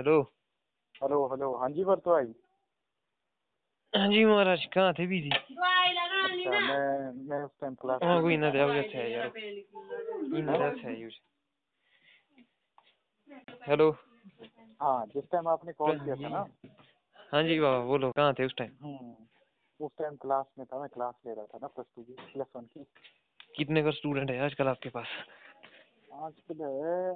Hello 0.00 0.20
hello 1.02 1.16
hello 1.26 1.52
हाँ 1.56 1.68
जी 1.70 1.84
भरतो 1.84 2.10
भाई। 2.10 2.32
हाँ 3.92 4.08
जी 4.08 4.24
महाराज 4.24 4.64
कहाँ 4.74 4.92
थे 4.94 5.06
बिज़ी 5.06 5.30
अच्छा 5.30 6.58
मैं 6.58 7.12
मैं 7.28 7.42
उस 7.42 7.50
टाइम 7.60 7.74
क्लास 7.74 8.00
हाँ 8.02 8.20
कोई 8.22 8.36
ना 8.36 8.50
देव 8.50 8.72
जैसे 8.74 8.98
है 8.98 9.10
यार। 9.12 9.26
इन 9.26 10.46
जैसे 10.58 10.86
है 10.88 11.00
यूज़ 11.00 11.14
हेलो 13.68 13.90
हाँ 14.82 15.06
जिस 15.06 15.24
टाइम 15.32 15.48
आपने 15.48 15.72
कॉल 15.72 15.98
किया 15.98 16.14
था 16.14 16.28
ना। 16.28 16.46
हाँ 17.32 17.42
जी 17.42 17.58
बाबा 17.60 17.84
बोलो 17.84 18.10
कहाँ 18.10 18.32
थे 18.34 18.44
उस 18.44 18.54
टाइम 18.58 18.70
हम्म 18.82 19.84
उस 19.86 19.90
टाइम 19.98 20.16
क्लास 20.16 20.46
में 20.58 20.66
था 20.66 20.80
मैं 20.80 20.88
क्लास 20.88 21.14
ले 21.26 21.34
रहा 21.34 21.44
था 21.44 21.58
ना 21.62 21.66
प्लस 21.66 21.86
टू 21.96 22.02
की 22.02 22.12
प्लस 22.12 22.46
वन 22.56 22.64
की। 22.64 22.84
कितने 23.56 23.82
का 23.82 23.90
स्टूडेंट 23.90 24.30
है 24.30 24.40
आजकल 24.44 24.68
आपके 24.68 24.88
पास? 24.88 25.06
आजकल 26.12 26.62
है 26.62 27.12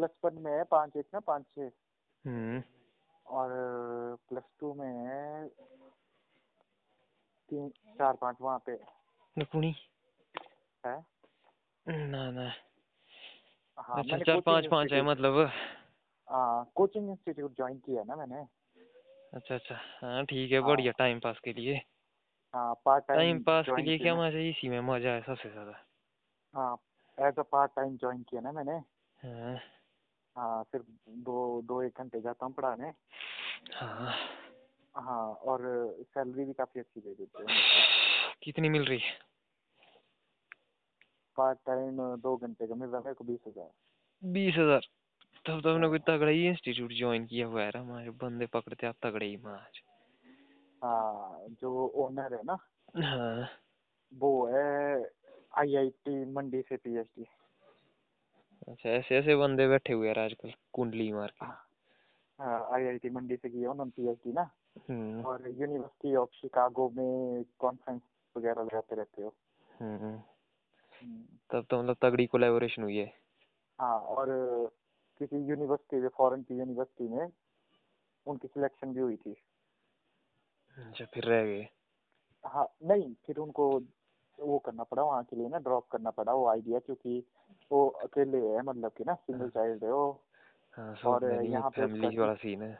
प्लस 0.00 0.10
वन 0.24 0.40
में 0.42 0.52
है 0.52 0.62
पाँच 0.64 0.96
एक 0.96 1.06
ना 1.14 1.20
पाँच 1.20 1.44
छः। 1.54 1.70
हम्म। 2.24 2.62
और 3.26 3.50
प्लस 4.28 4.42
टू 4.60 4.72
में 4.74 4.88
है 4.88 5.46
तीन 7.48 7.68
चार 7.98 8.16
पाँच 8.16 8.36
वहाँ 8.40 8.58
पे। 8.66 8.78
नकुनी 9.36 9.74
है? 10.84 10.94
ना 11.86 12.30
ना। 12.30 12.48
हाँ 13.78 13.98
अच्छा 13.98 14.18
चार 14.18 14.40
पाँच 14.40 14.66
पाँच 14.66 14.92
है 14.92 15.02
मतलब। 15.02 15.38
हाँ 16.28 16.70
कोचिंग 16.74 17.10
इंस्टीट्यूट 17.10 17.56
ज्वाइन 17.56 17.78
किया 17.78 18.04
ना 18.04 18.16
मैंने। 18.16 18.44
अच्छा 19.34 19.54
अच्छा। 19.54 19.74
हाँ 20.02 20.24
ठीक 20.24 20.52
है 20.52 20.58
हाँ। 20.58 20.68
बढ़िया 20.68 20.92
टाइम 20.98 21.18
पास 21.18 21.38
के 21.44 21.52
लिए। 21.52 21.80
हाँ 22.54 22.74
पार्ट 22.84 23.04
टाइम 23.08 23.18
टाइम 23.18 23.38
पास 23.38 23.66
के 23.66 23.82
लिए 23.82 23.98
क्या 23.98 24.14
मज़ा 24.14 24.38
है? 24.38 24.48
इसी 24.50 24.68
में 24.68 24.80
मज़ा 24.80 25.10
है 25.10 25.20
सबसे 25.20 25.50
ज़्यादा। 25.50 25.84
हाँ 26.54 26.76
as 27.18 27.38
a 27.38 27.42
part 27.42 27.72
time 27.76 27.96
join 27.96 28.22
किया 28.22 28.40
ना 28.40 28.52
मैंने। 28.52 28.78
हाँ। 29.20 29.58
हाँ 30.40 30.62
फिर 30.72 30.82
दो 31.08 31.62
दो 31.62 31.82
एक 31.82 31.98
घंटे 31.98 32.20
जाता 32.20 32.46
हूँ 32.46 32.54
पढ़ाने। 32.54 32.92
हाँ। 33.74 34.14
हाँ 34.94 35.34
और 35.44 35.60
सैलरी 36.02 36.44
भी 36.44 36.52
काफ़ी 36.52 36.80
अच्छी 36.80 37.00
दे 37.00 37.14
देते 37.14 37.52
हैं 37.52 37.58
कितनी 38.42 38.68
मिल 38.68 38.84
रही 38.84 38.98
है? 38.98 39.18
पार्ट 41.36 41.58
टाइम 41.66 42.16
दो 42.16 42.36
घंटे 42.36 42.66
का 42.66 42.74
मिल 42.74 42.88
रहा 42.88 42.98
है 42.98 43.04
मेरे 43.04 43.14
को 43.14 43.24
बीस 43.24 43.40
हज़ार। 43.48 43.70
बीस 44.22 44.54
हज़ार? 44.54 44.80
तब 45.46 45.60
तो 45.60 45.74
हमने 45.74 45.88
कोई 45.88 45.98
तगड़ा 45.98 46.30
ही 46.30 46.46
इंस्टीट्यूट 46.48 46.92
ज्वाइन 46.92 47.26
किया 47.26 47.46
हुआ 47.46 47.62
है 47.62 47.70
हमारे 47.78 48.10
बंदे 48.10 48.46
पकड़ते 48.46 48.86
आप 48.86 48.96
तगड़े 49.02 49.26
ही 49.26 49.36
माज 49.36 49.80
हाँ 50.84 51.46
जो 51.60 51.86
ओनर 51.86 52.34
है 52.34 52.42
ना 52.44 52.58
हाँ। 52.96 53.48
वो 54.12 54.46
है 54.46 55.04
आईआईटी 55.58 56.24
मंडी 56.32 56.62
से 56.62 56.76
पीएचडी 56.76 57.26
अच्छा 58.68 58.88
ऐसे 58.90 59.16
ऐसे 59.18 59.36
बंदे 59.36 59.68
बैठे 59.68 59.92
हुए 59.92 60.08
हैं 60.08 60.24
आजकल 60.24 60.52
कुंडली 60.72 61.12
मार 61.12 61.28
के। 61.28 61.46
हाँ 61.46 62.68
आईआईटी 62.72 63.10
मंडी 63.10 63.36
से 63.36 63.48
किया 63.48 63.70
उन्होंने 63.70 63.90
पीएचडी 63.90 64.32
ना? 64.32 64.50
हम्म। 64.90 65.22
और 65.22 65.48
यूनिवर्सिटी 65.48 66.14
ऑफ़ 66.14 66.30
शिकागो 66.30 66.90
में 66.90 67.44
कॉन्फ्रेंस 67.58 68.00
वगैरह 68.36 68.62
लगाते 68.62 68.96
रहते 68.96 69.22
हो। 69.22 69.34
हम्म। 69.80 70.14
हम्म। 71.02 71.24
तब 71.50 71.66
तो 71.70 71.82
मतलब 71.82 71.96
तगड़ी 72.02 72.26
कोलेबोरेशन 72.26 72.82
हुई 72.82 72.96
है। 72.96 73.12
हाँ 73.80 74.00
और 74.00 74.26
किसी 75.18 75.36
यूनिवर्सिटी 75.36 75.96
में 75.96 76.08
फॉरेन 76.08 76.42
की 76.42 76.58
यूनिवर्सिटी 76.58 77.08
में 77.08 77.32
उनकी 78.26 78.48
सिलेक्शन 78.48 78.92
भी 78.92 79.00
हुई 79.00 79.16
थी। 79.16 79.36
अच्छा 80.76 81.04
फिर 81.04 81.24
रह 81.24 81.44
गए। 81.44 81.68
हाँ 82.46 82.74
नहीं 82.82 83.14
फिर 83.26 83.36
उनको 83.36 83.80
वो 84.38 84.58
करना 84.58 84.82
पड़ा 84.82 85.02
वहाँ 85.02 85.24
के 85.24 85.36
लिए 85.36 85.48
ना 85.48 85.58
ड्रॉप 85.58 85.88
करना 85.88 86.10
पड़ा 86.10 86.32
वो 86.32 86.48
आइडिया 86.48 86.78
क्योंकि 86.78 87.24
वो 87.72 87.88
अकेले 87.88 88.38
है 88.38 88.62
मतलब 88.62 88.92
कि 88.92 89.04
ना 89.04 89.14
सिंगल 89.14 89.48
चाइल्ड 89.48 89.84
है 89.84 89.92
वो। 89.92 90.20
हाँ 90.72 90.94
और 90.94 91.44
यहाँ 91.44 91.70
पे 91.70 91.86
फैमिली 91.86 92.18
वाला 92.18 92.34
सीन 92.34 92.62
है। 92.62 92.78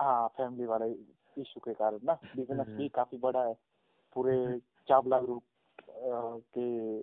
हाँ 0.00 0.28
फैमिली 0.28 0.64
वाला 0.64 0.86
इशू 0.86 1.60
के 1.60 1.74
कारण 1.74 1.98
ना 2.04 2.12
बिज़नेस 2.36 2.66
हम्म। 2.66 2.76
भी 2.76 2.88
काफ़ी 2.88 3.18
बड़ा 3.18 3.44
है। 3.44 3.56
पूरे 4.14 4.58
चावला 4.88 5.20
ग्रुप 5.20 5.42
के 6.58 7.00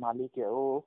मालिक 0.00 0.38
है 0.38 0.50
वो। 0.50 0.84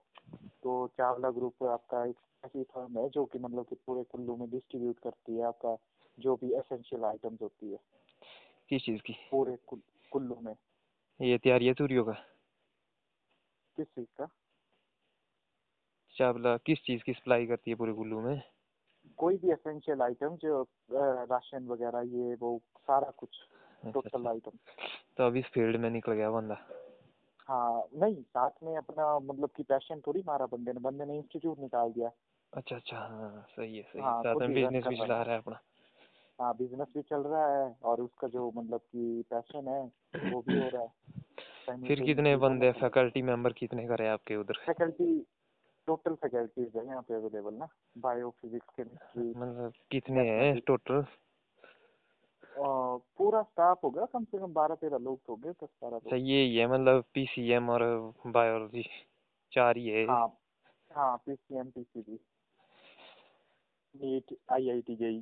तो 0.63 0.88
चावला 0.88 1.31
ग्रुप 1.31 1.63
आपका 1.63 2.06
एक 2.06 2.16
ऐसी 2.45 2.63
फर्म 2.63 3.00
है 3.00 3.09
जो 3.09 3.25
कि 3.25 3.40
मतलब 3.40 3.66
कि 3.66 3.75
पूरे 3.75 4.03
कुल्लू 4.03 4.35
में 4.35 4.50
डिस्ट्रीब्यूट 4.50 5.00
करती 5.00 5.38
है 5.38 5.44
आपका 5.44 5.78
जो 6.19 6.35
भी 6.35 6.53
एसेंशियल 6.53 7.03
आइटम्स 7.03 7.41
होती 7.41 7.72
है। 7.72 7.79
किस 8.69 8.85
चीज़ 8.85 9.01
की? 9.01 9.13
पूरे 9.31 9.57
कुल- 9.67 10.09
कुल्लू 10.09 10.38
में। 10.41 10.56
ये 11.22 11.38
तैयारी 11.38 11.67
है 11.67 11.73
तूरियों 11.73 12.06
का? 12.06 12.11
किस 13.75 13.88
चीज़ 13.88 14.07
का? 14.22 14.29
चावला 16.16 16.56
किस 16.58 16.80
चीज़ 16.84 17.03
की 17.03 17.14
सप्लाई 17.14 17.46
करती 17.46 17.72
है 17.72 17.78
पूरे 17.78 17.94
कुल्लू 17.94 18.22
में? 18.22 18.42
कोई 19.20 19.38
भी 19.38 19.52
एसेंशियल 19.52 20.02
आइटम 20.02 20.36
जो 20.36 20.62
राशन 21.31 21.68
वगैरह 21.68 22.02
ये 22.18 22.36
वो 22.36 22.58
सारा 22.80 23.12
कुछ 23.12 23.38
अच्छा, 23.84 23.92
टोटल 23.94 24.18
अच्छा। 24.18 24.30
आइटम 24.30 24.58
तो 25.18 25.26
अब 25.28 25.36
इस 25.36 25.46
फ़ील्ड 25.46 25.78
में 25.78 25.90
निकल 25.90 26.14
गया 26.14 26.30
बंदा? 26.31 26.58
हाँ 27.50 27.84
नहीं 27.96 28.22
साथ 28.24 28.64
में 28.64 28.76
अपना 28.78 29.08
मतलब 29.20 29.50
कि 29.58 29.64
पैशन 29.64 30.02
थोड़ी 30.08 30.24
मारा 30.28 30.46
बंदे 30.46 30.74
ने 30.74 30.80
बंदे 30.80 31.06
ने 31.06 31.18
इंस्टीट्यूट 31.18 31.59
निकाल 31.59 31.92
दिया। 31.92 32.12
अच्छा 32.53 32.76
अच्छा 32.76 32.97
हाँ 32.97 33.46
सही 33.50 33.78
है 33.78 33.84
सही 33.84 34.02
है। 34.02 34.14
साथ 34.16 34.36
में 34.42 34.53
बिज़नेस 34.53 34.88
भी 34.88 34.96
चला 34.97 35.22
रहा 35.22 35.36
है 35.36 35.42
अपना। 35.42 35.59
हाँ 36.40 36.53
बिज़नेस 36.58 36.88
भी 36.96 37.02
चल 37.02 37.22
रहा 37.24 37.47
है 37.56 37.76
और 37.84 38.02
उसका 38.02 38.28
जो 38.28 38.52
मतलब 38.56 38.80
कि 38.80 39.24
पैशन 39.30 39.68
है 39.68 39.82
वो 40.30 40.42
भी 40.42 40.56
हो 40.56 40.70
रहा 40.70 40.84
है। 40.84 40.90
फिर 41.88 42.02
कितने 42.02 42.36
बंदे 42.38 42.72
फैकल्टी 42.74 43.22
मेंबर 43.22 43.53
कितने 43.53 43.88
करे 43.88 44.08
आपके 44.08 44.36
उधर? 44.36 44.59
फैकल्टी 44.66 45.08
टोटल 45.88 46.16
फैकल्टीज 46.16 46.72
है 46.75 46.85
यहाँ 46.88 47.01
पे 47.01 47.13
अवेलेबल 47.13 47.53
ना 47.53 47.68
बायो 47.97 48.29
फिजिक्स 48.41 48.68
केमिस्ट्री 48.78 49.29
मतलब 49.31 49.73
कितने 49.91 50.29
हैं 50.29 50.59
टोटल 50.68 51.06
पूरा 52.57 53.41
स्टाफ 53.41 53.84
होगा 53.84 54.06
कम 54.06 54.23
से 54.23 54.38
कम 54.38 54.53
बारह 54.53 54.75
तेरह 54.75 54.97
लोग 54.97 55.19
तो 55.25 55.34
होंगे 55.34 55.51
दस 55.51 55.69
बारह 55.84 55.97
अच्छा 55.97 56.16
ये 56.16 56.41
ही 56.41 56.56
है 56.57 56.68
मतलब 56.68 57.03
पीसीएम 57.13 57.69
और 57.69 57.84
बायोलॉजी 58.28 58.84
चार 59.51 59.78
ही 59.78 59.88
है। 59.88 60.06
हाँ 60.06 60.28
हाँ 60.91 61.16
P 61.25 61.35
C 61.35 61.57
M 61.59 61.69
P 61.69 61.84
C 61.84 62.19
NEET 63.96 64.35
I 64.52 64.69
I 64.69 64.81
JEE 64.90 65.22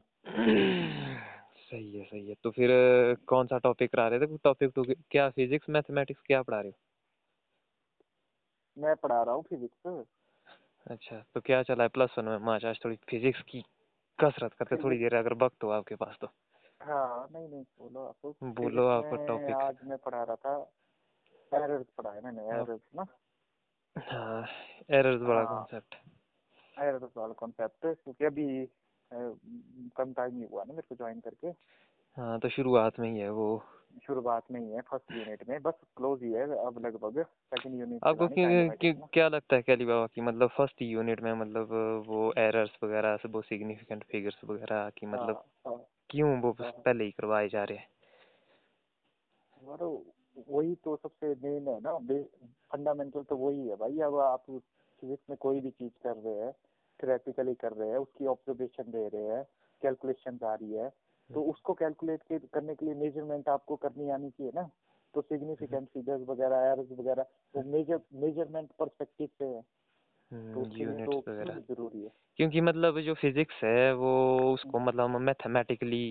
सही 1.64 1.98
है 2.00 2.04
सही 2.06 2.28
है। 2.30 2.36
तो 2.44 2.52
फिर 2.52 2.70
कौन 3.28 3.48
सा 3.48 3.58
टॉपिक 3.58 3.92
करा 3.92 4.08
रहे 4.08 4.20
थे? 4.20 4.38
टॉपिक 4.38 4.72
तो 4.72 4.84
क्या 5.12 5.30
फिजिक्स 5.30 5.70
मैथमेटिक्स 5.70 6.22
क्या 6.26 6.42
पढ़ा 6.42 6.60
रहे 6.60 6.70
हो? 6.70 6.78
मैं 8.78 8.96
पढ़ा 8.96 9.22
रहा 9.24 9.36
हूँ 9.36 9.44
फिजिक्स 9.44 10.06
अच्छा 10.88 11.26
तो 11.36 11.42
क्या 11.42 11.64
चला 11.64 11.84
है 11.84 11.90
प्लस 11.90 12.16
वन 12.18 12.26
में 12.26 12.38
माच 12.38 12.66
आज 12.66 12.80
थोड़ी 12.86 12.96
फिजिक्स 13.10 13.42
की 13.42 13.62
कसरत 14.20 14.54
करते 14.54 14.76
थोड़ी 14.84 14.98
देर 14.98 15.16
अगर 15.16 15.34
वक्त 15.34 15.64
हो 15.64 15.70
आपके 15.70 15.96
पास 15.96 16.18
तो 16.22 16.28
हाँ 16.82 17.30
नहीं 17.32 17.50
नहीं 17.50 17.64
बोलो 17.64 18.06
आप 18.06 18.36
बोलो 18.44 18.88
आपका 18.88 19.26
topic। 19.26 19.68
आज 19.68 19.78
मैं 19.84 19.98
पढ़ा 19.98 20.24
रहा 20.24 20.36
था 20.36 20.58
एरर्स 21.54 21.86
मैंने 22.24 22.42
हाँ। 22.52 22.64
एरर्स 22.64 22.82
ना 22.96 23.06
हाँ 23.96 24.48
एरर्स 24.92 25.22
बड़ा 25.22 25.44
हाँ। 25.44 25.46
कॉन्सेप्ट 25.46 25.96
एरर्स 26.80 27.18
वाला 27.18 27.34
कॉन्सेप्ट 27.34 27.78
क्योंकि 27.86 28.26
अभी 28.26 28.66
कम 29.98 30.14
टाइम 30.14 30.38
ही 30.38 30.44
हुआ 30.44 30.64
ना 30.64 30.74
मेरे 30.74 30.88
को 30.90 30.96
ज्वाइन 30.96 31.20
करके 31.20 31.48
हाँ 32.18 32.40
तो 32.40 32.50
शुरुआत 32.50 33.00
में 33.00 33.12
ही 33.12 33.20
है 33.20 33.30
वो 33.30 33.64
शुरुआत 34.08 34.44
में 34.52 34.60
ही 34.62 34.72
है 34.72 34.82
फ़र्स्ट 34.82 35.16
यूनिट 35.16 35.50
में 35.50 35.62
बस 35.62 35.74
क्लोज 35.98 36.24
ही 36.24 36.32
है 36.32 36.44
अब 36.66 36.86
लगभग 36.86 37.24
सेकंड 37.24 37.80
यूनिट 37.80 38.04
आपको 38.04 38.28
क्या, 38.28 38.94
क्या, 38.94 39.28
लगता 39.30 39.56
है 39.56 39.62
कैली 39.62 39.86
बाबा 39.86 40.08
की 40.08 40.22
मतलब 40.22 40.50
फ़र्स्ट 40.50 40.82
यूनिट 40.82 41.22
में 41.22 41.34
मतलब 41.34 41.68
वो 42.08 42.34
एरर्स 42.38 42.78
वगैरह 42.84 43.18
वो 43.26 43.42
सिग्निफिकेंट 43.42 44.04
फिगर्स 44.04 44.42
वगैरह 44.46 44.90
की 44.90 45.06
मतलब 45.06 45.44
क्यों 46.10 46.42
वो 46.42 46.52
हाँ। 46.52 46.72
पहले 46.72 47.04
ही 47.04 47.12
करवाए 47.12 47.50
जा 47.50 47.64
रहे 47.64 47.78
हैं? 47.78 47.88
वही 50.50 50.76
तो 50.76 50.96
सबसे 50.96 51.36
मेन 51.44 51.68
है 51.68 51.80
ना 51.80 51.98
फंडामेंटल 52.72 53.24
तो 53.24 53.38
वही 53.38 53.68
है 53.68 53.76
भाई 53.76 54.00
अब 54.00 54.18
आप 54.20 54.46
फिजिक्स 55.02 55.24
में 55.30 55.38
कोई 55.38 55.62
भी 55.62 55.70
चीज़ 55.70 56.04
कर 56.04 56.16
रहे 56.16 56.34
हैं 56.34 56.52
थ्योरेटिकली 57.00 57.54
कर 57.54 57.72
रहे 57.72 57.90
हैं 57.90 57.98
उसकी 57.98 58.26
ऑब्जर्वेशन 58.26 58.84
दे 58.84 59.08
रहे 59.08 59.24
हैं 59.24 59.44
कैलकुलेशन 59.82 60.40
आ 60.44 60.54
रही 60.54 60.74
है 60.74 60.90
तो 61.34 61.42
उसको 61.42 61.74
कैलकुलेट 61.74 62.22
करने 62.54 62.76
के 62.76 62.86
लिए 62.86 62.96
मेज़रमेंट 62.96 63.50
आपको 63.50 63.76
करनी 63.76 64.10
आनी 64.10 64.30
चाहिए 64.30 64.52
ना। 64.56 64.70
तो 65.14 65.22
सिग्निफिकेंट 65.22 65.88
फिगर्स 65.90 66.22
वगैरह 66.28 66.66
एरर्स 66.72 66.92
वगैरह 67.00 67.26
वो 67.56 67.64
मेजर 67.64 68.00
मेज़रमेंट 68.14 68.70
परस्पेक्टिव 68.80 69.28
से 69.40 69.46
है। 69.46 69.62
तो 70.32 70.66
यूनिट्स 70.78 71.14
तो 71.14 71.32
वगैरह। 71.32 71.60
ज़रूरी 71.60 72.04
है। 72.04 72.12
क्योंकि 72.38 72.62
मतलब 72.62 73.00
जो 73.00 73.14
फिजिक्स 73.14 73.64
है 73.64 73.94
वो 73.94 74.14
उसको 74.54 74.80
मतलब 74.80 75.10
हम 75.10 75.22
मैथमेटिकली 75.22 76.06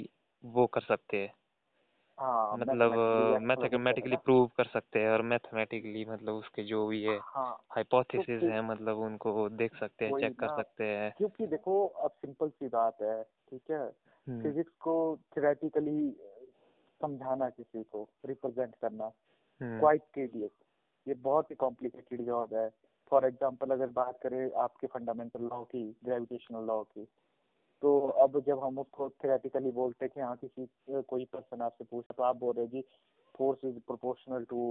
वो 0.45 0.67
कर 0.67 0.81
सकते 0.81 1.17
हैं। 1.17 1.33
हाँ 2.23 2.57
मतलब 2.59 2.93
मैथमेटिकली 3.43 4.17
प्रूव 4.17 4.47
कर 4.57 4.65
सकते 4.65 4.99
हैं 4.99 5.11
और 5.11 5.23
मैथमेटिकली 5.23 6.05
मतलब 6.05 6.35
उसके 6.35 6.65
जो 6.65 6.87
भी 6.87 7.03
है। 7.03 7.19
हाँ 7.19 7.51
हाइपोथेसिस 7.71 8.41
तो- 8.41 8.51
है 8.51 8.63
मतलब 8.71 8.99
उनको 8.99 9.49
देख 9.49 9.77
सकते 9.77 10.05
हैं 10.05 10.13
चेक 10.21 10.39
कर 10.41 10.49
सकते 10.49 10.85
हैं। 10.85 11.13
क्योंकि 11.19 11.47
देखो 11.47 11.87
अब 11.87 12.11
सिंपल 12.11 12.49
सी 12.49 12.69
बात 12.69 13.03
है 13.03 13.23
ठीक 13.23 13.71
है? 13.71 13.83
हम्म, 14.27 14.43
फिजिक्स 14.43 14.73
को 14.81 14.95
थ्योरेटिकली 15.35 16.11
समझाना 17.01 17.49
किसी 17.51 17.83
को 17.83 18.09
रिप्रेजेंट 18.27 18.75
करना 18.75 19.05
हम्म, 19.61 19.79
क्वाइट 19.81 20.03
टीडियस 20.15 20.51
ये 21.07 21.15
बहुत 21.15 21.51
ही 21.51 21.57
कॉम्प्लिकेटेड 21.57 22.23
जॉब 22.23 22.55
है। 22.55 22.69
फॉर 23.11 23.27
एग्ज़ाम्पल 23.27 23.71
अगर 23.71 23.87
बात 23.87 24.19
करें 24.23 24.51
आपके 24.53 24.87
फंडामेंटल 24.87 25.43
लॉ 25.43 25.63
की 25.65 25.97
ग्रेविटेशनल 26.05 26.65
लॉ 26.65 26.83
की 26.83 27.09
तो 27.83 27.99
अब 28.25 28.39
जब 28.47 28.63
हम 28.65 28.79
उसको 28.79 29.09
थेरेटिकली 29.25 29.71
बोलते 29.73 30.05
हैं 30.05 30.13
कि 30.15 30.21
हाँ 30.21 30.37
किसी 30.37 30.67
कोई 31.03 31.25
पर्सन 31.33 31.63
आपसे 31.63 31.85
पूछा 31.85 32.15
तो 32.17 32.23
आप 32.23 32.37
बोल 32.37 32.55
रहे 32.57 32.67
जी 32.67 32.85
force 33.35 33.65
is 33.65 33.79
proportional 33.87 34.45
to 34.51 34.63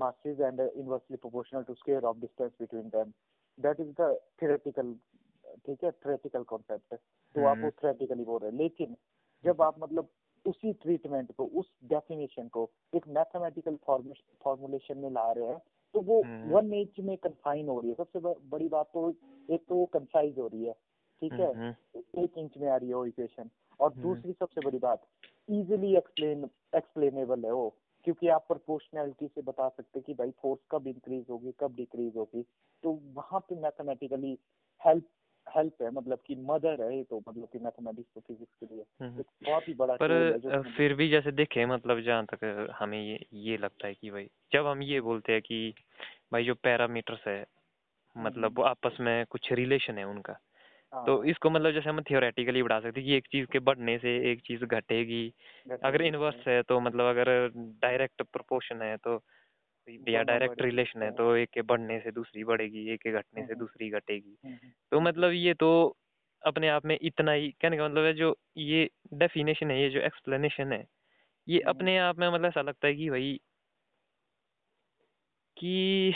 masses 0.00 0.40
and 0.40 0.60
inversely 0.60 1.16
proportional 1.16 1.64
to 1.64 1.74
square 1.76 2.04
of 2.06 2.20
distance 2.20 2.52
between 2.58 2.90
them. 2.90 3.12
That 3.58 3.80
is 3.80 3.88
the 3.96 4.08
theoretical 4.40 4.92
ठीक 5.66 5.84
है 5.84 5.90
थ्रेटिकल 6.04 6.42
कॉन्सेप्ट 6.42 6.92
है। 6.92 6.98
तो 7.34 7.44
आप 7.46 7.58
वो 7.62 7.70
थ्रेटिकली 7.80 8.24
बोल 8.24 8.40
रहे 8.40 8.50
हैं। 8.50 8.58
लेकिन 8.58 8.96
जब 9.44 9.62
आप 9.62 9.78
मतलब 9.80 10.08
उसी 10.44 10.72
ट्रीटमेंट 10.82 11.32
को 11.36 11.44
उस 11.60 11.70
डेफिनेशन 11.84 12.48
को 12.48 12.68
एक 12.94 13.08
मैथमेटिकल 13.08 13.76
फॉर्मुलेशन 13.86 14.98
में 14.98 15.10
ला 15.10 15.30
रहे 15.32 15.46
हैं 15.46 15.58
तो 15.94 16.00
वो 16.00 16.22
वन 16.54 16.72
एज 16.74 17.00
में 17.04 17.16
कंफाइन 17.16 17.68
हो 17.68 17.78
रही 17.80 17.90
है। 17.90 17.96
सबसे 17.96 18.18
बड़ी 18.50 18.68
बात 18.68 18.90
तो 18.94 19.08
एक 19.48 19.64
तो 19.68 19.74
वो 19.74 19.84
कंसाइज 19.94 20.38
हो 20.38 20.46
रही 20.46 20.64
है। 20.64 20.74
ठीक 21.22 21.32
है? 21.32 21.70
एक 22.18 22.38
इंच 22.38 22.56
में 22.58 22.68
आ 22.68 22.76
रही 22.76 22.88
है 22.88 22.94
वो 22.94 23.06
इक्वेशन 23.06 23.50
और 23.80 23.92
दूसरी 23.94 24.32
सबसे 24.32 24.60
बड़ी 24.60 24.78
बात 24.78 25.06
इजिली 25.48 25.96
एक्सप्लेन 25.96 26.48
एक्सप्लेनेबल 26.76 27.44
है 27.44 27.52
वो 27.52 27.68
क्योंकि 28.04 28.28
आप 28.28 28.44
प्रोपोर्शनैलिटी 28.48 29.26
से 29.26 29.42
बता 29.42 29.68
सकते 29.68 30.00
कि 30.00 30.14
भाई 30.14 30.30
फोर्स 30.30 30.60
कब 30.70 30.86
इंक्रीज 30.86 31.24
होगी 31.30 31.52
कब 31.60 31.74
डिक्रीज 31.76 32.16
होगी। 32.16 32.42
तो 32.82 33.00
वहाँ 33.14 33.40
पे 33.40 33.54
मैथमेटिकली 33.60 34.38
हेल्प 34.80 35.08
हेल्प 35.46 35.82
है 35.82 35.90
मतलब 35.90 36.18
कि 36.26 36.34
मदर 36.36 36.82
है 36.82 37.02
तो 37.04 37.22
मतलब 37.28 37.48
कि 37.52 37.58
मैथमेटिक्स 37.58 38.10
तो 38.14 38.20
फिजिक्स 38.20 38.54
के 38.54 38.74
लिए। 38.74 38.84
हम्म। 39.00 39.20
एक 39.20 39.26
बहुत 39.44 39.68
ही 39.68 39.74
बड़ा 39.74 39.94
पर 39.94 40.62
फिर 40.76 40.94
भी 40.94 41.08
जैसे 41.08 41.32
देखे 41.32 41.66
मतलब 41.66 42.00
जहाँ 42.00 42.24
तक 42.24 42.74
हमें 42.78 43.00
ये 43.02 43.18
ये 43.32 43.56
लगता 43.56 43.86
है 43.86 43.94
कि 43.94 44.10
भाई 44.10 44.28
जब 44.52 44.66
हम 44.66 44.82
ये 44.82 45.00
बोलते 45.00 45.32
हैं 45.32 45.42
कि 45.42 45.74
भाई 46.32 46.44
जो 46.44 46.54
पैरामीटर्स 46.54 47.26
है 47.26 47.44
मतलब 48.16 48.58
वो 48.58 48.62
हम्म। 48.62 48.70
आपस 48.70 48.96
में 49.00 49.26
कुछ 49.30 49.52
रिलेशन 49.52 49.98
है 49.98 50.04
उनका 50.04 50.38
तो 50.92 51.16
हाँ। 51.16 51.26
इसको 51.26 51.50
मतलब 51.50 51.72
जैसे 51.72 51.88
हम 51.88 52.00
थियोरेटिकली 52.02 52.62
बढ़ा 52.62 52.78
सकते 52.80 53.00
हैं 53.00 53.08
कि 53.08 53.14
एक 53.16 53.26
चीज़ 53.28 53.46
के 53.48 53.58
बढ़ने 53.60 53.96
से 53.98 54.16
एक 54.32 54.40
चीज़ 54.42 54.64
घटेगी। 54.66 55.32
अगर 55.82 56.02
इनवर्स 56.02 56.44
है। 56.48 56.62
तो 56.64 56.80
मतलब 56.80 57.06
अगर 57.08 57.28
डायरेक्ट 57.82 58.22
प्रोपोर्शन 58.24 58.82
है 58.82 58.96
तो 58.98 59.20
या 60.08 60.22
डायरेक्ट 60.24 60.62
रिलेशन 60.62 61.02
है 61.02 61.10
तो 61.12 61.34
एक 61.36 61.50
के 61.52 61.62
बढ़ने 61.64 61.98
से 62.00 62.10
दूसरी 62.12 62.44
बढ़ेगी 62.44 62.88
एक 62.90 63.00
के 63.02 63.12
घटने 63.12 63.42
से 63.42 63.54
दूसरी 63.56 63.90
घटेगी। 63.90 64.36
तो 64.92 65.00
मतलब 65.00 65.32
ये 65.34 65.54
तो 65.56 65.70
अपने 66.42 66.68
आप 66.70 66.86
में 66.86 66.98
इतना 67.00 67.32
ही 67.32 67.50
कहने 67.52 67.76
का 67.76 67.86
मतलब 67.86 68.04
है 68.04 68.12
जो 68.14 68.36
ये 68.58 68.88
डेफिनेशन 69.14 69.70
है 69.70 69.80
ये 69.82 69.90
जो 69.90 70.00
एक्सप्लेनेशन 70.02 70.72
है 70.72 70.84
ये 71.46 71.60
अपने 71.68 71.98
आप 72.00 72.18
में 72.18 72.28
मतलब 72.28 72.46
ऐसा 72.46 72.62
लगता 72.62 72.88
है 72.88 72.94
कि 72.94 73.10
भाई 73.10 73.38
कि 75.56 76.14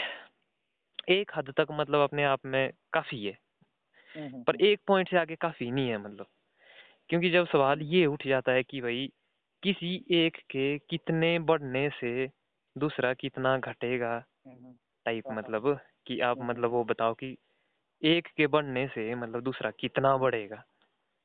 एक 1.11 1.31
हद 1.37 1.53
तक 1.59 1.67
मतलब 1.73 2.01
अपने 2.01 2.25
आप 2.25 2.47
में 2.47 2.71
काफ़ी 2.93 3.25
है। 3.25 3.37
पर 4.17 4.57
एक 4.57 4.81
पॉइंट 4.87 5.11
से 5.11 5.17
आगे 5.17 5.37
काफ़ी 5.37 5.71
नहीं 5.71 5.89
है 5.89 5.99
मतलब। 5.99 6.27
क्योंकि 7.11 7.31
जब 7.31 7.47
सवाल 7.47 7.83
ये 7.83 8.07
उठ 8.07 8.27
जाता 8.27 8.53
है 8.53 8.63
कि 8.63 8.81
भाई 8.81 9.13
किसी 9.63 10.05
एक 10.11 10.37
के 10.51 10.79
कितने 10.79 11.39
बढ़ने 11.39 11.91
से 11.91 12.31
दूसरा 12.77 13.15
कितना 13.15 13.59
घटेगा 13.59 14.19
टाइप 15.07 15.25
हाँ, 15.31 15.37
हाँ। 15.37 15.45
मतलब 15.45 15.81
कि 16.07 16.21
आप 16.21 16.39
मतलब 16.43 16.71
वो 16.71 16.85
बताओ 16.85 17.15
कि 17.15 17.37
एक 18.03 18.29
के 18.37 18.47
बढ़ने 18.47 18.87
से 18.89 19.15
मतलब 19.15 19.43
दूसरा 19.43 19.71
कितना 19.71 20.17
बढ़ेगा। 20.17 20.65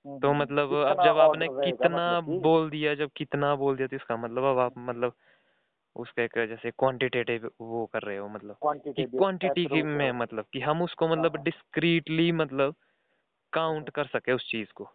तो 0.05 0.33
मतलब 0.33 0.73
अब 0.73 1.03
जब 1.05 1.17
आपने 1.19 1.47
कितना 1.47 2.19
मतलब 2.19 2.41
बोल 2.41 2.69
दिया 2.69 2.95
जब 2.95 3.09
कितना 3.17 3.55
बोल 3.55 3.75
दिया 3.77 3.87
तो 3.87 3.95
इसका 3.95 4.17
मतलब 4.17 4.43
अब 4.43 4.59
आप 4.59 4.73
मतलब 4.77 5.13
उसका 5.95 6.23
एक 6.23 6.37
जैसे 6.47 6.71
क्वांटिटेटिव 6.71 7.49
वो 7.61 7.85
कर 7.85 8.01
रहे 8.01 8.17
हो 8.17 8.27
मतलब 8.27 8.57
क्वांटिटी 8.61 9.65
की 9.65 9.81
में 9.83 10.11
मतलब 10.11 10.45
कि 10.53 10.59
हम 10.59 10.81
उसको 10.81 11.07
मतलब 11.07 11.43
डिस्क्रीटली 11.43 12.29
हाँ। 12.29 12.37
मतलब 12.37 12.75
काउंट 13.53 13.89
कर 13.89 14.05
सके 14.05 14.31
उस 14.31 14.49
चीज़ 14.51 14.73
को 14.75 14.89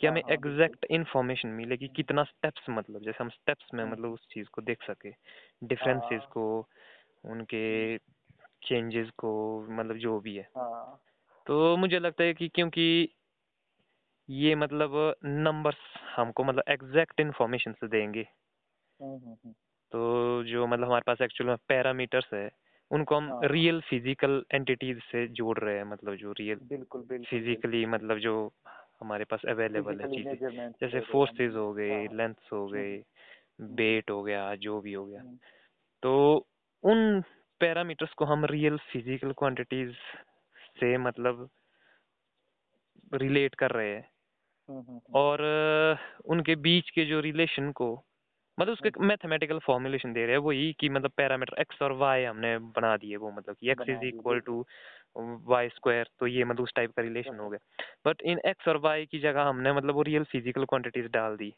कि 0.00 0.06
हमें 0.06 0.22
एग्जैक्ट 0.30 0.84
इन्फॉर्मेशन 0.90 1.48
मिले 1.48 1.76
कि 1.76 1.88
कितना 1.88 2.22
स्टेप्स 2.24 2.66
मतलब 2.70 3.02
जैसे 3.02 3.24
हम 3.24 3.28
स्टेप्स 3.28 3.74
में 3.74 3.84
मतलब 3.84 4.12
उस 4.12 4.26
चीज़ 4.30 4.48
को 4.52 4.62
देख 4.62 4.82
सके 4.82 5.10
डिफरेंसेस 5.64 6.20
हाँ। 6.20 6.28
को 6.30 6.68
उनके 7.24 7.98
चेंजेस 8.62 9.10
को 9.10 9.32
मतलब 9.70 9.96
जो 9.96 10.20
भी 10.20 10.36
है 10.36 10.48
हाँ। 10.56 11.00
तो 11.46 11.76
मुझे 11.76 11.98
लगता 11.98 12.24
है 12.24 12.34
कि 12.34 12.48
क्योंकि 12.48 13.14
ये 14.28 14.54
मतलब 14.54 15.14
नंबर्स 15.24 15.76
हमको 16.16 16.44
मतलब 16.44 16.62
एग्जैक्ट 16.68 17.20
इन्फॉर्मेशन 17.20 17.72
से 17.72 17.88
देंगे 17.88 18.26
हम्म, 19.00 19.16
हम्म, 19.16 19.36
हम्म। 19.44 19.54
तो 19.94 20.44
जो 20.44 20.66
मतलब 20.66 20.86
हमारे 20.86 21.02
पास 21.06 21.20
एक्चुअल 21.22 21.48
में 21.48 21.56
पैरामीटर्स 21.68 22.32
है 22.34 22.48
उनको 22.90 23.16
हम 23.16 23.32
रियल 23.44 23.80
फ़िज़िकल 23.80 24.42
एंटिटीज 24.54 25.02
से 25.02 25.26
जोड़ 25.32 25.58
रहे 25.58 25.76
हैं 25.76 25.84
मतलब 25.84 26.16
जो 26.16 26.32
रियल 26.32 26.60
बिल्कुल 26.62 27.02
फिजिकली 27.30 27.84
मतलब 27.86 28.18
जो 28.18 28.34
हमारे 29.02 29.24
पास 29.24 29.42
अवेलेबल 29.48 30.00
है 30.00 30.06
चीज़ें। 30.08 30.36
जैसे 30.82 31.00
फोर्सेस 31.12 31.54
हो 31.54 31.72
गए 31.74 32.06
लेंथ्स 32.12 32.52
हाँ। 32.52 32.52
हो 32.52 32.68
गए 32.68 32.96
बेट 33.74 34.10
हो 34.10 34.22
गया 34.22 34.54
जो 34.58 34.80
भी 34.80 34.92
हो 34.92 35.06
गया। 35.06 35.22
तो 36.02 36.14
उन 36.84 37.20
पैरामीटर्स 37.60 38.12
को 38.14 38.24
हम 38.24 38.44
रियल 38.46 38.76
फ़िज़िकल 38.92 39.32
क्वांटिटीज 39.32 39.94
से 40.76 40.96
मतलब 40.98 41.48
रिलेट 43.14 43.54
कर 43.54 43.70
रहे 43.70 43.94
हैं। 43.94 44.08
और 45.14 45.40
उनके 46.26 46.54
बीच 46.58 46.90
के 46.90 47.04
जो 47.04 47.20
रिलेशन 47.20 47.70
को 47.72 47.88
मतलब 48.58 48.72
उसके 48.72 48.90
मैथमेटिकल 49.02 49.58
फॉर्मुलेशन 49.60 50.12
दे 50.12 50.24
रहे 50.26 50.36
हैं 50.36 50.42
वही 50.42 50.72
कि 50.80 50.88
मतलब 50.90 51.10
पैरामीटर 51.16 51.60
एक्स 51.60 51.82
और 51.82 51.92
वाई 51.98 52.24
हमने 52.24 52.56
बना 52.72 52.96
दिए 52.96 53.16
वो 53.18 53.30
मतलब 53.32 53.56
कि 53.56 53.70
X 53.70 53.88
is 53.88 54.04
equal 54.06 54.40
to 54.42 54.64
Y 55.48 55.68
square 55.70 56.08
तो 56.20 56.26
ये 56.28 56.44
मतलब 56.44 56.62
उस 56.62 56.72
टाइप 56.76 56.92
का 56.92 57.02
रिलेशन 57.02 57.38
हो 57.38 57.48
गया। 57.50 57.80
बट 58.06 58.22
इन 58.24 58.40
एक्स 58.46 58.68
और 58.68 58.76
वाई 58.80 59.06
की 59.06 59.18
जगह 59.20 59.42
हमने 59.44 59.72
मतलब 59.72 59.94
वो 59.94 60.02
रियल 60.04 60.24
फ़िज़िकल 60.32 60.64
क्वांटिटीज 60.66 61.10
डाल 61.12 61.36
दी। 61.36 61.54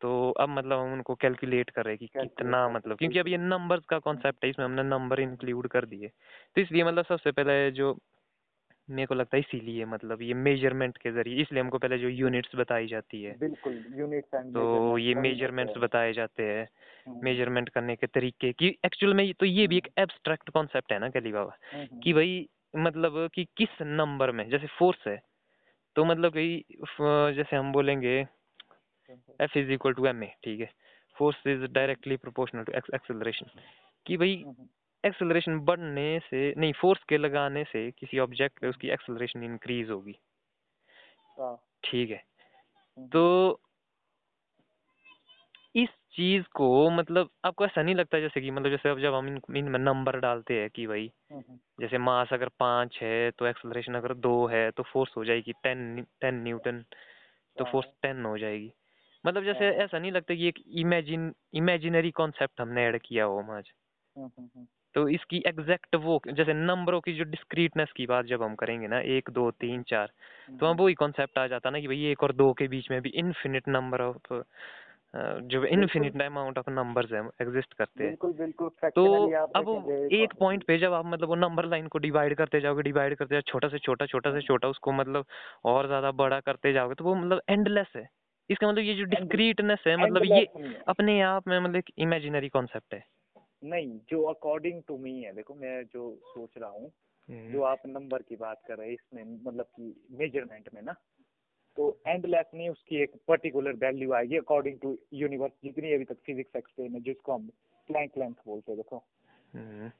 तो 0.00 0.10
अब 0.40 0.48
मतलब 0.48 0.78
हम 0.78 0.92
उनको 0.92 1.14
कैलकुलेट 1.16 1.70
कर 1.70 1.84
रहे 1.84 1.94
हैं 1.94 1.98
कि 1.98 2.06
कितना 2.18 2.68
मतलब 2.68 2.96
क्योंकि 2.98 3.18
अब 3.18 3.28
ये 3.28 3.36
नंबर्स 3.38 3.84
का 3.88 3.98
कॉन्सेप्ट 4.00 4.44
है 4.44 4.50
इसमें 4.50 4.64
हमने 4.64 4.82
नंबर 4.84 5.20
इंक्लूड 5.20 5.68
कर 5.68 5.84
दिए। 5.86 6.08
तो 6.08 6.60
इसलिए 6.60 6.84
मतलब 6.84 7.04
सबसे 7.04 7.32
पहले 7.32 7.70
जो 7.72 7.92
मेरे 8.88 9.06
को 9.06 9.14
लगता 9.14 9.36
है 9.36 9.40
इसीलिए 9.40 9.84
मतलब 9.84 10.22
ये 10.22 10.34
मेज़रमेंट 10.36 10.96
के 10.98 11.10
ज़रिए 11.12 11.42
इसलिए 11.42 11.60
हमको 11.62 11.78
पहले 11.78 11.98
जो 11.98 12.08
यूनिट्स 12.08 12.56
बताई 12.56 12.86
जाती 12.86 13.22
है। 13.22 13.36
बिल्कुल 13.38 13.82
यूनिट्स 13.96 14.34
एंड 14.34 14.52
तो 14.54 14.98
ये 14.98 15.14
मेजरमेंट्स 15.16 15.78
बताए 15.78 16.12
जाते 16.12 16.42
हैं। 16.42 16.66
मेज़रमेंट 17.22 17.68
हम्म। 17.68 17.74
करने 17.74 17.96
के 17.96 18.06
तरीके 18.06 18.52
कि 18.52 18.68
एक्चुअल 18.86 19.14
में 19.14 19.32
तो 19.34 19.46
ये 19.46 19.66
भी 19.66 19.76
एक 19.76 19.88
एब्स्ट्रैक्ट 19.98 20.50
कॉन्सेप्ट 20.50 20.92
है 20.92 20.98
ना 20.98 21.08
कली 21.10 21.32
बाबा? 21.32 21.56
हम्म, 21.72 21.82
हम्म। 21.82 22.00
कि 22.00 22.12
भाई 22.12 22.46
मतलब 22.76 23.28
कि 23.34 23.44
किस 23.56 23.82
नंबर 23.82 24.30
में 24.32 24.48
जैसे 24.50 24.66
फोर्स 24.78 25.06
है 25.08 25.20
तो 25.96 26.04
मतलब 26.04 26.32
कि 26.36 26.64
जैसे 26.80 27.56
हम 27.56 27.72
बोलेंगे 27.72 28.18
F 29.40 29.58
is 29.58 29.70
equal 29.72 29.92
to 29.94 30.06
M 30.06 30.22
A 30.24 30.32
ठीक 30.44 30.60
है? 30.60 30.70
Force 31.16 31.46
is 31.46 31.64
directly 31.72 32.16
proportional 32.16 32.64
to 32.64 32.72
acceleration 32.94 33.50
कि 34.06 34.16
भाई 34.16 34.42
एक्सेलरेशन 35.04 35.58
बढ़ने 35.58 36.18
से 36.20 36.54
नहीं 36.58 36.72
फोर्स 36.72 37.04
के 37.08 37.16
लगाने 37.16 37.64
से 37.64 37.90
किसी 37.90 38.18
ऑब्जेक्ट 38.18 38.58
पे 38.60 38.68
उसकी 38.68 38.88
एक्सेलरेशन 38.88 39.42
इंक्रीज 39.42 39.90
होगी 39.90 40.18
हाँ। 41.40 41.56
ठीक 41.84 42.10
है 42.10 42.22
हम्म। 42.98 43.08
तो 43.08 43.60
इस 45.74 45.88
चीज़ 46.12 46.44
को 46.54 46.90
मतलब 46.90 47.30
आपको 47.44 47.64
ऐसा 47.64 47.82
नहीं 47.82 47.94
लगता 47.94 48.20
जैसे 48.20 48.40
कि 48.40 48.50
मतलब 48.50 48.70
जैसे 48.70 48.88
अब 48.88 49.00
जब 49.00 49.14
हम 49.14 49.28
इन, 49.56 49.80
नंबर 49.80 50.18
डालते 50.20 50.54
हैं 50.54 50.70
कि 50.70 50.86
भाई 50.86 51.10
हम्म, 51.32 51.42
हम्म। 51.48 51.58
जैसे 51.80 51.98
मास 51.98 52.32
अगर 52.32 52.48
पाँच 52.48 52.98
है 53.02 53.30
तो 53.30 53.46
एक्सेलरेशन 53.46 53.94
अगर 53.94 54.14
दो 54.14 54.46
है 54.46 54.70
तो 54.70 54.82
फोर्स 54.82 55.16
हो 55.16 55.24
जाएगी 55.24 55.52
टेन 55.52 56.02
टेन 56.20 56.34
न्यूटन 56.34 56.84
तो 57.58 57.64
फोर्स 57.64 57.86
हाँ। 57.86 57.94
टेन 58.02 58.24
हो 58.24 58.38
जाएगी 58.38 58.72
मतलब 59.26 59.44
जैसे 59.44 59.64
हाँ। 59.64 59.74
ऐसा 59.74 59.98
नहीं 59.98 60.12
लगता 60.12 60.34
कि 60.34 60.48
एक 60.48 60.58
इमेजिन 60.68 61.34
इमेजिनरी 61.54 62.10
कॉन्सेप्ट 62.10 62.60
हमने 62.60 62.86
ऐड 62.86 63.00
किया 63.04 63.24
हो 63.24 63.40
आज 63.52 63.72
तो 64.94 65.08
इसकी 65.08 65.42
एग्जैक्ट 65.46 65.96
वो 65.98 66.20
जैसे 66.28 66.54
नंबरों 66.54 67.00
की 67.00 67.12
जो 67.12 67.24
डिस्क्रीटनेस 67.26 67.92
की 67.96 68.06
बात 68.06 68.24
जब 68.26 68.42
हम 68.42 68.54
करेंगे 68.54 68.88
ना 68.88 69.00
एक 69.16 69.30
दो 69.30 69.50
तीन 69.60 69.82
चार 69.82 70.12
तो 70.60 70.66
हम 70.66 70.76
वही 70.76 70.94
कॉन्सेप्ट 70.94 71.38
आ 71.38 71.46
जाता 71.46 71.70
ना 71.70 71.80
कि 71.80 71.86
भाई 71.86 72.04
एक 72.06 72.22
और 72.22 72.32
दो 72.34 72.52
के 72.52 72.68
बीच 72.68 72.90
में 72.90 73.00
भी 73.02 73.10
इन्फिनिट 73.16 73.68
नंबर 73.68 74.02
ऑफ़ 74.02 74.42
जो 75.46 75.64
इन्फिनिट 75.66 76.22
अमाउंट 76.22 76.58
ऑफ़ 76.58 76.70
नंबर्स 76.70 77.12
हैं 77.12 77.22
एग्जिस्ट 77.42 77.74
करते 77.74 78.04
हैं। 78.04 78.10
बिल्कुल 78.10 78.32
तो 78.96 79.04
अब 79.56 79.68
एक 80.12 80.32
पॉइंट 80.40 80.64
पे 80.64 80.78
जब 80.78 80.92
आप 80.92 81.06
मतलब 81.06 81.28
वो 81.28 81.34
नंबर 81.36 81.66
लाइन 81.66 81.86
को 81.88 81.98
डिवाइड 81.98 82.36
करते 82.36 82.60
जाओगे 82.60 82.82
डिवाइड 82.82 83.16
करते 83.16 83.34
जाओगे 83.34 83.50
छोटा 83.52 83.68
से 83.68 83.78
छोटा 83.78 84.06
छोटा 84.06 84.32
से 84.32 84.40
छोटा 84.42 84.68
उसको 84.68 84.92
मतलब 84.92 85.26
और 85.66 85.86
ज़्यादा 85.86 86.10
बड़ा 86.14 86.40
करते 86.40 86.72
जाओगे 86.72 86.94
तो 86.94 87.04
वो 87.04 87.14
मतलब 87.14 87.40
एंडलेस 87.50 87.92
है। 87.96 88.06
इसका 88.50 88.68
मतलब 88.68 88.84
ये 88.84 88.94
जो 88.94 89.04
डिस्क्रीटनेस 89.06 89.84
है 89.86 89.96
मतलब 89.98 90.24
ये 90.26 90.46
अपने 90.88 91.20
आप 91.22 91.48
में 91.48 91.58
मतलब 91.60 91.76
एक 91.76 91.90
इमेजिनरी 91.98 92.48
कॉन्सेप्ट 92.50 92.94
है। 92.94 93.04
नहीं 93.64 93.98
जो 94.10 94.22
अकॉर्डिंग 94.22 94.82
टू 94.88 94.96
मी 94.98 95.20
है 95.22 95.32
देखो 95.32 95.54
मैं 95.54 95.82
जो 95.84 96.20
सोच 96.24 96.50
रहा 96.58 96.70
हूँ 96.70 96.92
हम्म। 97.28 97.52
जो 97.52 97.62
आप 97.62 97.82
नंबर 97.86 98.22
की 98.22 98.36
बात 98.36 98.62
कर 98.68 98.78
रहे 98.78 98.86
हैं 98.86 98.94
इसमें 98.94 99.24
मतलब 99.24 99.64
कि 99.64 99.94
मेज़रमेंट 100.10 100.68
में 100.74 100.82
ना 100.82 100.92
तो 101.76 102.00
एंडलेस 102.06 102.46
नहीं 102.54 102.68
उसकी 102.68 103.02
एक 103.02 103.12
पर्टिकुलर 103.28 103.72
वैल्यू 103.72 104.12
आएगी 104.12 104.36
अकॉर्डिंग 104.36 104.78
टू 104.78 104.98
यूनिवर्स 105.12 105.52
जितनी 105.64 105.92
अभी 105.92 106.04
तक 106.04 106.16
फिजिक्स 106.26 106.56
एक्सप्लेन 106.56 106.94
है 106.94 107.00
जिसको 107.00 107.32
हम 107.32 107.48
प्लैंक 107.88 108.18
लेंथ 108.18 108.34
बोलते 108.46 108.72
हैं 108.72 108.76
देखो। 108.76 109.02
हम्म। 109.54 109.90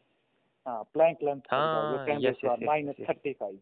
हाँ 0.66 0.83
प्लैंक 0.92 1.18
लेंथ 1.23 1.40
हाँ, 1.50 1.97
माइनस 2.62 2.94
थर्टी 3.00 3.33
फाइव 3.33 3.59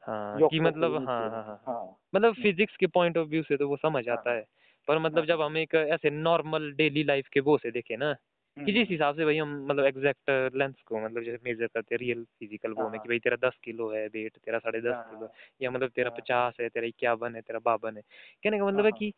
हाँ 0.00 0.40
योग 0.40 0.50
कि 0.50 0.60
मतलब 0.60 0.94
हाँ 0.94 1.30
हाँ 1.30 1.44
हाँ। 1.44 1.62
हाँ। 1.66 1.96
मतलब। 2.14 2.34
फिजिक्स 2.34 2.76
के 2.76 2.86
पॉइंट 2.86 3.18
ऑफ़ 3.18 3.28
व्यू 3.28 3.42
से 3.42 3.56
तो 3.56 3.68
वो 3.68 3.76
समझ 3.76 4.08
हाँ, 4.08 4.16
आता 4.16 4.32
है 4.32 4.46
पर 4.88 4.98
मतलब 4.98 5.18
हाँ, 5.18 5.26
जब 5.26 5.40
हम 5.40 5.56
एक 5.56 5.74
ऐसे 5.74 6.10
नॉर्मल 6.10 6.72
डेली 6.72 7.04
लाइफ 7.04 7.28
के 7.28 7.40
वो 7.40 7.58
से 7.58 7.70
देखे 7.70 7.96
ना 7.96 8.14
कि 8.60 8.72
हम्म, 8.72 8.74
जिस 8.74 8.88
हिसाब 8.90 9.16
से 9.16 9.24
भाई 9.24 9.36
हम 9.38 9.54
मतलब 9.64 9.84
एग्जैक्ट 9.86 10.30
लेंथ 10.54 10.74
को 10.86 11.00
मतलब 11.00 11.22
जैसे 11.24 11.38
मेजर 11.44 11.66
करते 11.68 11.94
हैं 11.94 11.98
रियल 12.00 12.24
फ़िज़िकल 12.24 12.72
वो 12.74 12.88
में 12.88 12.98
हाँ, 12.98 13.00
कि 13.00 13.08
भाई 13.08 13.18
तेरा 13.18 13.36
दस 13.40 13.58
किलो 13.64 13.90
है 13.92 14.06
वेट 14.08 14.36
तेरा 14.38 14.58
साढ़े 14.58 14.80
दस 14.82 14.96
हाँ, 14.96 15.02
किलो 15.02 15.26
है, 15.26 15.30
या 15.60 15.70
मतलब 15.70 15.90
तेरा 15.90 16.10
हाँ, 16.10 16.16
पचास 16.16 16.56
है 16.60 16.68
तेरा 16.68 16.86
इक्यावन 16.86 17.34
है 17.34 17.40
तेरा 17.42 17.58
बावन 17.64 17.96
है। 17.96 18.02
कहने 18.44 18.58
का 18.58 18.66
मतलब 18.66 18.84
हाँ, 18.84 18.86
है। 18.86 18.92
कि 18.92 19.12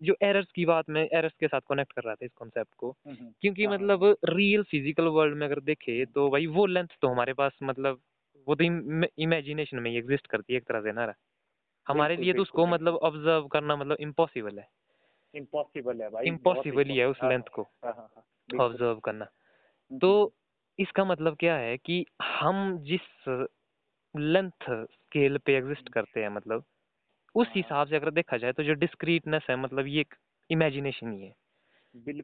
जो 0.00 0.16
एरर्स 0.22 0.52
की 0.52 0.64
बात 0.66 0.90
मैं 0.90 1.08
एरर्स 1.12 1.34
के 1.40 1.48
साथ 1.48 1.60
कनेक्ट 1.68 1.92
कर 1.92 2.02
रहा 2.04 2.14
था 2.14 2.26
इस 2.26 2.32
कॉन्सेप्ट 2.34 2.74
को 2.76 2.92
हम्म, 3.06 3.16
हम्म, 3.16 3.32
क्योंकि 3.42 3.66
हाँ, 3.66 3.74
मतलब 3.74 4.04
रियल 4.26 4.62
फ़िज़िकल 4.64 5.06
वर्ल्ड 5.10 5.36
में 5.36 5.46
अगर 5.46 5.60
देखे 5.62 6.04
तो 6.06 6.28
भाई 6.30 6.46
वो 6.50 6.66
लेंथ 6.68 6.88
तो 7.02 7.08
हमारे 7.08 7.34
पास 7.34 7.58
मतलब 7.64 8.00
वो 8.46 8.54
तो 8.54 8.64
इमेजिनेशन 9.18 9.78
में 9.78 9.90
ही 9.90 9.96
एग्जिस्ट 9.98 10.26
करती 10.26 10.52
है 10.52 10.58
एक 10.58 10.66
तरह 10.66 10.82
से 10.82 10.92
ना 10.94 11.12
हमारे 11.86 12.16
लिए 12.16 12.34
तो 12.34 12.42
उसको 12.42 12.66
मतलब 12.66 12.96
ऑब्ज़र्व 13.04 13.48
करना 13.48 13.76
मतलब 13.76 13.96
इम्पॉसिबल 14.00 14.58
है। 14.58 14.68
इम्पॉसिबल 15.34 16.02
है 16.02 16.08
भाई 16.10 16.26
इम्पॉसिबल 16.26 16.86
ही 16.86 16.96
है 16.96 17.08
उस 17.08 17.22
लेंथ 17.24 17.48
को। 17.52 17.68
हाँ, 17.84 17.92
हाँ, 17.92 18.08
हाँ, 18.08 18.24
ऑब्ज़र्व 18.56 19.00
करना। 19.00 19.26
हम्म, 19.90 20.00
तो 20.00 20.32
इसका 20.78 21.04
मतलब 21.04 21.36
क्या 21.36 21.56
है 21.56 21.76
कि 21.78 22.04
हम 22.22 22.78
जिस 22.84 23.08
लेंथ 24.14 24.66
स्केल 24.70 25.38
पे 25.38 25.56
एग्जिस्ट 25.56 25.88
करते 25.88 26.20
हैं 26.20 26.28
मतलब 26.30 26.64
उस 27.34 27.48
हाँ, 27.48 27.56
हिसाब 27.56 27.88
से 27.88 27.96
अगर 27.96 28.10
देखा 28.12 28.38
जाए 28.38 28.52
तो 28.52 28.62
जो 28.64 28.74
डिस्क्रीटनेस 28.76 29.46
है 29.50 29.56
मतलब 29.56 29.86
ये 29.86 30.00
एक 30.00 30.14
इमेजिनेशन 30.50 31.12
ही 31.12 31.22
है 31.22 31.34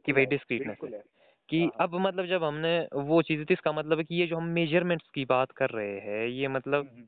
कि 0.04 0.12
भाई 0.12 0.26
डिस्क्रीटनेस 0.26 0.78
है 0.84 0.92
कि 1.48 1.60
हाँ, 1.60 1.70
अब 1.80 1.94
मतलब 2.00 2.26
जब 2.26 2.44
हमने 2.44 2.78
वो 3.04 3.22
चीज़ 3.22 3.44
तो 3.44 3.54
इसका 3.54 3.72
मतलब 3.72 3.98
है 3.98 4.04
कि 4.04 4.14
ये 4.14 4.26
जो 4.26 4.36
हम 4.36 4.44
मेजरमेंट्स 4.52 5.08
की 5.14 5.24
बात 5.26 5.52
कर 5.56 5.70
रहे 5.70 5.98
हैं 6.00 6.26
ये 6.28 6.48
मतलब 6.50 6.90
हम्म, 6.90 7.06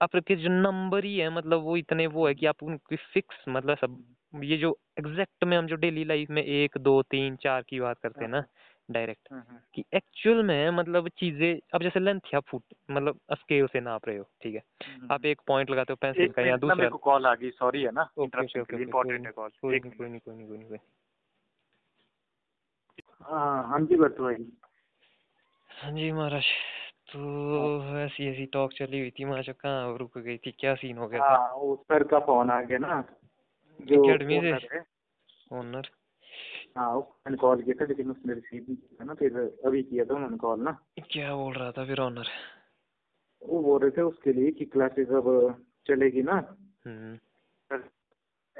आपके 0.00 0.34
जो 0.36 0.48
नंबर 0.50 1.04
ही 1.04 1.16
है 1.18 1.28
मतलब 1.30 1.62
वो 1.62 1.76
इतने 1.76 2.06
वो 2.08 2.26
है 2.28 2.34
कि 2.34 2.46
आप 2.46 2.62
उनकी 2.62 2.96
फिक्स 3.06 3.44
मतलब 3.48 3.76
सब 3.78 3.96
ये 4.34 4.56
जो 4.56 4.78
एग्जैक्ट 4.98 5.44
में 5.44 5.56
हम 5.56 5.66
जो 5.66 5.76
डेली 5.76 6.04
लाइफ 6.04 6.30
में 6.30 6.42
एक 6.42 6.78
दो 6.78 7.02
तीन 7.02 7.36
चार 7.36 7.62
की 7.62 7.80
बात 7.80 7.98
करते 7.98 8.24
हैं 8.24 8.30
ना 8.30 8.44
डायरेक्ट 8.90 9.28
हम्म, 9.32 9.42
हम्म, 9.48 9.58
कि 9.74 9.84
एक्चुअल 9.94 10.42
में 10.42 10.70
मतलब 10.70 11.08
चीज़ें 11.08 11.60
अब 11.74 11.82
जैसे 11.82 12.00
लेंथ 12.00 12.20
या 12.34 12.40
फुट 12.40 12.62
मतलब 12.90 13.18
स्केल 13.32 13.66
से 13.66 13.80
नाप 13.80 14.08
रहे 14.08 14.16
हो 14.18 14.24
ठीक 14.42 14.54
है? 14.54 14.62
हम्म, 14.86 15.08
आप 15.10 15.24
एक 15.26 15.40
पॉइंट 15.46 15.70
लगाते 15.70 15.92
हो 15.92 15.96
पेंसिल 16.00 16.32
का 16.32 16.42
या 16.42 16.56
दूसरा। 16.56 16.76
मेरे 16.76 16.90
को 16.90 16.98
कॉल 16.98 17.26
आ 17.26 17.34
गई 17.34 17.50
सॉरी 17.50 17.82
है 17.82 17.90
ना 17.90 18.08
इंटरप्शन 18.18 18.62
के 18.62 18.76
लिए 18.76 18.84
इम्पोर्टेंट 18.84 19.26
है 19.26 19.32
कॉल 19.32 19.50
कोई 19.60 19.78
नहीं 19.78 19.92
कोई 19.92 20.08
नहीं 20.08 20.20
कोई 20.20 20.36
नहीं 20.36 20.48
कोई 20.48 20.58
नहीं 20.58 20.78
हाँ 23.22 23.68
हाँ 23.68 23.80
जी 23.80 23.96
बस 23.96 24.10
भाई 24.10 24.46
हाँ 25.70 25.92
जी 25.92 26.12
महाराज 26.12 26.44
तो 27.12 27.98
ऐसी 27.98 28.28
ऐसी 28.30 28.46
टॉक 28.46 28.72
चली 28.72 28.98
हुई 28.98 29.10
थी 29.10 29.24
महाराज 29.24 29.48
कहाँ 29.48 29.96
रुक 29.98 30.18
गई 30.18 30.36
थी 30.36 30.50
क्या 30.50 30.74
सीन 30.74 30.98
हो 30.98 31.08
गया 31.08 31.20
था? 31.20 31.26
हाँ 31.26 31.52
वो 31.54 31.76
सर 31.76 32.02
का 32.02 32.18
फ़ोन 32.18 32.50
आ 32.50 32.60
गया 32.60 32.78
ना। 32.78 33.04
जो? 33.80 34.04
ओनर 35.52 35.90
हाँ। 36.76 36.96
उसने 36.96 37.36
कॉल 37.36 37.62
किया 37.62 37.74
था 37.80 37.88
लेकिन 37.88 38.10
उसने 38.10 38.34
रिसीव 38.34 38.62
नहीं 38.62 38.76
किया 38.76 39.04
ना 39.04 39.14
फिर 39.14 39.60
अभी 39.66 39.82
किया 39.82 40.04
था 40.04 40.14
उन्होंने 40.14 40.36
कॉल 40.36 40.60
ना। 40.60 40.84
क्या 41.12 41.34
बोल 41.34 41.54
रहा 41.54 41.72
था 41.72 41.84
फिर 41.84 42.00
ओनर 42.00 42.26
वो 43.42 43.62
बोल 43.62 43.80
रहे 43.80 43.90
थे 43.90 44.02
उसके 44.02 44.32
लिए 44.32 44.50
कि 44.50 44.64
क्लासेस 44.64 45.08
अब 45.08 45.64
चलेगी 45.86 46.22
ना। 46.22 46.56
हम्म। 46.86 47.18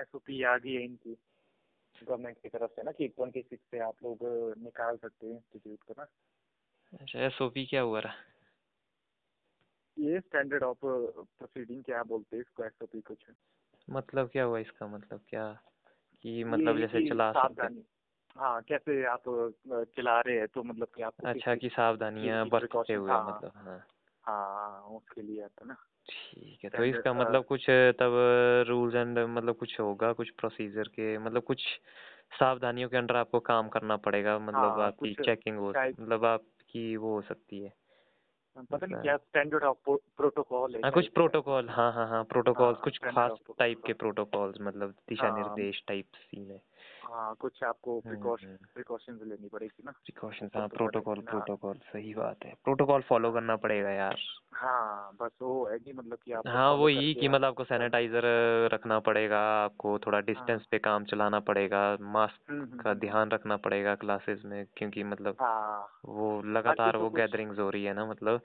एस 0.00 0.08
ओ 0.14 0.18
पी 0.18 0.42
आ 0.42 0.58
गई 0.58 0.72
है 0.72 0.84
इनकी। 0.84 1.16
गवर्नमेंट 2.04 2.38
की 2.42 2.48
तरफ़ 2.48 2.70
से 2.70 2.82
ना 2.82 2.92
कि 2.92 3.08
ट्वेंटी 3.08 3.42
सिक्स 3.42 3.64
से 3.70 3.78
आप 3.78 3.94
लोग 4.02 4.18
निकाल 4.58 4.96
सकते 4.96 5.26
हैं 5.26 5.34
इंस्टीट्यूट 5.34 5.82
को 5.82 5.94
ना। 5.98 6.06
अच्छा 7.00 7.18
एसओपी 7.18 7.66
क्या 7.66 7.80
हुआ 7.80 8.00
रहा? 8.00 8.14
ये 9.98 10.20
स्टैंडर्ड 10.20 10.62
ऑफ़ 10.62 10.78
प्रोसीडिंग 11.38 11.84
क्या 11.84 12.02
बोलते 12.02 12.36
हैं 12.36 12.40
इसको 12.40 12.64
एस 12.64 12.72
ओ 12.82 12.86
पी 12.86 13.00
कुछ? 13.00 13.18
मतलब 13.88 14.28
क्या 14.28 14.44
हुआ 14.44 14.58
इसका? 14.58 14.86
मतलब 14.88 15.20
क्या 15.28 15.52
कि 16.24 16.44
मतलब 16.46 16.78
ये 16.78 16.80
जैसे 16.80 17.00
कि 17.02 17.02
चला 17.02 17.32
सकते 17.34 17.66
सावधानी। 17.66 17.84
हाँ 18.36 18.62
कैसे 18.62 19.04
आप 19.06 19.28
अ, 19.28 19.84
चला 19.96 20.20
रहे 20.20 20.38
हैं 20.38 20.48
तो 20.48 20.62
मतलब 20.64 20.88
कि 20.96 21.02
आपको 21.02 21.26
अच्छा 21.26 21.54
किस- 21.54 21.56
कि 21.56 21.68
सावधानियाँ 21.70 22.38
की 22.38 22.48
बरतते 22.48 22.66
precaution, 22.66 22.96
हुए 22.96 23.10
हाँ। 23.10 23.24
मतलब 23.28 23.52
हाँ। 23.56 23.78
हाँ 24.24 24.82
उसके 24.90 25.22
लिए 25.22 25.42
आता 25.44 25.64
ना। 25.66 25.76
ठीक 26.08 26.64
है 26.64 26.70
तो 26.70 26.84
Standard, 26.84 26.84
इसका 26.84 27.12
अ, 27.14 27.14
मतलब 27.14 27.44
कुछ 27.44 27.66
तब 28.00 28.14
रूल्स 28.68 28.94
एंड 28.94 29.18
मतलब 29.18 29.56
कुछ 29.56 29.78
होगा? 29.80 30.12
कुछ 30.12 30.30
प्रोसीजर 30.30 30.88
के 30.90 31.16
मतलब 31.18 31.42
कुछ 31.42 31.62
सावधानियों 32.34 32.88
के 32.88 32.96
अंडर 32.96 33.16
आपको 33.16 33.40
काम 33.42 33.68
करना 33.68 33.96
पड़ेगा? 33.98 34.38
मतलब 34.40 34.78
हाँ, 34.78 34.82
आपकी 34.82 35.14
कुछ 35.14 35.18
चेकिंग 35.24 35.58
हो 35.58 35.70
मतलब 35.70 36.24
आपकी 36.24 36.96
वो 36.96 37.14
हो 37.14 37.20
सकती 37.22 37.62
है। 37.64 37.72
पता 38.56 38.86
नहीं 38.86 39.02
क्या 39.02 39.16
स्टैंडर्ड 39.16 39.62
ऑफ़ 39.62 39.90
प्रोटोकॉल 40.16 40.74
है 40.74 40.80
हाँ 40.82 40.92
कुछ 40.92 41.08
प्रोटोकॉल 41.08 41.68
हाँ 41.68 41.92
हाँ 41.92 42.08
हाँ 42.08 42.24
प्रोटोकॉल्स 42.24 42.76
हाँ, 42.76 42.82
कुछ 42.84 42.98
खास 42.98 43.30
टाइप 43.58 43.82
के 43.86 43.92
प्रोटोकॉल 43.92 44.52
प्रोटोकॉल्स 44.52 44.56
मतलब 44.60 44.90
दिशा 45.08 45.28
हाँ। 45.28 45.38
निर्देश 45.38 45.82
टाइप 45.88 46.06
सीन 46.14 46.50
है। 46.50 46.60
हाँ 47.04 47.34
कुछ 47.34 47.64
आपको 47.64 48.02
हम्म, 48.06 48.36
प्रिकॉशन 48.74 49.12
हम्म। 49.12 49.28
लेनी 49.30 49.48
पड़ेगी 49.48 49.82
ना। 49.86 49.90
प्रिकॉशंस 49.90 50.46
ऊपर 50.46 50.58
हाँ 50.60 50.68
तो 50.68 50.76
प्रोटोकॉल 50.76 51.20
प्रोटोकॉल 51.20 51.76
सही 51.76 52.14
बात 52.14 52.36
है। 52.44 52.54
प्रोटोकॉल 52.64 53.02
फॉलो 53.02 53.32
करना 53.32 53.56
पड़ेगा 53.56 53.90
यार। 53.90 54.16
हाँ 54.52 55.16
बस 55.20 55.30
वो 55.42 55.66
है 55.66 55.78
कि 55.78 55.92
मतलब 55.92 56.18
कि 56.24 56.32
आप 56.32 56.46
हाँ 56.46 56.72
वो 56.72 56.88
यही 56.88 57.14
कि 57.14 57.28
मतलब 57.28 57.44
आपको 57.44 57.64
सैनिटाइजर 57.64 58.22
रखना 58.72 58.98
पड़ेगा 58.98 59.38
आपको 59.38 59.98
थोड़ा 59.98 60.20
डिस्टेंस 60.20 60.66
पे 60.70 60.78
काम 60.78 61.04
चलाना 61.04 61.40
पड़ेगा 61.40 61.96
मास्क 62.00 62.40
का 62.84 62.94
ध्यान 62.94 63.30
रखना 63.30 63.56
पड़ेगा 63.56 63.94
क्लासेस 63.94 64.42
में 64.44 64.66
क्योंकि 64.76 65.04
मतलब 65.04 65.36
हाँ। 65.40 65.88
वो 66.04 66.42
लगातार 66.42 66.92
तो 66.92 66.98
वो 66.98 67.10
गैदरिंग्स 67.10 67.58
हो 67.58 67.70
रही 67.70 67.84
है 67.84 67.94
ना 67.94 68.06
मतलब। 68.06 68.40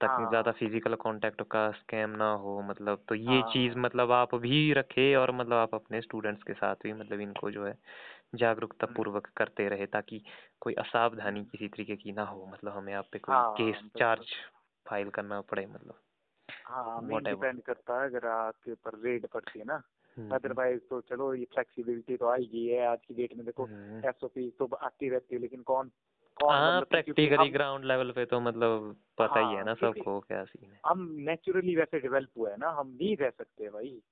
तक 0.00 0.08
हाँ। 0.08 0.28
ज़्यादा 0.28 0.52
फ़िज़िकल 0.52 0.94
कांटेक्ट 0.94 1.42
का 1.42 1.70
स्कैम 1.70 2.10
ना 2.10 2.30
हो 2.34 2.60
मतलब 2.62 3.04
तो 3.08 3.14
ये 3.14 3.26
हाँ। 3.26 3.52
चीज़ 3.52 3.78
मतलब 3.78 4.12
आप 4.12 4.34
भी 4.34 4.72
रखे 4.72 5.14
और 5.14 5.30
मतलब 5.30 5.52
आप 5.52 5.74
अपने 5.74 6.00
स्टूडेंट्स 6.00 6.42
के 6.42 6.52
साथ 6.52 6.74
भी 6.84 6.92
मतलब 6.92 7.20
इनको 7.20 7.50
जो 7.50 7.66
है 7.66 7.76
जागरूकता 8.34 8.86
हम्म। 8.86 8.96
पूर्वक 8.96 9.26
करते 9.36 9.68
रहे 9.68 9.86
ताकि 9.86 10.22
कोई 10.60 10.74
असावधानी 10.74 11.44
किसी 11.44 11.68
तरीके 11.68 11.96
की 11.96 12.12
ना 12.12 12.24
हो 12.24 12.46
मतलब 12.46 12.72
हमें 12.72 12.94
आप 12.94 13.08
पे 13.12 13.18
कोई 13.18 13.34
हाँ, 13.34 13.52
केस। 13.56 13.88
चार्ज 13.98 14.34
फ़ाइल 14.86 15.10
करना 15.10 15.40
पड़े 15.40 15.66
मतलब 15.66 16.00
हाँ 16.66 17.00
मेन 17.02 17.24
डिपेंड 17.24 17.62
करता 17.62 18.00
है 18.00 18.08
अगर 18.08 18.26
आपके 18.26 18.72
ऊपर 18.72 18.98
रेड 18.98 19.26
पड़ती 19.26 19.58
है 19.58 19.64
ना 19.64 19.82
हम्म, 20.16 20.34
अदरवाइज़ 20.34 20.80
तो 20.90 21.00
चलो 21.00 21.34
ये 21.34 21.44
फ्लेक्सिबिलिटी 21.44 22.16
तो 22.16 22.28
आएगी 22.28 22.66
है 22.66 22.86
आज 22.86 22.98
की 23.08 23.14
डेट 23.14 23.34
में 23.36 23.44
देखो 23.46 23.64
हम्म। 23.64 24.08
एसओपी 24.08 24.50
तो 24.58 24.66
आती 24.82 25.08
रहती 25.08 25.34
है 25.34 25.40
लेकिन 25.40 25.62
कौन 25.62 25.88
कौन 25.88 25.90
हाँ 26.48 26.80
प्रैक्टिकली 26.82 27.48
ग्राउंड 27.48 27.84
लेवल 27.84 28.10
पे 28.10 28.24
तो 28.24 28.40
मतलब 28.40 28.96
पता 29.18 29.40
ही 29.40 29.46
है 29.46 29.56
हाँ, 29.56 29.64
ना 29.64 29.74
सबको 29.74 30.20
क्या 30.20 30.44
सीन 30.44 30.72
है। 30.72 30.80
हम 30.86 31.12
नेचुरली 31.12 31.76
वैसे 31.76 32.00
डेवलप 32.00 32.28
हुए 32.38 32.50
हैं 32.50 32.58
ना 32.58 32.70
हम 32.70 32.88
नहीं 32.88 33.16
रह 33.16 33.30
सकते 33.30 33.70
भाई। 33.70 34.02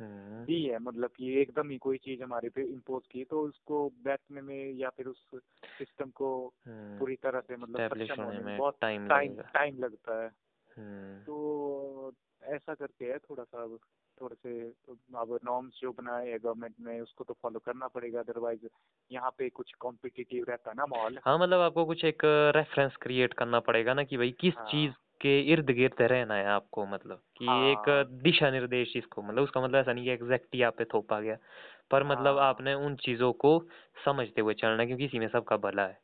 हम्म, 0.00 0.52
है 0.52 0.78
मतलब 0.78 1.10
कि 1.10 1.40
एकदम 1.40 1.70
ही 1.70 1.78
कोई 1.78 1.98
चीज़ 1.98 2.22
हमारे 2.22 2.48
पे 2.48 2.62
इम्पोज 2.62 3.06
की 3.06 3.24
तो 3.24 3.40
उसको 3.40 3.90
बैठने 3.90 4.40
में 4.40 4.72
या 4.72 4.88
फिर 4.88 5.06
उस 5.06 5.28
सिस्टम 5.78 6.10
को 6.10 6.52
हम्म, 6.66 6.98
पूरी 6.98 7.16
तरह 7.16 7.40
से 7.40 7.56
मतलब 7.56 7.80
सक्षम 7.88 8.22
होने 8.22 8.40
में 8.40 8.58
बहुत 8.58 8.78
टाइम 8.80 9.08
टाइम 9.36 9.78
लगता 9.78 10.22
है। 10.22 10.30
हम्म, 10.76 11.20
तो 11.20 12.12
ऐसा 12.42 12.74
करके 12.74 13.04
है 13.04 13.18
थोड़ा 13.18 13.44
सा 13.44 13.78
थोड़े 14.20 14.36
से 14.36 14.60
अब 15.18 15.38
नॉर्म्स 15.44 15.78
जो 15.80 15.92
बनाए 15.92 16.28
है 16.30 16.38
गवर्नमेंट 16.38 16.74
ने 16.80 17.00
उसको 17.00 17.24
तो 17.24 17.34
फॉलो 17.42 17.58
करना 17.58 17.88
पड़ेगा 17.88 18.20
अदरवाइज़ 18.20 18.66
यहाँ 19.10 19.30
पे 19.30 19.48
कुछ 19.48 19.72
कॉम्पिटिटिव 19.80 20.44
रहता 20.48 20.70
है 20.70 20.76
ना 20.76 20.86
माहौल 20.86 21.18
हाँ 21.24 21.38
मतलब 21.38 21.60
आपको 21.60 21.84
कुछ 21.84 22.04
एक 22.04 22.22
रेफरेंस 22.56 22.96
क्रिएट 22.96 23.34
करना 23.34 23.60
पड़ेगा 23.60 23.94
ना 23.94 24.04
कि 24.04 24.16
भाई 24.16 24.30
किस 24.40 24.54
हाँ। 24.54 24.70
चीज़ 24.70 24.92
के 25.20 25.40
इर्द 25.52 25.70
गिर्द 25.70 26.02
रहना 26.02 26.34
है 26.34 26.46
आपको 26.46 26.86
मतलब 26.86 27.22
कि 27.36 27.46
हाँ। 27.46 27.72
एक। 27.72 27.88
दिशा 28.22 28.50
निर्देश 28.50 28.96
इसको 28.96 29.22
मतलब 29.22 29.42
उसका 29.42 29.60
मतलब 29.60 29.76
ऐसा 29.76 29.92
नहीं 29.92 30.04
कि 30.04 30.10
एग्जैक्ट 30.10 30.54
ही 30.54 30.62
आप 30.62 30.76
पे 30.76 30.84
थोपा 30.84 31.20
गया 31.20 31.36
पर 31.90 32.04
मतलब 32.04 32.38
हाँ। 32.38 32.48
आपने 32.48 32.74
उन 32.74 32.96
चीज़ों 32.96 33.32
को 33.32 33.58
समझते 34.04 34.40
हुए 34.40 34.54
चलना 34.54 34.84
क्योंकि 34.84 35.04
इसी 35.04 35.18
में 35.18 35.28
सबका 35.28 35.56
भला 35.56 35.82
है 35.82 35.98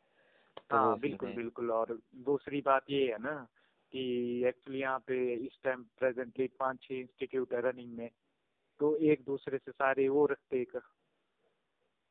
तो 0.70 0.76
हाँ 0.76 0.98
बिल्कुल 0.98 1.28
बिल्कुल 1.28 1.70
और 1.70 1.98
दूसरी 2.14 2.60
बात 2.60 2.84
ये 2.90 3.04
है 3.06 3.18
ना 3.18 3.46
कि 3.92 4.44
एक्चुअली 4.48 4.80
यहाँ 4.80 4.98
पे 4.98 5.34
इस 5.34 5.58
टाइम 5.64 5.82
प्रेजेंटली 5.98 6.46
पाँच 6.60 6.78
छह 6.82 6.94
इंस्टीट्यूट 6.94 7.52
है 7.52 7.60
रनिंग 7.60 7.96
में 7.96 8.08
तो 8.80 8.96
एक 8.96 9.22
दूसरे 9.26 9.58
से 9.58 9.72
सारे 9.72 10.08
वो 10.08 10.26
रखते 10.26 10.60
एक 10.60 10.76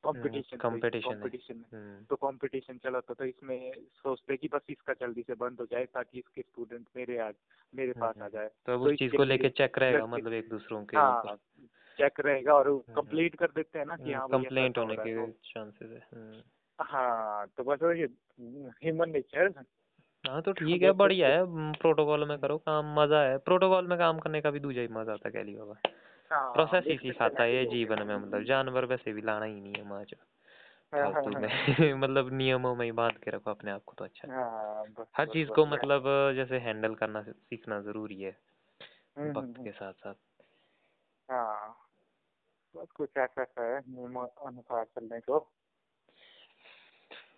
कंपटीशन 0.03 0.57
competition 0.57 1.13
कंपटीशन 1.13 1.63
हम्म, 1.73 2.03
तो 2.03 2.15
कंपटीशन 2.15 2.77
चला 2.77 2.99
था 2.99 3.13
तो 3.13 3.25
इसमें 3.25 3.71
सोचते 3.93 4.37
कि 4.37 4.47
बस 4.47 4.61
इसका 4.69 4.93
जल्दी 4.93 5.21
से 5.21 5.33
बंद 5.33 5.59
हो 5.59 5.65
जाए 5.65 5.85
ताकि 5.85 6.19
इसके 6.19 6.41
स्टूडेंट 6.41 6.87
मेरे 6.95 7.17
आ 7.17 7.29
मेरे 7.73 7.93
पास 7.93 8.17
आ 8.17 8.27
जाए। 8.27 8.47
तो 8.47 8.77
तो 8.77 8.83
उस 8.83 8.97
चीज़ 8.99 9.15
को 9.15 9.23
लेके 9.23 9.49
चेक 9.49 9.77
रहेगा 9.77 10.05
मतलब 10.05 10.33
एक 10.33 10.49
दूसरों 10.49 10.83
के 10.85 10.97
हाँ 10.97 11.35
चेक 11.97 12.19
रहेगा 12.19 12.53
और 12.53 12.71
कंप्लीट 12.95 13.35
कर 13.35 13.51
देते 13.55 13.79
हैं 13.79 13.85
ना 13.85 13.95
कि 13.95 14.13
हाँ 14.13 14.27
कंप्लेंट 14.29 14.77
होने 14.77 14.95
के 14.95 15.15
तो- 15.15 15.53
चांसेस 15.53 15.91
है 15.91 16.07
हम्म। 16.13 16.41
हाँ 16.79 17.47
तो 17.57 17.63
बस 17.63 17.81
वही 17.83 18.03
ह्यूमन 18.83 19.09
नेचर 19.09 19.49
हाँ 20.27 20.41
तो 20.41 20.51
ठीक 20.51 20.81
है 20.81 20.91
बढ़िया 20.91 21.27
है। 21.27 21.71
प्रोटोकॉल 21.71 22.27
में 22.29 22.39
करो 22.39 22.57
काम 22.57 22.99
मज़ा 22.99 23.21
है। 23.21 23.37
प्रोटोकॉल 23.37 23.87
में 23.87 23.97
काम 23.97 24.19
करने 24.19 24.41
का 24.41 24.51
भी 24.51 24.59
दूजा 24.59 24.81
ही 24.81 24.87
मज़ा 24.87 25.13
आता 25.13 25.29
है 25.29 25.31
कह 25.33 25.57
बाबा 25.57 25.75
हाँ, 26.31 26.53
प्रोसेस 26.53 26.83
ही 26.83 26.97
सिखाता 26.97 27.43
है 27.43 27.65
जीवन 27.65 28.03
में 28.03 28.15
मतलब 28.15 28.43
जानवर 28.43 28.85
वैसे 28.85 29.13
भी 29.13 29.21
लाना 29.21 29.45
ही 29.45 29.61
नहीं 29.61 29.73
है 29.73 29.89
माँ 29.89 30.03
फालतू 30.93 31.39
में। 31.39 31.49
मतलब 31.97 32.33
नियमों 32.33 32.75
में 32.75 32.85
ही 32.85 32.91
बाँध 32.91 33.17
के 33.17 33.31
रखो 33.31 33.51
अपने 33.51 33.71
आप 33.71 33.83
को 33.85 33.93
तो 33.97 34.03
अच्छा 34.03 34.33
हाँ। 34.33 35.05
हर 35.17 35.25
चीज़ 35.25 35.49
को 35.49 35.65
मतलब 35.65 36.03
जैसे 36.35 36.57
हैंडल 36.57 36.95
करना 36.95 37.21
सीखना 37.23 37.81
ज़रूरी 37.81 38.21
है 38.21 38.37
हम्म, 39.17 39.29
हम्म, 39.29 39.39
वक्त 39.39 39.57
हम्म। 39.57 39.63
के 39.63 39.71
साथ 39.71 39.93
साथ। 39.93 40.13
हाँ 41.31 41.87
बस 42.75 42.87
कुछ 42.91 43.09
ऐसा 43.17 43.41
है 43.41 43.79
नियम 43.79 44.19
अनुसार 44.19 44.83
चलने 44.83 45.19
को। 45.19 45.51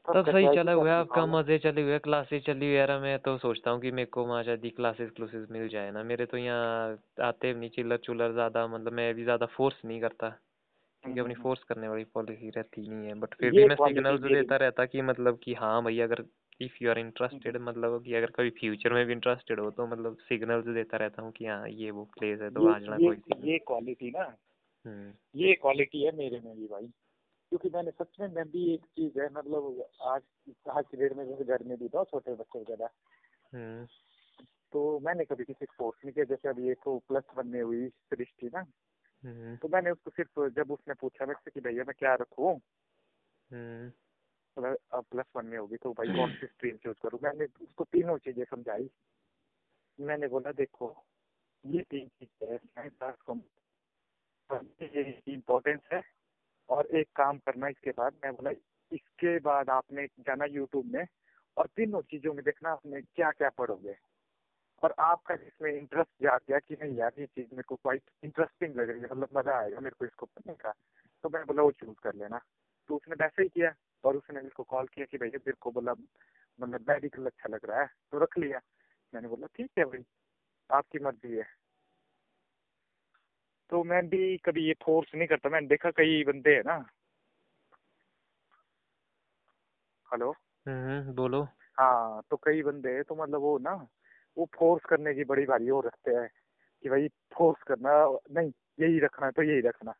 तब 0.06 0.14
सबका 0.16 0.32
सही 0.32 0.48
चला 0.56 0.72
हुआ 0.72 0.90
है 0.90 0.96
आपका 0.96 1.26
मज़े 1.26 1.58
चले 1.60 1.82
हुए 1.82 1.98
क्लासेस 2.00 2.44
चली 2.44 2.66
हुई 2.66 2.74
है 2.74 2.80
यार 2.80 3.00
मैं 3.00 3.18
तो 3.20 3.38
सोचता 3.38 3.72
हूँ 3.72 3.80
कि 3.82 3.92
मेरे 3.92 4.06
को 4.06 4.26
वहाँ 4.26 4.44
शायद 4.44 4.72
क्लासेस 4.76 5.10
क्लूसेस 5.12 5.48
मिल 5.52 5.68
जाए 5.68 5.92
ना। 5.92 6.04
मेरे 6.04 6.26
तो 6.26 6.38
यहाँ 6.38 6.98
आते 7.22 7.54
भी 7.54 7.60
नहीं 7.60 7.70
चिल्लर 7.70 7.98
चुलर 7.98 8.32
ज़्यादा 8.34 8.66
मतलब 8.68 8.94
मैं 8.94 9.14
भी 9.16 9.24
ज़्यादा 9.24 9.46
फोर्स 9.46 9.82
नहीं 9.86 10.02
करता 10.02 10.30
क्योंकि 10.30 11.20
अपनी 11.20 11.34
हम्म, 11.34 11.44
फोर्स 11.44 11.64
करने 11.64 11.88
वाली 11.88 12.04
पॉलिसी 12.14 12.50
रहती 12.50 12.88
नहीं 12.90 13.08
है। 13.08 13.14
बट 13.14 13.34
फिर 13.34 13.52
भी 13.52 13.66
मैं 13.66 13.76
मेरी- 13.86 14.32
देता 14.34 14.56
रहता 14.56 14.86
कि 14.86 15.02
मतलब 15.02 15.40
कि 15.44 15.54
हाँ 15.54 15.84
भाई 15.84 16.00
अगर 16.00 16.24
इफ़ 16.62 16.74
यू 16.82 16.90
आर 16.90 17.00
इंटरेस्टेड 17.00 17.58
मतलब 17.58 18.04
कि 18.06 18.14
अगर 18.14 18.32
कभी 18.32 18.50
फ्यूचर 18.50 18.94
में 18.94 19.06
भी 19.06 19.14
इंटरेस्टेड 19.14 19.60
हो 19.60 19.70
तो 19.72 19.88
मतलब 19.88 20.18
सिग्नल्स 20.20 20.66
देता 20.66 20.98
रहता 20.98 21.22
हूँ 21.22 21.32
कि 21.32 21.46
हाँ 21.46 21.70
ये 21.70 21.92
वो 21.92 22.04
प्लेस 22.20 22.42
है 22.42 22.50
तो 22.50 22.68
आ 22.68 22.78
जाना 22.80 22.98
कोई 22.98 23.16
ये 23.44 23.58
क्वालिटी 23.58 24.12
ना 24.12 24.24
हम्म। 24.86 25.12
ये 25.36 25.54
क्वालिटी 25.54 26.04
है 26.04 26.12
मेरे 26.12 26.40
में 26.40 26.56
भी 26.56 26.68
भाई। 26.68 26.92
क्योंकि 27.54 27.70
मैंने 27.70 27.92
सच 27.92 28.20
में 28.20 28.28
मैं 28.28 28.52
भी 28.52 28.74
एक 28.74 28.86
चीज़ 28.86 29.20
है 29.20 29.30
मतलब 29.34 29.88
आज 30.02 30.22
आज 30.70 30.84
की 30.92 30.98
डेट 30.98 31.14
में 31.14 31.26
जैसे 31.26 31.44
घर 31.44 31.64
में 31.64 31.78
भी 31.78 31.90
था 31.90 32.04
छोटे 32.04 32.34
बच्चे 32.34 32.60
वगैरह। 32.60 32.90
हम्म। 33.54 33.88
तो 34.72 35.00
मैंने 35.00 35.26
कभी 35.26 35.44
किसी 35.44 35.66
को 35.66 35.74
फोर्स 35.78 36.06
नहीं 36.06 36.14
किया 36.14 36.26
जैसे 36.26 36.50
अभी 36.50 36.70
एक 36.70 36.88
प्लस 36.88 37.24
वन 37.38 37.48
में 37.48 37.62
हुई 37.62 37.90
सृष्टि 37.90 38.48
ना। 38.48 38.66
हम्म। 39.24 39.56
तो 39.58 39.68
मैंने 39.68 39.92
उसको 39.92 40.12
सिर्फ़ 40.12 40.50
जब 40.50 40.72
उसने 40.72 40.94
पूछा 40.94 41.26
मेरे 41.26 41.40
से 41.46 41.52
कि 41.52 41.60
भैया 41.60 41.84
मैं 41.84 41.96
क्या 41.98 42.16
रखूँ? 42.16 42.56
हम्म। 43.52 43.90
तो 44.56 44.98
अब 44.98 45.06
प्लस 45.12 45.26
वन 45.36 45.46
में 45.46 45.58
होगी 45.58 45.76
तो 45.76 45.94
भाई 45.94 46.08
कौन 46.08 46.34
सी 46.34 46.48
स्ट्रीम 46.48 46.78
चूज़ 46.78 46.98
करूँ? 47.04 47.20
मैंने 47.24 47.46
उसको 47.46 47.84
तीनों 47.84 48.18
चीज़ें 48.18 48.44
समझाई। 48.44 48.90
मैंने 50.00 50.28
बोला 50.28 50.52
देखो 50.52 51.06
ये 51.66 51.82
तीन 51.82 52.08
चीज़ें 52.08 52.60
है 52.78 52.90
इम्पोर्टेंस 55.34 55.82
है 55.94 56.23
और 56.70 56.88
एक 56.88 57.08
काम 57.16 57.38
करना 57.38 57.68
इसके 57.68 57.92
बाद, 57.92 58.14
मैं 58.26 58.34
बोला, 58.34 58.52
इसके 58.92 59.38
बाद 59.40 59.70
आपने 59.70 60.06
जाना 60.06 60.46
यूट्यूब 60.46 60.86
में 60.86 61.06
और 61.58 61.68
तीनों 61.68 62.02
चीज़ों 62.02 62.34
में 62.34 62.44
देखना 62.46 62.72
आपने 62.72 63.02
क्या 63.02 63.32
क्या 63.32 63.50
पढ़ोगे। 63.50 63.96
और 64.84 64.94
आपका 65.00 65.36
जिसमें 65.36 65.72
इंटरेस्ट 65.72 66.10
जा 66.24 66.38
गया 66.38 66.60
कि 66.60 66.76
नहीं 66.82 66.96
यार, 66.98 67.12
ये 67.20 67.26
चीज़ 67.26 67.48
मेरे 67.52 67.64
को 67.64 67.76
क्वाइट 67.76 68.10
इंटरेस्टिंग 68.24 68.76
लग 68.76 68.90
रही 68.90 69.02
है 69.02 69.06
मतलब 69.06 69.38
मज़ा 69.38 69.58
आएगा 69.60 69.80
मेरे 69.80 69.96
को 70.00 70.06
इसको 70.06 70.26
पढ़ने 70.26 70.54
का। 70.54 70.72
तो 71.24 71.30
मैं 71.30 71.46
बोला, 71.46 71.64
वो 71.64 71.72
चूज़ 71.72 72.00
कर 72.04 72.16
लेना। 72.16 72.40
तो 72.90 72.96
उसने 72.96 73.16
वैसे 73.16 73.44
ही 73.44 73.50
किया 73.50 73.74
और 74.04 74.18
उसने 74.18 74.36
मेरे 74.36 74.50
को 74.50 74.64
कॉल 74.64 74.88
किया 74.88 75.06
कि 75.06 75.18
भैया, 75.18 75.38
मेरे 75.38 75.58
को 75.62 75.72
बोला 75.72 75.94
मतलब 76.60 76.90
मेडिकल 76.90 77.26
अच्छा 77.26 77.50
लग 77.50 77.66
रहा 77.66 77.82
है 77.82 77.88
तो 78.12 78.20
रख 78.20 78.38
लिया। 78.38 78.60
मैंने 79.14 79.28
बोला, 79.28 79.48
ठीक 79.56 79.72
है 79.78 79.86
भाई, 79.86 80.04
आपकी 80.70 81.00
मर्ज़ी 81.00 81.36
है। 81.38 81.46
तो 83.74 83.84
मैं 83.84 84.10
भी 84.10 84.38
कभी 84.38 84.68
ये 84.68 84.74
फोर्स 84.86 85.16
नहीं 85.16 85.28
करता। 85.28 85.50
मैंने 85.50 85.68
देखा 85.68 85.92
कई 85.92 86.24
बंदे 86.24 86.56
है 86.56 86.62
ना। 86.66 86.86
हेलो 90.14 90.36
हम्म 90.68 91.14
बोलो। 91.14 91.44
हाँ 91.80 92.22
तो 92.30 92.38
कई 92.38 92.64
बंदे 92.64 92.90
हैं 92.90 93.04
तो 93.04 93.16
मतलब 93.16 93.40
वो 93.40 93.60
ना 93.60 93.88
वो 94.38 94.50
फोर्स 94.56 94.84
करने 94.86 95.14
की 95.14 95.24
बड़ी 95.24 95.46
भारी 95.46 95.72
वो 95.72 95.82
रखते 95.82 96.12
हैं 96.12 96.30
कि 96.84 96.90
भाई 96.90 97.08
फोर्स 97.08 97.64
करना 97.64 98.18
नहीं 98.32 98.52
यही 98.80 99.00
रखना 99.00 99.26
है 99.26 99.32
तो 99.32 99.44
यही 99.44 99.62
रखना। 99.62 99.94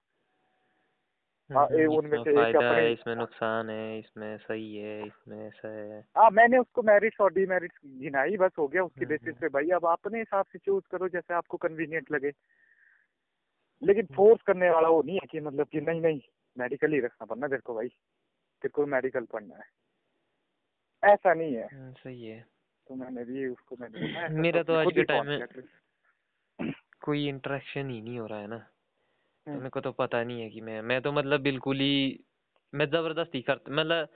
हाँ, 1.52 1.66
हम्म, 1.66 1.80
ये 1.80 1.86
उनमें 1.86 2.24
से 2.24 2.50
एक 2.50 2.56
अपने- 2.56 3.00
इसमें 3.00 3.16
नुकसान 3.16 3.70
है 3.70 4.00
इसमें 4.00 4.38
सही 4.38 4.78
है 4.78 5.08
इसमें 5.08 5.48
ऐसा 5.48 5.68
है। 5.68 6.06
हाँ 6.18 6.30
मैंने 6.30 6.58
उसको 6.58 6.82
मेरिट्स 6.82 7.22
और 7.22 7.34
डीमेरिट्स 7.34 7.78
गिनाई 7.86 8.38
बस 8.38 8.52
हो 8.60 8.68
गया 8.68 8.84
उसकी 8.84 9.06
हम्म, 9.06 9.10
बेसिस 9.10 9.36
पे। 9.38 9.48
भाई 9.48 9.70
अब 9.70 9.86
अपने 9.86 10.20
हिसाब 10.20 10.46
से 10.46 10.60
चूज़ 10.60 10.86
करो 10.92 11.10
जैसे 11.10 11.34
आपको 11.34 11.58
कन्वीनियंट 11.58 12.12
लगे। 12.12 12.32
लेकिन 13.84 14.06
फोर्स 14.06 14.42
करने 14.42 14.70
वाला 14.70 14.90
वो 14.90 15.04
नहीं 15.04 15.16
है 15.16 15.28
कि 15.32 15.40
मतलब 15.40 15.68
कि 15.68 15.82
नहीं 15.82 16.02
नहीं 16.02 16.22
मेडिकल 16.58 16.92
ही 16.92 17.00
रखना 17.00 17.26
पड़ना 17.26 17.48
तेरे 17.48 17.62
को 17.62 17.74
भाई। 17.74 17.88
तेरे 18.62 18.70
को 18.70 18.86
मेडिकल 18.86 19.26
पढ़ना 19.26 19.56
है। 19.56 19.64
ऐसा 21.14 21.34
नहीं 21.34 21.56
है। 21.56 21.68
हम्म, 21.74 21.94
सही 21.94 22.26
है। 22.26 22.46
तो 22.88 22.96
मैंने 22.96 23.24
भी 23.26 23.48
उसको 23.48 23.76
मैंने 23.80 24.30
मेरा 24.30 24.64
तो 24.64 24.74
अपने 24.74 24.86
आज 24.86 24.94
के 24.94 25.04
टाइम 25.04 25.28
में 25.28 25.48
कोई 27.02 27.28
इंटरेक्शन 27.28 27.90
ही 27.90 28.02
नहीं 28.02 28.20
हो 28.20 28.28
रहा 28.28 28.40
है 28.40 28.48
ना। 28.48 28.58
तो 28.58 29.52
हम्म, 29.52 29.60
मेरे 29.60 29.70
को 29.70 29.82
तो 29.82 29.92
पता 29.92 30.24
नहीं 30.24 30.42
है 30.42 30.50
कि 30.50 30.62
मैं 30.62 30.82
मैं 30.82 31.02
तो 31.02 31.12
मतलब 31.12 31.42
बिल्कुल 31.42 31.80
ही 31.80 32.24
मैं 32.74 32.86
ज़बरदस्ती 32.90 33.42
कर 33.42 33.60
मतलब 33.70 34.08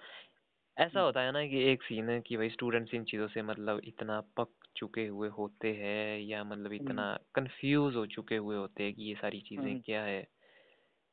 ऐसा 0.77 1.01
होता 1.01 1.21
है 1.21 1.31
ना 1.31 1.45
कि 1.47 1.63
एक 1.71 1.83
सीन 1.83 2.09
है 2.09 2.19
कि 2.21 2.37
भाई 2.37 2.49
स्टूडेंट्स 2.49 2.93
इन 2.93 3.03
चीज़ों 3.03 3.27
से 3.27 3.41
मतलब 3.41 3.81
इतना 3.83 4.19
पक 4.37 4.49
चुके 4.77 5.07
हुए 5.07 5.29
होते 5.29 5.73
हैं 5.73 6.19
या 6.19 6.43
मतलब 6.43 6.73
इतना 6.73 7.17
कंफ्यूज 7.35 7.95
हो 7.95 8.05
चुके 8.05 8.35
हुए 8.35 8.57
होते 8.57 8.83
हैं 8.83 8.93
कि 8.93 9.03
ये 9.03 9.15
सारी 9.15 9.41
चीज़ें 9.41 9.65
हम्म। 9.65 9.79
क्या 9.85 10.01
है? 10.03 10.27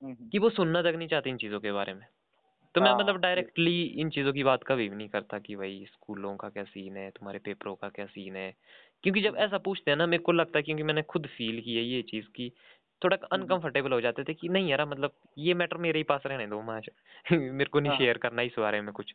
हम्म, 0.02 0.28
कि 0.32 0.38
वो 0.38 0.50
सुनना 0.50 0.82
तक 0.82 0.94
नहीं 0.98 1.08
चाहते 1.08 1.30
इन 1.30 1.36
चीज़ों 1.36 1.60
के 1.60 1.72
बारे 1.72 1.94
में। 1.94 2.06
तो 2.74 2.80
मैं 2.80 2.90
हाँ, 2.90 2.98
मतलब 2.98 3.16
डायरेक्टली 3.16 3.82
इन 3.82 4.10
चीज़ों 4.10 4.32
की 4.32 4.42
बात 4.44 4.64
कभी 4.66 4.88
भी 4.88 4.96
नहीं 4.96 5.08
करता 5.08 5.38
कि 5.38 5.56
भाई 5.56 5.84
स्कूलों 5.92 6.36
का 6.36 6.48
क्या 6.48 6.64
सीन 6.64 6.96
है 6.96 7.10
तुम्हारे 7.10 7.38
पेपरों 7.38 7.74
का 7.74 7.88
क्या 7.88 8.06
सीन 8.06 8.36
है? 8.36 8.54
क्योंकि 9.02 9.20
जब 9.20 9.36
ऐसा 9.36 9.58
पूछते 9.58 9.90
हैं 9.90 9.98
ना 9.98 10.06
मेरे 10.06 10.22
को 10.22 10.32
लगता 10.32 10.58
है 10.58 10.62
क्योंकि 10.62 10.82
मैंने 10.82 11.02
खुद 11.02 11.26
फील 11.26 11.60
की 11.60 11.76
है 11.76 11.82
ये 11.84 12.02
चीज़ 12.02 12.26
की 12.26 12.52
थोड़ा 13.02 13.16
अनकंफर्टेबल 13.32 13.92
हो 13.92 14.00
जाते 14.00 14.24
थे 14.24 14.34
कि 14.34 14.48
नहीं 14.48 14.68
यार 14.68 14.84
मतलब 14.88 15.12
ये 15.38 15.54
मैटर 15.54 15.76
मेरे 15.76 15.98
ही 15.98 16.04
पास 16.04 16.22
रहने 16.26 16.46
दो 16.46 16.62
मैं 16.62 16.80
मेरे 17.52 17.70
को 17.70 17.80
नहीं 17.80 17.92
हाँ। 17.92 17.98
शेयर 17.98 18.18
करना 18.18 18.42
इस 18.42 18.58
बारे 18.58 18.80
में 18.80 18.92
कुछ। 18.92 19.14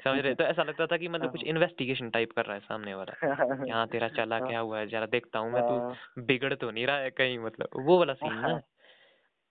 समझ 0.00 0.18
रहे 0.18 0.34
तो 0.34 0.44
ऐसा 0.44 0.62
लगता 0.62 0.86
था 0.86 0.96
कि 0.98 1.08
मतलब 1.08 1.30
हाँ। 1.30 1.30
कुछ 1.30 1.42
इन्वेस्टिगेशन 1.44 2.10
टाइप 2.10 2.32
कर 2.32 2.46
रहा 2.46 2.54
है 2.54 2.60
सामने 2.62 2.94
वाला। 2.94 3.14
यहाँ 3.62 3.86
तेरा 3.88 4.08
चला 4.10 4.40
क्या 4.42 4.58
हुआ 4.60 4.78
है? 4.80 4.86
जरा 4.88 5.06
देखता 5.08 5.38
हूँ 5.38 5.52
मैं 5.52 5.62
हाँ, 5.62 5.64
तू 5.64 5.80
बिगड़ 6.20 6.54
तो 6.56 6.70
नहीं 6.70 6.86
रहा 6.86 6.98
है 6.98 7.10
कहीं 7.12 7.38
मतलब? 7.40 7.68
वो 7.78 7.98
वाला 7.98 8.14
सीन 8.16 8.44
ना। 8.44 8.60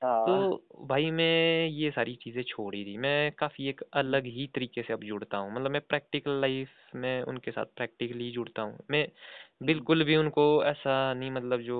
हाँ, 0.01 0.23
तो 0.25 0.55
भाई 0.83 1.09
मैं 1.11 1.67
ये 1.69 1.89
सारी 1.91 2.15
चीज़ें 2.15 2.41
छोड़ 2.45 2.73
ही 2.75 2.83
दी। 2.85 2.95
मैं 2.99 3.31
काफ़ी 3.33 3.67
एक 3.69 3.81
अलग 3.95 4.25
ही 4.29 4.47
तरीके 4.47 4.81
से 4.83 4.93
अब 4.93 5.03
जुड़ता 5.03 5.37
हूँ। 5.37 5.51
मतलब 5.53 5.71
मैं 5.71 5.81
प्रैक्टिकल 5.83 6.39
लाइफ 6.41 6.69
में 6.95 7.21
उनके 7.23 7.51
साथ 7.51 7.65
प्रैक्टिकली 7.75 8.31
जुड़ता 8.31 8.61
हूँ। 8.61 8.77
मैं 8.91 9.07
बिल्कुल 9.63 10.03
भी 10.03 10.15
उनको 10.17 10.47
ऐसा 10.65 11.13
नहीं 11.13 11.31
मतलब 11.31 11.61
जो 11.63 11.79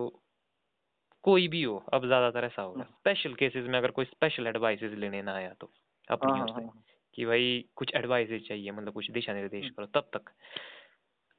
कोई 1.24 1.48
भी 1.48 1.62
हो 1.64 1.76
अब 1.94 2.06
ज़्यादातर 2.06 2.46
ऐसा 2.46 2.62
होगा। 2.62 2.84
स्पेशल 2.86 3.34
केसेस 3.36 3.66
में 3.68 3.78
अगर 3.80 3.92
कोई 3.92 4.06
स्पेशल 4.06 4.48
एडवाइसेस 4.48 4.94
लेने 4.98 5.22
ना 5.22 5.34
आया 5.36 5.54
तो 5.62 5.72
अपनी 6.08 6.40
हाँ, 6.40 6.40
ओर 6.40 6.50
से। 6.50 6.62
हाँ, 6.62 6.84
कि 7.16 7.26
भाई 7.26 7.66
कुछ 7.76 7.92
एडवाइसेस 7.96 8.42
चाहिए 8.48 8.72
मतलब 8.72 8.94
कुछ 8.94 9.12
दिशा 9.12 9.34
निर्देश 9.34 9.64
हम्म। 9.64 9.74
करो 9.74 9.86
तब 9.86 10.10
तक। 10.14 10.32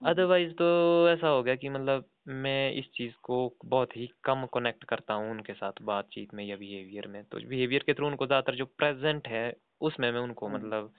अदरवाइज़ 0.02 0.52
तो 0.52 0.66
ऐसा 1.08 1.28
हो 1.28 1.42
गया 1.42 1.54
कि 1.54 1.68
मतलब 1.68 2.04
मैं 2.28 2.72
इस 2.72 2.84
चीज़ 2.94 3.12
को 3.22 3.56
बहुत 3.64 3.96
ही 3.96 4.08
कम 4.24 4.46
कनेक्ट 4.46 4.84
करता 4.84 5.14
हूँ 5.14 5.30
उनके 5.30 5.52
साथ 5.52 5.72
बातचीत 5.82 6.34
में 6.34 6.44
या 6.44 6.56
बिहेवियर 6.56 7.06
में। 7.06 7.22
तो 7.24 7.38
बिहेवियर 7.48 7.82
के 7.82 7.94
थ्रू 7.94 8.06
उनको 8.06 8.26
ज़्यादातर 8.26 8.54
जो 8.54 8.64
प्रेजेंट 8.64 9.28
है 9.28 9.56
उसमें 9.80 10.10
मैं 10.12 10.20
उनको 10.20 10.46
हम्म। 10.46 10.56
मतलब 10.56 10.92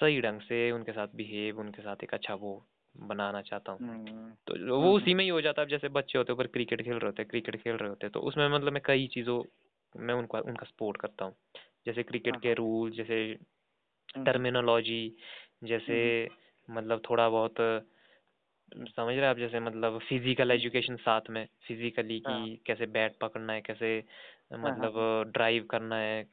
सही 0.00 0.20
ढंग 0.20 0.40
से 0.40 0.70
उनके 0.70 0.92
साथ 0.92 1.08
बिहेव 1.14 1.60
उनके 1.60 1.82
साथ 1.82 2.04
एक 2.04 2.14
अच्छा 2.14 2.34
वो 2.34 2.66
बनाना 2.94 3.40
चाहता 3.42 3.72
हूँ। 3.72 3.80
हम्म, 3.80 4.30
तो 4.46 4.80
वो 4.80 4.92
उसी 4.92 5.14
में 5.14 5.24
ही 5.24 5.30
हो 5.30 5.40
जाता 5.40 5.62
है 5.62 5.68
जैसे 5.68 5.88
बच्चे 5.88 6.18
होते 6.18 6.32
हैं 6.32 6.36
ऊपर 6.38 6.46
क्रिकेट 6.46 6.82
खेल 6.82 6.94
रहे 6.94 7.06
होते 7.06 7.22
हैं 7.22 7.28
क्रिकेट 7.30 7.56
खेल 7.56 7.76
रहे 7.76 7.88
होते 7.88 8.06
हैं 8.06 8.12
तो 8.12 8.20
उसमें 8.20 8.48
मतलब 8.48 8.72
मैं 8.72 8.82
कई 8.84 9.06
चीज़ों 9.06 9.42
में 9.94 10.14
उनका 10.14 10.38
उनका 10.38 10.66
सपोर्ट 10.66 10.96
करता 10.96 11.24
हूँ। 11.24 11.34
जैसे 11.86 12.02
क्रिकेट 12.02 12.36
के 12.36 12.48
हाँ। 12.48 12.54
रूल 12.54 12.90
जैसे 12.90 13.22
हम्म, 13.22 13.44
टर्मिनोलॉजी 14.16 15.16
जैसे 15.64 15.98
मतलब 16.68 17.02
थोड़ा 17.10 17.28
बहुत 17.28 17.54
समझ 18.72 19.14
रहे 19.14 19.16
हैं 19.16 19.28
आप? 19.28 19.38
जैसे 19.38 19.60
मतलब 19.60 19.98
फ़िज़िकल 19.98 20.50
एजुकेशन 20.50 20.96
साथ 20.96 21.30
में 21.30 21.46
फिजिकली 21.68 22.22
हाँ। 22.26 22.44
कि 22.44 22.62
कैसे 22.66 22.86
बैट 22.86 23.18
पकड़ना 23.20 23.52
है 23.52 23.60
कैसे 23.60 23.96
हाँ, 23.96 24.58
मतलब 24.60 25.32
ड्राइव 25.32 25.66
करना 25.70 25.96
है 25.96 26.26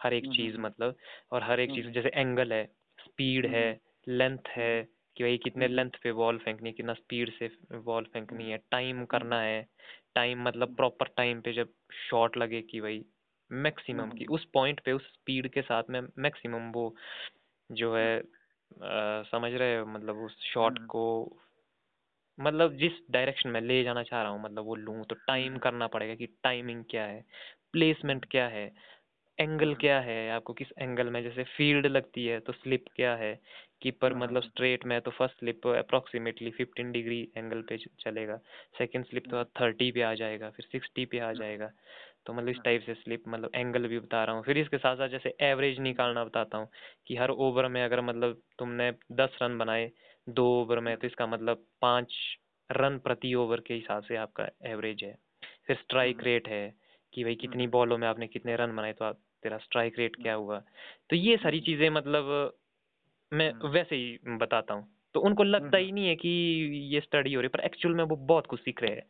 हर 0.00 0.14
एक 0.14 0.24
हम्म, 0.24 0.34
चीज़ 0.34 0.54
हम्म, 0.54 0.66
मतलब 0.66 0.96
और 1.32 1.42
हर 1.42 1.60
एक 1.60 1.70
चीज़ 1.70 1.86
जैसे 1.86 2.08
एंगल 2.08 2.52
है 2.52 2.64
स्पीड 2.98 3.46
है 3.46 3.80
लेंथ 4.08 4.48
है 4.48 4.88
कि 5.16 5.24
भाई 5.24 5.38
कितने 5.38 5.64
हम्म। 5.64 5.76
लेंथ 5.76 5.90
पे 6.02 6.12
बॉल 6.12 6.38
फेंकनी 6.38 6.68
है 6.68 6.72
कितना 6.72 6.94
स्पीड 6.94 7.32
से 7.38 7.50
बॉल 7.72 8.04
फेंकनी 8.04 8.50
है 8.50 8.58
टाइम 8.70 9.04
करना 9.04 9.40
है 9.40 9.66
टाइम 10.14 10.42
मतलब 10.42 10.76
प्रॉपर 10.76 11.08
टाइम 11.16 11.40
पे 11.40 11.52
जब 11.52 11.72
शॉट 12.10 12.36
लगे 12.36 12.62
कि 12.62 12.80
भाई 12.80 13.04
मैक्सिमम 13.50 14.10
की 14.10 14.26
उस 14.26 14.44
पॉइंट 14.44 14.80
पे 14.80 14.92
उस 14.92 15.02
स्पीड 15.02 15.48
के 15.48 15.62
साथ 15.62 15.90
में 15.90 16.00
मैक्सिमम 16.18 16.70
वो 16.72 16.94
जो 17.70 17.94
है 17.96 18.18
अ, 18.18 19.22
समझ 19.24 19.52
रहे 19.52 19.76
हो 19.78 19.86
मतलब 19.86 20.16
उस 20.16 20.36
शॉट 20.44 20.78
हम्म। 20.78 20.86
को 20.86 21.36
मतलब 22.38 22.76
जिस 22.76 22.92
डायरेक्शन 23.10 23.48
में 23.48 23.60
ले 23.60 23.82
जाना 23.84 24.02
चाह 24.02 24.22
रहा 24.22 24.32
हूँ 24.32 24.42
मतलब 24.42 24.64
वो 24.64 24.74
लूँ 24.74 25.04
तो 25.04 25.14
टाइम 25.14 25.46
हम्म। 25.46 25.58
करना 25.58 25.86
पड़ेगा 25.86 26.14
कि 26.14 26.26
टाइमिंग 26.44 26.84
क्या 26.90 27.04
है 27.04 27.24
प्लेसमेंट 27.72 28.24
क्या 28.24 28.46
है 28.48 28.70
एंगल 29.38 29.74
क्या 29.74 29.98
है 30.00 30.30
आपको 30.30 30.52
किस 30.52 30.68
एंगल 30.78 31.10
में 31.10 31.22
जैसे 31.22 31.42
फ़ील्ड 31.56 31.86
लगती 31.86 32.26
है 32.26 32.38
तो 32.40 32.52
स्लिप 32.52 32.84
क्या 32.96 33.14
है 33.16 33.34
कीपर 33.82 34.12
हाँ, 34.12 34.20
मतलब 34.20 34.42
हाँ। 34.42 34.48
स्ट्रेट 34.50 34.84
में 34.84 35.00
तो 35.00 35.10
first 35.10 35.38
slip 35.38 35.66
approximately 35.66 36.50
fifteen 36.50 36.92
degree 36.92 37.20
angle 37.36 37.62
पे 37.62 37.76
चलेगा 38.00 38.36
सेकंड 38.78 39.06
स्लिप 39.06 39.28
तो 39.30 39.44
थर्टी 39.60 39.90
पे 39.92 40.02
आ 40.02 40.14
जाएगा 40.14 40.50
फिर 40.50 40.66
सिक्सटी 40.72 41.04
पे 41.04 41.18
आ 41.18 41.32
जाएगा 41.32 41.70
तो 42.28 42.32
मतलब 42.34 42.48
इस 42.48 42.56
हाँ। 42.56 42.62
टाइप 42.64 42.82
से 42.82 42.94
स्लिप 42.94 43.22
मतलब 43.28 43.50
एंगल 43.54 43.86
भी 43.88 43.98
बता 43.98 44.22
रहा 44.24 44.34
हूँ। 44.36 44.42
फिर 44.44 44.58
इसके 44.58 44.78
साथ 44.78 44.96
साथ 44.96 45.08
जैसे 45.08 45.34
एवरेज 45.42 45.78
निकालना 45.80 46.24
बताता 46.24 46.58
हूँ 46.58 46.68
कि 47.06 47.16
हर 47.16 47.30
ओवर 47.30 47.68
में 47.68 47.82
अगर 47.84 48.00
मतलब 48.00 48.40
तुमने 48.58 48.90
दस 49.12 49.38
रन 49.42 49.56
बनाए 49.58 49.90
दो 50.26 50.44
ओवर 50.60 50.80
में 50.80 50.96
तो 50.96 51.06
इसका 51.06 51.26
मतलब 51.26 51.64
पाँच 51.82 52.12
रन 52.70 52.98
प्रति 52.98 53.32
ओवर 53.34 53.60
के 53.60 53.74
हिसाब 53.74 54.02
से 54.02 54.16
आपका 54.16 54.48
एवरेज 54.66 55.04
है। 55.04 55.14
फिर 55.66 55.76
स्ट्राइक 55.76 56.16
हम्म। 56.16 56.24
रेट 56.24 56.48
है 56.48 56.62
कि 57.12 57.24
भाई 57.24 57.34
कितनी। 57.34 57.66
बॉलों 57.66 57.98
में 57.98 58.06
आपने 58.08 58.26
कितने 58.26 58.56
रन 58.56 58.76
बनाए 58.76 58.92
तो 58.92 59.04
आप 59.04 59.20
तेरा 59.42 59.58
स्ट्राइक 59.58 59.98
रेट 59.98 60.16
क्या 60.16 60.34
हुआ? 60.34 60.58
तो 61.10 61.16
ये 61.16 61.36
सारी 61.36 61.60
चीज़ें 61.60 61.88
मतलब 61.90 62.58
मैं 63.32 63.52
वैसे 63.70 63.96
ही 63.96 64.18
बताता 64.38 64.74
हूँ। 64.74 64.88
तो 65.14 65.20
उनको 65.20 65.42
लगता 65.44 65.78
ही 65.78 65.92
नहीं 65.92 66.08
है 66.08 66.16
कि 66.16 66.28
ये 66.94 67.00
स्टडी 67.00 67.34
हो 67.34 67.40
रही 67.40 67.46
है 67.46 67.58
पर 67.58 67.64
एक्चुअल 67.66 67.94
में 67.94 68.04
वो 68.04 68.16
बहुत 68.16 68.46
कुछ 68.46 68.60
सीख 68.60 68.82
रहे 68.82 68.94
हैं। 68.94 69.06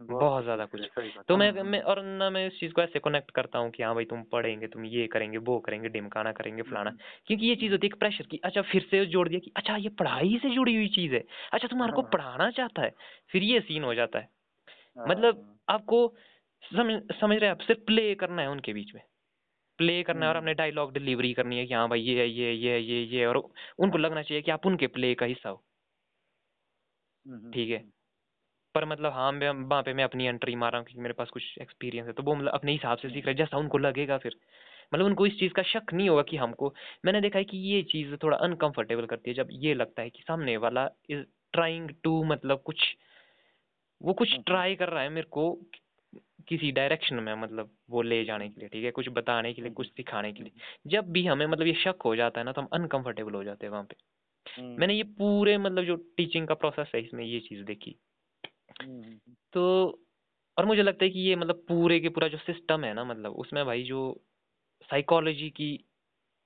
बहुत 0.00 0.42
ज़्यादा 0.44 0.64
कुछ। 0.66 0.88
तो 1.28 1.36
मैं 1.36 1.50
मैं 1.64 1.80
और 1.82 2.02
ना 2.04 2.28
मैं 2.30 2.46
इस 2.46 2.58
चीज़ 2.60 2.72
को 2.72 2.82
ऐसे 2.82 2.98
कनेक्ट 3.00 3.30
करता 3.30 3.58
हूँ 3.58 3.70
कि 3.70 3.82
हाँ 3.82 3.94
भाई 3.94 4.04
तुम 4.04 4.22
पढ़ेंगे 4.32 4.66
तुम 4.68 4.84
ये 4.86 5.06
करेंगे 5.06 5.38
वो 5.40 5.58
करेंगे 5.60 5.88
डिमकाना 5.88 6.32
करेंगे 6.32 6.62
फलाना। 6.62 6.90
क्योंकि 7.26 7.46
ये 7.46 7.56
चीज़ 7.56 7.72
होती 7.72 7.86
है 7.86 7.98
प्रेशर 7.98 8.26
की 8.26 8.40
अच्छा 8.44 8.62
फिर 8.62 8.82
से 8.82 9.04
जोड़ 9.06 9.28
दिया 9.28 9.40
कि 9.40 9.52
अच्छा 9.56 9.76
ये 9.78 9.88
पढ़ाई 9.98 10.38
से 10.42 10.50
जुड़ी 10.50 10.74
हुई 10.76 10.88
चीज़ 10.90 11.14
है 11.14 11.22
अच्छा 11.52 11.68
तुम्हारे 11.68 11.92
को 11.92 12.02
पढ़ाना 12.08 12.50
चाहता 12.52 12.82
है 12.82 12.94
फिर 13.32 13.42
ये 13.44 13.60
सीन 13.62 13.84
हो 13.84 13.94
जाता 13.94 14.18
है। 14.18 14.28
मतलब 15.06 15.44
आपको 15.68 16.06
समझ 16.62 17.00
समझ 17.14 17.38
रहे 17.38 17.50
आप 17.50 17.60
सिर्फ़ 17.62 17.80
प्ले 17.86 18.14
करना 18.16 18.42
है 18.42 18.48
उनके 18.50 18.72
बीच 18.74 18.94
में। 18.94 19.02
प्ले 19.78 20.02
करना 20.04 20.26
है 20.26 20.30
और 20.30 20.36
अपने 20.36 20.54
डायलॉग 20.56 20.92
डिलीवरी 20.94 21.32
करनी 21.34 21.58
है 21.58 21.66
कि 21.66 21.74
हाँ 21.74 21.88
भाई 21.88 22.00
ये 22.02 22.20
है 22.20 22.28
ये 22.30 22.52
ये 22.54 22.78
ये 22.80 23.02
ये 23.08 23.26
और 23.26 23.38
उनको 23.78 23.98
लगना 23.98 24.22
चाहिए 24.22 24.42
कि 24.42 24.50
आप 24.52 24.66
उनके 24.66 24.86
प्ले 24.90 25.14
का 25.16 25.26
हिस्सा 25.26 25.50
हो। 25.50 25.64
ठीक 27.52 27.70
है? 27.70 27.84
पर 28.78 28.84
मतलब 28.84 29.12
हाँ 29.12 29.32
मैं 29.32 29.50
वहाँ 29.50 29.82
पे 29.82 29.92
मैं 29.94 30.04
अपनी 30.04 30.26
एंट्री 30.26 30.56
मार 30.56 30.72
रहा 30.72 30.78
हूँ 30.78 30.86
क्योंकि 30.86 31.02
मेरे 31.02 31.14
पास 31.14 31.30
कुछ 31.30 31.42
एक्सपीरियंस 31.62 32.06
है। 32.06 32.12
तो 32.12 32.22
वो 32.22 32.34
मतलब 32.34 32.52
अपने 32.52 32.72
हिसाब 32.72 32.98
से 32.98 33.08
सीख 33.08 33.26
रहे 33.26 33.34
जैसा 33.34 33.58
उनको 33.58 33.78
लगेगा 33.78 34.18
फिर। 34.18 34.36
मतलब 34.94 35.06
उनको 35.06 35.26
इस 35.26 35.38
चीज़ 35.40 35.52
का 35.52 35.62
शक 35.62 35.92
नहीं 35.94 36.08
होगा 36.08 36.22
कि 36.22 36.36
हमको 36.36 36.74
मैंने 37.04 37.20
देखा 37.20 37.38
है 37.38 37.44
कि 37.44 37.58
ये 37.58 37.82
चीज़ 37.82 38.14
थोड़ा 38.22 38.36
अनकंफर्टेबल 38.38 39.06
करती 39.06 39.30
है 39.30 39.34
जब 39.34 39.48
ये 39.52 39.74
लगता 39.74 40.02
है 40.02 40.10
कि 40.10 40.22
सामने 40.22 40.56
वाला 40.56 40.88
इज़ 41.10 41.24
ट्राइंग 41.52 41.90
टू 42.04 42.24
मतलब 42.24 42.62
कुछ 42.62 42.84
वो 44.00 44.12
कुछ 44.12 44.34
ट्राई 44.46 44.74
कर 44.74 44.88
रहा 44.88 45.02
है 45.02 45.08
मेरे 45.08 45.26
को 45.30 45.52
किसी 46.48 46.70
डायरेक्शन 46.72 47.16
में 47.16 47.34
मतलब 47.34 47.70
वो 47.90 48.02
ले 48.02 48.24
जाने 48.24 48.48
के 48.48 48.60
लिए 48.60 48.68
ठीक 48.68 48.84
है? 48.84 48.90
कुछ 48.90 49.08
बताने 49.08 49.52
के 49.54 49.62
लिए 49.62 49.70
कुछ 49.70 49.86
सिखाने 49.88 50.32
के 50.32 50.42
लिए। 50.42 50.52
जब 50.86 51.10
भी 51.12 51.26
हमें 51.26 51.46
मतलब 51.46 51.66
ये 51.66 51.74
शक 51.74 52.02
हो 52.04 52.16
जाता 52.16 52.40
है 52.40 52.44
ना 52.44 52.52
तो 52.52 52.60
हम 52.60 52.68
अनकंफर्टेबल 52.72 53.34
हो 53.34 53.44
जाते 53.44 53.66
हैं 53.66 53.72
वहाँ 53.72 53.84
पे। 53.84 53.96
मैंने 54.78 54.94
ये 54.94 55.02
पूरे 55.18 55.58
मतलब 55.58 55.84
जो 55.84 55.96
टीचिंग 56.16 56.48
का 56.48 56.54
प्रोसेस 56.54 56.92
है 56.94 57.00
इसमें 57.02 57.24
ये 57.24 57.40
चीज़ 57.40 57.64
देखी। 57.64 57.96
तो 59.52 59.64
और 60.56 60.66
मुझे 60.66 60.82
लगता 60.82 61.04
है 61.04 61.10
कि 61.10 61.20
ये 61.20 61.36
मतलब 61.36 61.64
पूरे 61.68 62.00
के 62.00 62.08
पूरा 62.08 62.28
जो 62.28 62.38
सिस्टम 62.38 62.84
है 62.84 62.94
ना 62.94 63.04
मतलब 63.04 63.32
उसमें 63.36 63.64
भाई 63.66 63.82
जो 63.82 64.00
साइकोलॉजी 64.90 65.50
की 65.50 65.76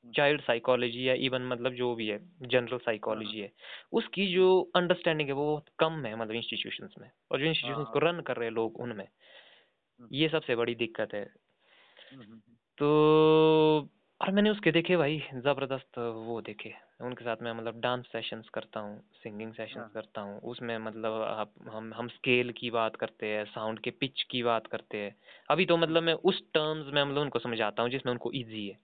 चाइल्ड 0.04 0.40
साइकोलॉजी 0.42 1.08
या 1.08 1.14
इवन 1.14 1.42
मतलब 1.42 1.74
जो 1.74 1.94
भी 1.94 2.08
है 2.08 2.18
जनरल 2.48 2.78
साइकोलॉजी 2.78 3.40
है। 3.40 3.52
उसकी 3.92 4.26
जो 4.34 4.48
अंडरस्टैंडिंग 4.76 5.28
है 5.28 5.34
वो 5.34 5.46
बहुत 5.46 5.68
कम 5.78 6.04
है 6.06 6.16
मतलब 6.16 6.34
इंस्टीट्यूशंस 6.34 6.94
में। 7.00 7.10
और 7.30 7.40
जो 7.40 7.46
इंस्टीट्यूशंस 7.46 7.88
को 7.92 7.98
रन 7.98 8.20
कर 8.20 8.36
रहे 8.36 8.48
हैं 8.48 8.54
लोग 8.54 8.80
उनमें 8.80 9.08
ये 10.12 10.28
सबसे 10.28 10.56
बड़ी 10.56 10.74
दिक्कत 10.74 11.14
है। 11.14 11.24
तो 12.78 13.88
और 14.22 14.30
मैंने 14.30 14.50
उसके 14.50 14.70
देखे 14.70 14.96
भाई 14.96 15.18
ज़बरदस्त 15.34 15.98
वो 15.98 16.40
देखे। 16.40 16.72
उनके 17.00 17.24
साथ 17.24 17.36
मैं 17.42 17.52
मतलब 17.52 17.80
डांस 17.80 18.06
सेशंस 18.06 18.48
करता 18.48 18.80
हूँ 18.80 19.00
सिंगिंग 19.12 19.52
सेशंस 19.52 19.76
हाँ। 19.76 19.90
करता 19.94 20.20
हूँ। 20.20 20.38
उसमें 20.40 20.76
मतलब 20.78 21.22
आप 21.22 21.52
हम 21.70 21.92
हम 21.94 22.08
स्केल 22.08 22.52
की 22.52 22.70
बात 22.70 22.96
करते 22.96 23.26
हैं 23.26 23.44
साउंड 23.44 23.80
के 23.80 23.90
पिच 23.90 24.22
की 24.30 24.42
बात 24.42 24.66
करते 24.66 24.98
हैं। 24.98 25.16
अभी 25.50 25.66
तो 25.66 25.76
मतलब 25.76 26.02
मैं 26.02 26.14
उस 26.14 26.42
टर्म्स 26.54 26.92
में 26.94 27.04
मतलब 27.04 27.20
उनको 27.20 27.38
समझाता 27.38 27.82
हूँ 27.82 27.90
जिसमें 27.90 28.12
उनको 28.12 28.32
इजी 28.32 28.66
है। 28.68 28.78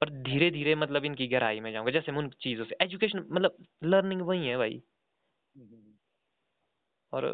पर 0.00 0.10
धीरे 0.22 0.50
धीरे 0.50 0.74
मतलब 0.74 1.04
इनकी 1.04 1.26
गहराई 1.26 1.60
में 1.60 1.72
जाऊँगा। 1.72 1.92
जैसे 1.92 2.12
मैं 2.12 2.18
उन 2.18 2.28
चीज़ों 2.40 2.64
से 2.64 2.76
एजुकेशन 2.82 3.26
मतलब 3.32 3.56
लर्निंग 3.84 4.22
वही 4.22 4.46
है 4.46 4.56
भाई। 4.56 4.82
और 7.12 7.26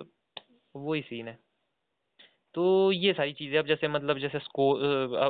वही 0.75 1.03
सीन 1.03 1.29
है। 1.29 1.39
तो 2.57 2.93
ये 2.93 3.13
सारी 3.13 3.33
चीज़ें 3.33 3.59
अब 3.59 3.67
जैसे 3.67 3.89
मतलब 3.89 4.19
जैसे 4.19 4.39
स्कोर 4.39 4.83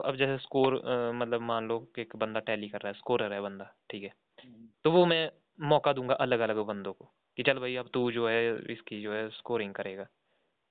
अब 0.04 0.16
जैसे 0.16 0.36
स्कोर 0.38 0.74
मतलब 1.14 1.40
मान 1.40 1.68
लो 1.68 1.78
कि 1.94 2.02
एक 2.02 2.16
बंदा 2.16 2.40
टैली 2.40 2.68
कर 2.68 2.78
रहा 2.78 2.88
है 2.88 2.98
स्कोरर 2.98 3.32
है 3.32 3.40
बंदा 3.40 3.64
ठीक 3.90 4.02
है 4.02 4.12
हम्म। 4.44 4.68
तो 4.84 4.90
वो 4.90 5.04
मैं 5.06 5.28
मौका 5.68 5.92
दूँगा 5.92 6.14
अलग 6.14 6.40
अलग 6.40 6.58
बंदों 6.66 6.92
को 6.92 7.10
कि 7.38 7.42
चल 7.42 7.58
भाई 7.58 7.74
अब 7.76 7.88
तू 7.92 8.10
जो 8.10 8.28
है 8.28 8.38
इसकी 8.72 9.02
जो 9.02 9.12
है 9.12 9.28
स्कोरिंग 9.28 9.74
करेगा 9.74 10.06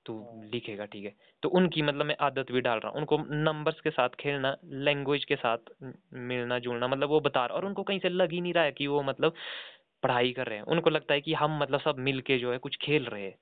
तू 0.06 0.18
हाँ। 0.20 0.44
लिखेगा 0.44 0.86
ठीक 0.86 1.06
है 1.06 1.15
तो 1.44 1.50
उनकी 1.50 1.82
मतलब 1.82 2.06
मैं 2.06 2.15
आदत 2.22 2.52
भी 2.52 2.62
डाल 2.62 2.80
रहा 2.80 2.91
हूँ 2.91 3.00
उनको 3.00 3.18
नंबर्स 3.44 3.82
के 3.82 3.89
साथ 3.89 4.10
खेलना 4.20 4.56
लैंग्वेज 4.65 5.26
के 5.26 5.36
साथ 5.36 5.74
मिलना 6.26 6.60
जुलना 6.60 6.88
मतलब 6.88 7.10
वो 7.10 7.20
बता 7.20 7.46
रहा 7.46 7.58
और 7.58 7.65
उनको 7.65 7.84
कहीं 7.84 8.00
से 8.00 8.10
लग 8.10 8.32
ही 8.32 8.41
नहीं 8.41 8.54
रहा 8.54 8.63
है 8.63 8.72
कि 8.72 8.88
वो 8.88 9.02
मतलब 9.04 9.34
पढ़ाई 10.04 10.32
कर 10.32 10.48
रहे 10.48 10.58
हैं 10.58 10.65
उनको 10.65 10.89
लगता 10.89 11.13
है 11.13 11.22
कि 11.22 11.34
हम 11.34 11.60
मतलब 11.60 11.80
सब 11.80 12.00
मिल 12.00 12.22
के 12.22 12.38
जो 12.38 12.52
है 12.52 12.58
कुछ 12.58 12.78
खेल 12.78 13.06
रहे 13.06 13.24
हैं 13.24 13.38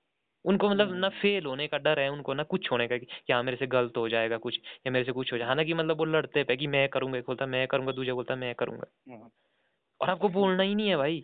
उनको 0.45 0.69
मतलब 0.69 0.93
ना 0.95 1.09
फेल 1.11 1.37
हम्म। 1.37 1.49
होने 1.49 1.67
का 1.67 1.77
डर 1.77 1.99
है 1.99 2.09
उनको 2.11 2.33
ना 2.33 2.43
कुछ 2.43 2.71
होने 2.71 2.87
का 2.87 2.97
कि 2.97 3.05
क्या 3.05 3.41
मेरे 3.41 3.57
से 3.57 3.67
गलत 3.67 3.97
हो 3.97 4.07
जाएगा 4.09 4.37
कुछ 4.37 4.59
या 4.87 4.91
मेरे 4.91 5.05
से 5.05 5.11
कुछ 5.11 5.33
हो 5.33 5.37
जाए। 5.37 5.47
हालाँकि 5.47 5.73
मतलब 5.73 5.97
वो 5.97 6.05
लड़ते 6.05 6.43
पे 6.43 6.55
कि 6.57 6.67
मैं 6.67 6.87
करूँगा 6.89 7.17
एक 7.17 7.25
बोलता 7.27 7.45
मैं 7.45 7.67
करूँगा 7.67 7.91
दूसरा 7.91 8.13
बोलता 8.13 8.35
मैं 8.35 8.53
करूँगा। 8.55 8.87
हम्म। 9.09 9.29
और 10.01 10.09
आपको 10.09 10.29
बोलना 10.29 10.63
ही 10.63 10.75
नहीं 10.75 10.89
है 10.89 10.97
भाई। 10.97 11.23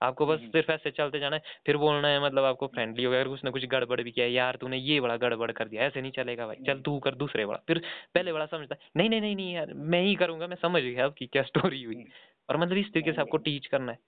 आपको 0.00 0.26
बस 0.26 0.38
हम्म। 0.40 0.50
सिर्फ़ 0.50 0.70
ऐसे 0.72 0.90
चलते 0.90 1.18
जाना 1.20 1.36
है 1.36 1.42
फिर 1.66 1.76
बोलना 1.76 2.08
है 2.08 2.24
मतलब 2.24 2.44
आपको 2.44 2.66
फ्रेंडली 2.66 3.04
हो 3.04 3.10
गया 3.10 3.20
अगर 3.20 3.30
उसने 3.30 3.50
कुछ 3.50 3.64
गड़बड़ 3.66 4.00
भी 4.02 4.10
किया 4.10 4.26
यार 4.26 4.56
तूने 4.56 4.76
ये 4.78 5.00
बड़ा 5.00 5.16
गड़बड़ 5.16 5.50
कर 5.52 5.68
दिया 5.68 5.82
ऐसे 5.82 6.00
नहीं 6.00 6.12
चलेगा 6.12 6.46
भाई 6.46 6.56
चल 6.66 6.80
तू 6.80 6.98
कर 6.98 7.14
दूसरे 7.14 7.46
बड़ा। 7.46 7.58
फिर 7.68 7.78
पहले 8.14 8.32
बड़ा 8.32 8.46
समझता 8.46 8.76
नहीं 8.96 9.10
नहीं 9.10 9.20
नहीं 9.20 9.36
नहीं 9.36 9.54
यार 9.54 9.72
मैं 9.74 10.02
ही 10.02 10.14
करूँगा 10.14 10.46
मैं 10.46 10.56
समझ 10.56 10.82
गया 10.82 11.04
आपकी 11.06 11.26
क्या 11.26 11.42
स्टोरी 11.42 11.82
हुई। 11.82 12.04
और 12.48 12.56
मतलब 12.56 12.76
इस 12.76 12.92
तरीके 12.92 13.12
से 13.12 13.20
आपको 13.20 13.36
टीच 13.36 13.66
करना 13.66 13.92
है। 13.92 13.98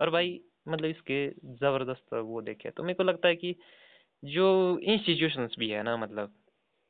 और 0.00 0.10
भाई 0.10 0.40
मतलब 0.70 0.86
इसके 0.86 1.28
ज़बरदस्त 1.56 2.14
वो 2.14 2.42
देखे 2.42 2.70
तो 2.70 2.82
मेरे 2.82 2.94
को 2.94 3.02
लगता 3.02 3.28
है 3.28 3.36
कि 3.36 3.54
जो 4.22 4.46
इंस्टीट्यूशंस 4.78 5.56
भी 5.58 5.70
है 5.70 5.82
ना 5.82 5.96
मतलब 5.96 6.34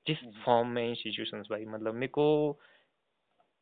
जिस 0.06 0.18
फॉर्म 0.44 0.68
में 0.68 0.88
इंस्टीट्यूशंस 0.88 1.46
भाई 1.50 1.64
मतलब 1.66 1.94
मेरे 1.94 2.08
को 2.08 2.26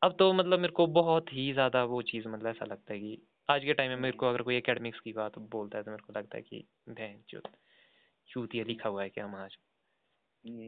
अब 0.01 0.15
तो 0.19 0.31
मतलब 0.33 0.59
मेरे 0.59 0.73
को 0.73 0.87
बहुत 0.87 1.33
ही 1.33 1.51
ज़्यादा 1.53 1.83
वो 1.83 2.01
चीज़ 2.01 2.27
मतलब 2.27 2.47
ऐसा 2.47 2.65
लगता 2.65 2.93
है 2.93 2.99
कि 2.99 3.21
आज 3.49 3.65
के 3.65 3.73
टाइम 3.73 3.89
में 3.89 3.97
मेरे 3.97 4.17
को 4.17 4.29
अगर 4.29 4.41
कोई 4.41 4.55
एकेडमिक्स 4.55 4.99
की 4.99 5.13
बात 5.13 5.37
बोलता 5.51 5.77
है 5.77 5.83
तो 5.83 5.91
मेरे 5.91 6.03
को 6.03 6.19
लगता 6.19 6.37
है 6.37 6.43
कि 6.43 6.63
बहन 6.89 7.23
जो 7.29 7.41
चूतिया 8.29 8.63
लिखा 8.63 8.89
हुआ 8.89 9.03
है 9.03 9.09
क्या 9.09 9.25
आज 9.43 9.57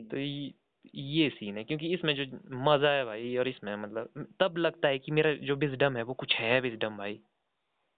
तो 0.10 0.18
ये 0.18 1.30
सीन 1.30 1.58
है 1.58 1.64
क्योंकि 1.64 1.94
इसमें 1.94 2.14
जो 2.16 2.24
मज़ा 2.66 2.90
है 2.90 3.06
भाई 3.06 3.36
और 3.38 3.48
इसमें 3.48 3.76
मतलब 3.76 4.28
तब 4.40 4.58
लगता 4.58 4.88
है 4.88 5.00
कि 5.00 5.12
मेरा 5.12 5.34
जो 5.44 5.56
विजडम 5.56 5.98
है 5.98 6.04
वो 6.04 6.14
कुछ 6.14 6.36
है 6.36 6.60
विजडम 6.62 6.98
भाई। 6.98 7.20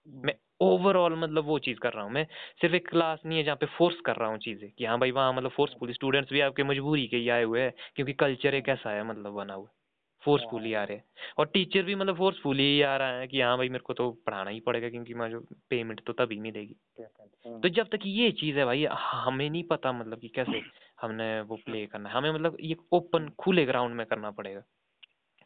मैं 0.06 0.34
ओवरऑल 0.60 1.14
मतलब 1.18 1.44
वो 1.44 1.58
चीज़ 1.58 1.78
कर 1.78 1.92
रहा 1.92 2.04
हूँ 2.04 2.12
मैं। 2.12 2.24
सिर्फ़ 2.60 2.74
एक 2.74 2.88
क्लास 2.88 3.20
नहीं 3.26 3.38
है 3.38 3.44
जहाँ 3.44 3.56
पे 3.56 3.66
फोर्स 3.66 4.00
कर 4.00 4.16
रहा 4.16 4.28
हूँ 4.28 4.38
चीज़ें 4.38 4.70
कि 4.70 4.84
हाँ 4.84 4.98
भाई 4.98 5.10
वहाँ 5.10 5.32
मतलब 5.32 5.50
फोर्सफुल 5.50 5.92
स्टूडेंट्स 5.92 6.32
भी 6.32 6.40
आपके 6.40 6.62
मजबूरी 6.62 7.06
के 7.06 7.16
ही 7.16 7.28
आए 7.28 7.44
हुए 7.44 7.60
हैं 7.60 7.72
क्योंकि 7.96 8.12
कल्चर 8.12 8.54
एक 8.54 8.68
ऐसा 8.68 8.90
है 8.90 9.04
मतलब 9.04 9.32
बना 9.32 9.54
हुआ 9.54 9.68
फोर्सफुली 10.22 10.72
आ 10.74 10.82
रहे 10.84 10.96
हैं। 10.96 11.04
और 11.38 11.46
टीचर 11.46 11.82
भी 11.82 11.94
मतलब 11.94 12.16
फोर्सफुली 12.16 12.62
ही 12.62 12.80
आ 12.82 12.96
रहा 12.96 13.18
है 13.18 13.26
कि 13.26 13.40
हाँ 13.40 13.56
भाई 13.56 13.68
मेरे 13.68 13.82
को 13.82 13.92
तो 13.94 14.10
पढ़ाना 14.26 14.50
ही 14.50 14.60
पड़ेगा 14.60 14.88
क्योंकि 14.88 15.14
मैं 15.14 15.30
जो 15.30 15.40
पेमेंट 15.70 16.00
तो 16.06 16.12
तभी 16.12 16.38
मिलेगी 16.40 16.76
तो 17.62 17.68
जब 17.68 17.88
तक 17.88 17.98
ये 18.06 18.30
चीज़ 18.32 18.58
है 18.58 18.64
भाई 18.64 18.84
हमें 18.84 19.50
नहीं 19.50 19.62
पता 19.64 19.92
मतलब 19.92 20.20
कि 20.20 20.28
कैसे 20.28 20.62
हमने 21.00 21.40
वो 21.40 21.56
प्ले 21.56 21.86
करना 21.86 22.08
है। 22.08 22.14
हमें 22.14 22.30
मतलब 22.32 22.56
ये 22.60 22.76
ओपन 22.92 23.28
खुले 23.38 23.64
ग्राउंड 23.66 23.94
में 23.94 24.06
करना 24.06 24.30
पड़ेगा। 24.30 24.62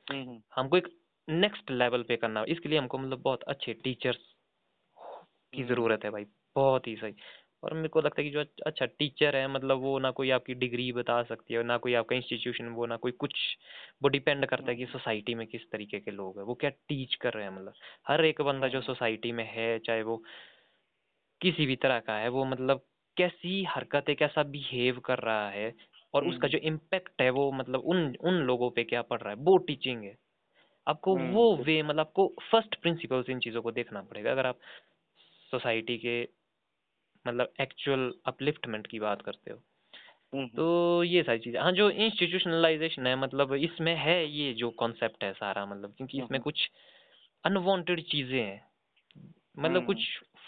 हम्म, 0.07 0.23
हम्म। 0.23 0.41
हमको 0.57 0.77
एक 0.77 0.89
नेक्स्ट 1.29 1.71
लेवल 1.71 2.03
पे 2.03 2.17
करना 2.17 2.45
इसके 2.49 2.69
लिए 2.69 2.79
हमको 2.79 2.99
मतलब 2.99 3.23
बहुत 3.23 3.43
अच्छे 3.43 3.73
टीचर्स 3.73 4.19
की 5.53 5.59
हम्म। 5.59 5.69
ज़रूरत 5.69 6.05
है 6.05 6.11
भाई 6.11 6.25
बहुत 6.57 6.87
ही 6.87 6.97
सही 6.97 7.15
और 7.63 7.75
मेरे 7.75 7.89
को 7.89 8.01
लगता 8.01 8.21
है 8.23 8.25
कि 8.25 8.31
जो 8.31 8.45
अच्छा 8.67 8.87
टीचर 8.89 9.37
है 9.37 9.47
मतलब 9.49 9.81
वो 9.81 9.99
ना 9.99 10.11
कोई 10.11 10.31
आपकी 10.31 10.55
डिग्री 10.57 10.91
बता 10.93 11.23
सकती 11.25 11.55
है 11.55 11.63
ना 11.63 11.77
कोई 11.79 11.95
आपका 11.95 12.17
इंस्टीट्यूशन 12.17 12.69
वो 12.71 12.87
ना 12.87 12.97
कोई 12.97 13.13
कुछ 13.15 13.35
वो 14.03 14.09
डिपेंड 14.09 14.47
करता 14.47 14.71
है 14.71 14.77
कि 14.77 14.87
सोसाइटी 14.87 15.33
हम्म। 15.33 15.39
में 15.39 15.47
किस 15.47 15.71
तरीके 15.73 16.01
के 16.01 16.11
लोग 16.11 16.39
हैं 16.39 16.45
वो 16.45 16.55
क्या 16.55 16.71
टीच 16.71 17.15
कर 17.15 17.33
रहे 17.33 17.45
हैं 17.45 17.53
मतलब 17.53 17.75
हर 18.09 18.25
एक 18.25 18.43
बंदा 18.43 18.69
जो 18.69 18.81
सोसाइटी 18.83 19.29
हम्म। 19.29 19.37
में 19.37 19.53
है 19.53 19.79
चाहे 19.81 20.03
वो 20.03 20.23
किसी 21.41 21.67
भी 21.67 21.77
तरह 21.77 21.99
का 22.01 22.17
है 22.17 22.29
वो 22.29 22.45
मतलब 22.45 22.85
कैसी 23.17 23.63
हरकत 23.69 24.05
है 24.09 24.15
कैसा 24.15 24.43
बिहेव 24.49 24.99
कर 25.05 25.19
रहा 25.21 25.49
है 25.51 25.75
और 26.15 26.27
उसका 26.27 26.49
जो 26.49 26.59
इम्पेक्ट 26.65 27.21
है 27.23 27.31
वो 27.31 27.51
मतलब 27.53 27.81
उन 27.87 28.15
उन 28.21 28.35
लोगों 28.43 28.71
पे 28.71 28.85
क्या 28.85 29.03
पड़ 29.03 29.21
रहा 29.21 29.33
है 29.33 29.41
वो 29.41 29.57
टीचिंग 29.67 30.05
है 30.05 30.17
आपको 30.87 31.17
वो 31.17 31.45
वे 31.57 31.83
मतलब 31.83 32.01
आपको 32.01 32.27
फ़र्स्ट 32.43 32.75
प्रिंसिपल्स 32.75 33.31
इन 33.31 33.39
चीज़ों 33.39 33.63
को 33.63 33.71
देखना 33.73 34.03
पड़ेगा 34.03 34.31
अगर 34.31 34.47
आप 34.47 34.59
सोसाइटी 35.51 35.99
के 35.99 36.29
मतलब 37.27 37.53
एक्चुअल 37.61 38.13
अपलिफ्टमेंट 38.27 38.87
की 38.87 38.99
बात 38.99 39.23
करते 39.23 39.53
हो। 39.53 39.57
हम्म, 40.35 40.43
हम्म। 40.43 40.57
तो 40.57 41.05
ये 41.05 41.23
सारी 41.23 41.39
चीज़ें 41.39 41.61
हाँ 41.61 41.73
जो 41.73 41.91
इंस्टीट्यूशनलाइजेशन 41.91 43.07
है 43.07 43.17
मतलब 43.17 43.55
इसमें 43.55 43.95
है 43.97 44.31
ये 44.31 44.53
जो 44.55 44.71
कॉन्सेप्ट 44.71 45.25
है 45.25 45.33
सारा 45.33 45.67
मतलब 45.67 45.95
क्योंकि 45.97 46.19
इसमें 46.19 46.39
हम्म, 46.39 46.43
कुछ 46.43 46.71
अनवांटेड 47.45 48.03
चीज़ें 48.03 48.41
हैं। 48.41 48.69
मतलब 49.59 49.87
कुछ 49.87 49.99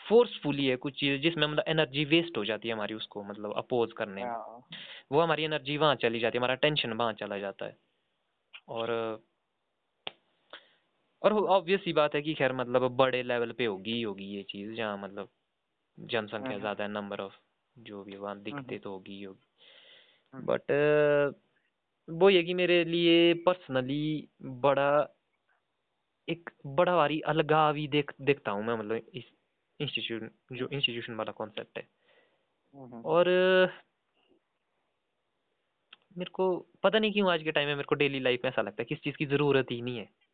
फोर्सफुली 0.08 0.66
है 0.66 0.76
कुछ 0.76 1.00
चीज़ें 1.00 1.20
जिसमें 1.20 1.46
मतलब 1.46 1.64
एनर्जी 1.68 2.04
वेस्ट 2.04 2.36
हो 2.36 2.44
जाती 2.44 2.68
है 2.68 2.74
हमारी 2.74 2.94
उसको 2.94 3.24
मतलब 3.24 3.54
अपोज 3.56 3.92
करने 3.92 4.24
में। 4.24 4.30
हाँ। 4.30 4.66
वो 5.12 5.20
हमारी 5.20 5.44
एनर्जी 5.44 5.76
वहाँ 5.76 5.94
चली 5.94 6.20
जाती 6.20 6.38
है 6.38 6.40
हमारा 6.40 6.54
टेंशन 6.54 6.92
वहाँ 6.92 7.12
चला 7.12 7.38
जाता 7.38 7.66
है। 7.66 7.76
और 8.68 8.88
और 11.22 11.32
ऑब्वियस 11.32 11.80
ही 11.86 11.92
बात 11.92 12.14
है 12.14 12.22
कि 12.22 12.34
खैर 12.34 12.52
मतलब 12.52 12.96
बड़े 12.96 13.22
लेवल 13.22 13.52
पे 13.52 13.64
होगी 13.64 13.92
ही 13.92 14.02
होगी 14.02 14.24
ये 14.24 14.42
चीज़ 14.42 14.74
जहाँ 14.74 14.98
मतलब 14.98 15.28
जनसंख्या 15.98 16.50
हम्म, 16.50 16.60
ज़्यादा 16.60 16.84
है 16.84 16.90
नंबर 16.90 17.20
ऑफ़ 17.20 17.32
जो 17.78 18.04
भी 18.04 18.16
वहाँ 18.16 18.38
दिखते 18.42 18.60
हम्म, 18.60 18.78
तो 18.78 18.90
होगी 18.90 19.12
ही 19.12 19.22
होगी। 19.22 19.46
हम्म, 20.34 20.46
बट 20.46 20.72
वो 22.08 22.30
ये 22.30 22.42
कि 22.42 22.54
मेरे 22.54 22.84
लिए 22.84 23.34
पर्सनली 23.34 24.28
बड़ा 24.42 24.90
एक 26.28 26.50
बड़ा 26.66 26.96
भारी 26.96 27.20
अलगाव 27.20 27.74
ही 27.74 27.88
देख 27.88 28.12
देखता 28.20 28.50
हूँ 28.50 28.64
मैं 28.64 28.74
मतलब 28.74 29.10
इस 29.14 29.24
इंस्टीट्यूशन 29.80 30.30
जो 30.52 30.68
इंस्टीट्यूशन 30.72 31.14
वाला 31.14 31.32
कॉन्सेप्ट 31.32 31.78
है। 31.78 31.86
हम्म, 32.74 33.02
और 33.04 33.28
मेरे 36.18 36.30
को 36.30 36.46
पता 36.82 36.98
नहीं 36.98 37.12
क्यों 37.12 37.30
आज 37.32 37.42
के 37.42 37.52
टाइम 37.52 37.68
में 37.68 37.74
मेरे 37.74 37.86
को 37.86 37.94
डेली 37.94 38.20
लाइफ 38.20 38.40
में 38.44 38.50
ऐसा 38.50 38.62
लगता 38.62 38.82
है 38.82 38.84
कि 38.84 38.94
इस 38.94 39.00
चीज़ 39.00 39.16
की 39.16 39.26
ज़रूरत 39.26 39.66
ही 39.70 39.80
नहीं 39.82 39.98
है। 39.98 40.04
हम्म, 40.04 40.29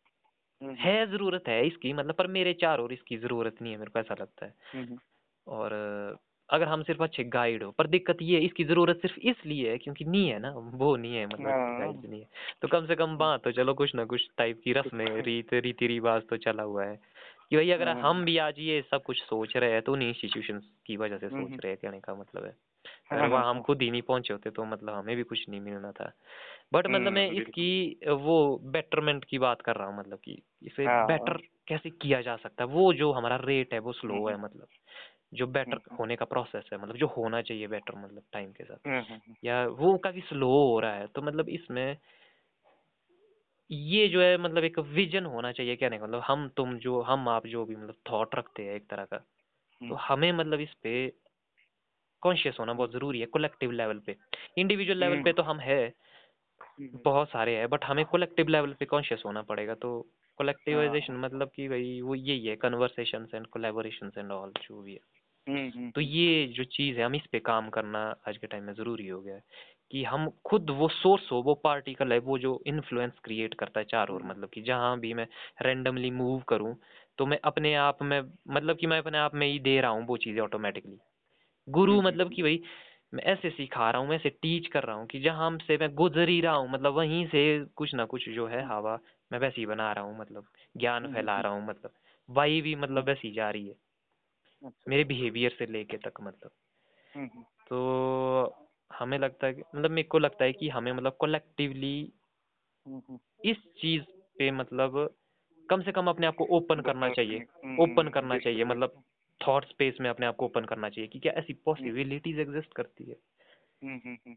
है 0.62 1.06
ज़रूरत 1.10 1.48
है 1.48 1.66
इसकी 1.66 1.92
मतलब 1.92 2.14
पर 2.14 2.26
मेरे 2.26 2.52
चार 2.54 2.78
और 2.78 2.92
इसकी 2.92 3.16
ज़रूरत 3.18 3.62
नहीं 3.62 3.72
है 3.72 3.78
मेरे 3.78 3.90
को 3.90 3.98
ऐसा 3.98 4.14
लगता 4.20 4.46
है। 4.46 4.54
हम्म, 4.74 4.98
और 5.46 5.72
अगर 6.48 6.68
हम 6.68 6.82
सिर्फ़ 6.82 7.02
अच्छे 7.02 7.24
गाइड 7.24 7.62
हो 7.62 7.70
पर 7.70 7.86
दिक्कत 7.86 8.18
ये 8.22 8.36
है 8.38 8.44
इसकी 8.44 8.64
ज़रूरत 8.64 9.00
सिर्फ़ 9.02 9.18
इसलिए 9.20 9.70
है 9.70 9.78
क्योंकि 9.78 10.04
नहीं 10.04 10.28
है 10.28 10.38
ना 10.38 10.50
वो 10.56 10.96
नहीं 10.96 11.16
है 11.16 11.26
मतलब 11.26 11.46
हाँ। 11.46 11.78
गाइड 11.80 12.10
नहीं 12.10 12.20
है। 12.20 12.28
तो 12.62 12.68
कम 12.68 12.86
से 12.86 12.94
कम 12.96 13.16
बात 13.16 13.42
तो 13.44 13.52
चलो 13.52 13.74
कुछ 13.74 13.94
ना 13.94 14.04
कुछ 14.04 14.28
टाइप 14.38 14.60
की 14.64 14.72
रस्में 14.72 15.06
रीत 15.22 15.54
रीति 15.54 15.86
रिवाज 15.86 16.22
तो 16.30 16.36
चला 16.36 16.62
हुआ 16.62 16.84
है 16.84 16.96
कि 17.50 17.56
भाई 17.56 17.70
अगर 17.70 17.88
हम्म, 17.88 18.00
हम 18.00 18.24
भी 18.24 18.36
आज 18.38 18.58
ये 18.58 18.80
सब 18.90 19.02
कुछ 19.02 19.22
सोच 19.22 19.56
रहे 19.56 19.72
हैं 19.72 19.82
तो 19.82 19.92
उन्हीं 19.92 20.08
इंस्टीट्यूशन 20.08 20.60
की 20.86 20.96
वजह 20.96 21.18
से 21.18 21.28
सोच 21.28 21.36
हम्म, 21.36 21.54
रहे 21.54 21.72
हैं 21.72 21.78
कहने 21.82 22.00
का 22.00 22.14
मतलब 22.14 22.44
है 22.44 22.50
हाँ, 22.50 22.65
अगर 23.12 23.26
वहाँ 23.26 23.44
हाँ, 23.44 23.54
हम 23.54 23.62
खुद 23.62 23.82
ही 23.82 23.90
नहीं 23.90 24.02
पहुँचे 24.02 24.34
होते 24.34 24.50
तो 24.50 24.64
मतलब 24.64 24.94
हमें 24.94 25.16
भी 25.16 25.22
कुछ 25.22 25.48
नहीं 25.48 25.60
मिलना 25.60 25.92
था। 25.92 26.12
बट 26.72 26.86
मतलब 26.86 27.12
मैं 27.12 27.28
हम्म, 27.28 27.38
इसकी 27.38 27.98
वो 28.08 28.58
बेटरमेंट 28.64 29.24
की 29.24 29.38
बात 29.38 29.62
कर 29.62 29.76
रहा 29.76 29.88
हूँ 29.88 29.98
मतलब 29.98 30.18
कि 30.18 30.42
इसे 30.62 30.86
हाँ। 30.86 31.06
बेटर 31.06 31.36
कैसे 31.68 31.90
किया 31.90 32.22
जा 32.22 32.36
सकता 32.36 32.64
है? 32.64 32.70
वो 32.70 32.92
जो 32.92 33.12
हमारा 33.12 33.36
रेट 33.36 33.72
है 33.72 33.78
वो 33.78 33.92
स्लो 33.92 34.14
हम्म, 34.14 34.28
है 34.28 34.36
मतलब। 34.40 34.66
जो 35.34 35.46
बेटर 35.46 35.78
होने 35.98 36.16
का 36.16 36.24
प्रोसेस 36.24 36.70
है 36.72 36.78
मतलब 36.78 36.96
जो 36.96 37.06
होना 37.06 37.42
चाहिए 37.42 37.66
बेटर 37.66 37.98
मतलब 37.98 38.22
टाइम 38.32 38.52
के 38.52 38.64
साथ। 38.64 38.86
हम्म, 38.86 38.98
हम्म, 38.98 39.34
या 39.44 39.66
वो 39.66 39.98
काफ़ी 39.98 40.20
स्लो 40.20 40.46
हो 40.46 40.80
रहा 40.80 40.94
है 40.94 41.06
तो 41.06 41.22
मतलब 41.22 41.48
इसमें 41.48 41.96
ये 43.70 44.08
जो 44.08 44.22
है 44.22 44.36
मतलब 44.36 44.64
एक 44.64 44.78
विजन 44.78 45.24
होना 45.24 45.52
चाहिए 45.52 45.76
कहने 45.76 45.98
का 45.98 46.06
मतलब 46.06 46.22
हम 46.26 46.48
तुम 46.48 46.78
जो 46.78 47.00
हम 47.00 47.28
आप 47.28 47.46
जो 47.46 47.64
भी 47.64 47.76
मतलब 47.76 47.94
थॉट 48.10 48.34
रखते 48.34 48.62
हैं 48.62 48.74
एक 48.74 48.88
तरह 48.90 49.04
का 49.04 49.16
तो 49.88 49.94
हमें 49.94 50.32
मतलब 50.32 50.60
इस 50.60 50.74
पे 50.74 51.12
कॉन्शियस 52.26 52.56
होना 52.60 52.72
बहुत 52.72 52.92
ज़रूरी 52.92 53.20
है 53.20 53.26
कलेक्टिव 53.34 53.70
लेवल 53.72 53.98
पे। 53.98 54.16
इंडिविजुअल 54.58 54.98
लेवल 54.98 55.22
पे 55.22 55.32
तो 55.32 55.42
हम 55.42 55.60
है 55.60 55.80
हम्म, 56.80 56.98
बहुत 57.04 57.28
सारे 57.28 57.56
हैं 57.56 57.68
बट 57.68 57.84
हमें 57.84 58.04
कलेक्टिव 58.04 58.48
लेवल 58.48 58.72
पे 58.72 58.84
कॉन्शियस 58.86 59.22
होना 59.26 59.42
पड़ेगा 59.42 59.74
तो 59.74 59.90
कलेक्टिवाइजेशन 60.38 61.16
मतलब 61.16 61.50
कि 61.54 61.68
भाई 61.68 62.00
वो 62.00 62.14
यही 62.14 62.46
है 62.46 62.56
conversations 62.56 63.34
and 63.34 63.46
collaborations 63.46 64.18
and 64.18 64.32
all 64.32 64.52
जो 64.62 64.82
भी 64.82 64.92
है। 64.92 65.00
हम्म, 65.46 65.68
हम्म, 65.68 65.90
तो 65.90 66.00
ये 66.00 66.46
जो 66.46 66.64
चीज़ 66.64 66.98
है 66.98 67.04
हम 67.04 67.14
इस 67.14 67.26
पे 67.32 67.38
काम 67.38 67.68
करना 67.68 67.98
आज 68.28 68.36
के 68.36 68.46
टाइम 68.46 68.64
में 68.64 68.72
ज़रूरी 68.74 69.08
हो 69.08 69.20
गया 69.20 69.34
है 69.34 69.42
कि 69.90 70.02
हम 70.04 70.28
खुद 70.44 70.70
वो 70.70 70.88
सोर्स 70.88 71.30
हो 71.32 71.40
वो 71.42 71.54
पार्टिकल 71.54 72.12
है 72.12 72.18
वो 72.20 72.38
जो 72.38 72.62
इन्फ्लुएंस 72.66 73.18
क्रिएट 73.24 73.54
करता 73.54 73.80
है 73.80 73.86
चार 73.86 74.08
ओर 74.08 74.22
मतलब 74.22 74.48
कि 74.48 74.62
जहाँ 74.62 74.98
भी 75.00 75.14
मैं 75.14 75.26
रेंडमली 75.62 76.10
मूव 76.10 76.40
करूँ 76.48 76.74
तो 77.18 77.26
मैं 77.26 77.38
अपने 77.44 77.74
आप 77.74 78.02
में 78.02 78.20
मतलब 78.48 78.76
कि 78.76 78.86
मैं 78.86 78.98
अपने 78.98 79.18
आप 79.18 79.34
में 79.34 79.46
ही 79.46 79.58
दे 79.58 79.80
रहा 79.80 79.90
हूँ 79.90 80.06
वो 80.06 80.16
चीज़ें 80.16 80.40
ऑटोमेटिकली 80.40 80.98
गुरु 81.68 82.02
मतलब 82.02 82.32
कि 82.32 82.42
भाई 82.42 82.62
मैं 83.14 83.22
ऐसे 83.22 83.50
सिखा 83.50 83.90
रहा 83.90 84.00
हूँ 84.00 84.08
मैं 84.08 84.16
ऐसे 84.16 84.30
टीच 84.30 84.66
कर 84.66 84.82
रहा 84.82 84.96
हूँ 84.96 85.06
कि 85.06 85.20
जहाँ 85.20 85.58
से 85.66 85.76
मैं 85.76 85.94
गुजर 85.94 86.28
ही 86.28 86.40
रहा 86.40 86.54
हूँ 86.54 86.70
मतलब 86.70 86.94
वहीं 86.94 87.26
से 87.26 87.64
कुछ 87.76 87.94
ना 87.94 88.04
कुछ 88.04 88.28
जो 88.28 88.46
है 88.46 88.66
हवा 88.66 88.98
मैं 89.32 89.38
वैसे 89.38 89.60
ही 89.60 89.66
बना 89.66 89.92
रहा 89.92 90.04
हूँ 90.04 90.18
मतलब 90.18 90.46
ज्ञान 90.76 91.12
फैला 91.12 91.40
रहा 91.40 91.52
हूँ 91.52 91.66
मतलब 91.66 91.92
वाई 92.30 92.60
भी 92.60 92.74
मतलब 92.74 93.04
वैसी 93.04 93.30
जा 93.30 93.50
रही 93.50 93.66
है। 93.66 93.74
अच्छा, 94.64 94.84
मेरे 94.88 95.04
बिहेवियर 95.04 95.56
से 95.58 95.66
लेके 95.66 95.96
तक 95.96 96.12
मतलब। 96.20 96.50
हम्म, 97.14 97.26
हम्म, 97.26 97.42
तो 97.66 98.68
हमें 98.92 99.18
लगता 99.18 99.46
है 99.46 99.58
मतलब 99.58 99.90
मेरे 99.90 100.08
को 100.08 100.18
लगता 100.18 100.44
है 100.44 100.52
कि 100.52 100.68
हमें 100.68 100.92
मतलब 100.92 101.16
कलेक्टिवली 101.20 102.12
हम्म, 102.86 103.02
हम्म, 103.08 103.18
इस 103.44 103.56
चीज़ 103.56 104.02
पे 104.38 104.50
मतलब 104.50 105.14
कम 105.70 105.82
से 105.82 105.92
कम 105.92 106.06
अपने 106.06 106.26
आप 106.26 106.34
को 106.34 106.44
ओपन 106.44 106.80
करना 106.80 107.08
चाहिए 107.08 107.38
हम्म, 107.64 107.82
ओपन 107.82 108.08
करना 108.08 108.38
चाहिए 108.38 108.64
मतलब 108.64 109.02
थॉट 109.48 109.64
स्पेस 109.64 109.96
में 110.00 110.10
अपने 110.10 110.26
आप 110.26 110.36
को 110.36 110.44
ओपन 110.44 110.64
करना 110.64 110.88
चाहिए 110.88 111.08
कि 111.08 111.18
क्या 111.18 111.32
ऐसी 111.32 111.52
पॉसिबिलिटीज 111.52 112.38
एग्जिस्ट 112.38 112.72
करती 112.72 113.04
है। 113.04 113.16
हम्म, 113.84 114.00
हम्म, 114.04 114.18
हम्म, 114.26 114.36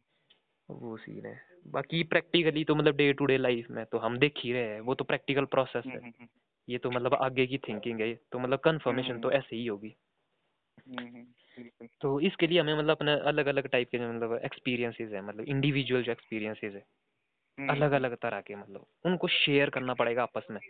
वो 0.70 0.98
सीन 0.98 1.26
है। 1.26 1.42
बाकी 1.68 2.04
प्रैक्टिकली 2.04 2.64
तो 2.64 2.76
मतलब 2.76 2.96
डे 2.96 3.14
टू 3.14 3.26
डे 3.26 3.38
लाइफ 3.38 3.70
में 3.70 3.86
तो 3.86 3.98
हम 3.98 4.18
देख 4.18 4.34
ही 4.38 4.54
रहे 4.54 4.68
हैं। 4.68 4.82
वो 4.82 4.96
तो 4.96 5.04
प्रैक्टिकल 5.04 5.46
प्रोसेस 5.46 5.86
है। 5.86 6.00
हम्म, 6.00 6.28
ये 6.70 6.78
तो 6.78 6.92
मतलब 6.92 7.14
आगे 7.14 7.48
की 7.48 7.58
थिंकिंग 7.58 8.02
है। 8.02 8.14
तो 8.14 8.40
मतलब 8.40 8.60
कंफर्मेशन 8.60 9.20
तो 9.20 9.32
ऐसे 9.32 9.56
ही 9.56 9.66
होगी। 9.66 9.96
हम्म, 10.88 11.08
हम्म, 11.08 11.88
तो 12.02 12.20
इसके 12.20 12.48
लिए 12.48 12.60
हमें 12.60 12.78
मतलब 12.78 12.92
अपने 12.92 13.12
अलग 13.12 13.46
अलग 13.46 13.68
टाइप 13.68 13.90
के 13.90 14.00
मतलब 14.00 14.42
एक्सपीरियंसेस 14.46 15.12
है 15.12 15.22
मतलब 15.22 15.46
इंडिविजुअल 15.46 16.04
जो 16.04 16.12
एक्सपीरियंसेस 16.12 16.74
है 16.74 16.86
हम्म, 17.60 17.70
अलग 17.70 17.92
अलग 17.92 18.16
तरह 18.16 18.42
के 18.42 18.56
मतलब 18.56 18.86
उनको 19.06 19.28
शेयर 19.28 19.70
करना 19.70 19.94
पड़ेगा 19.94 20.24
आपस 20.24 20.48
में। 20.52 20.62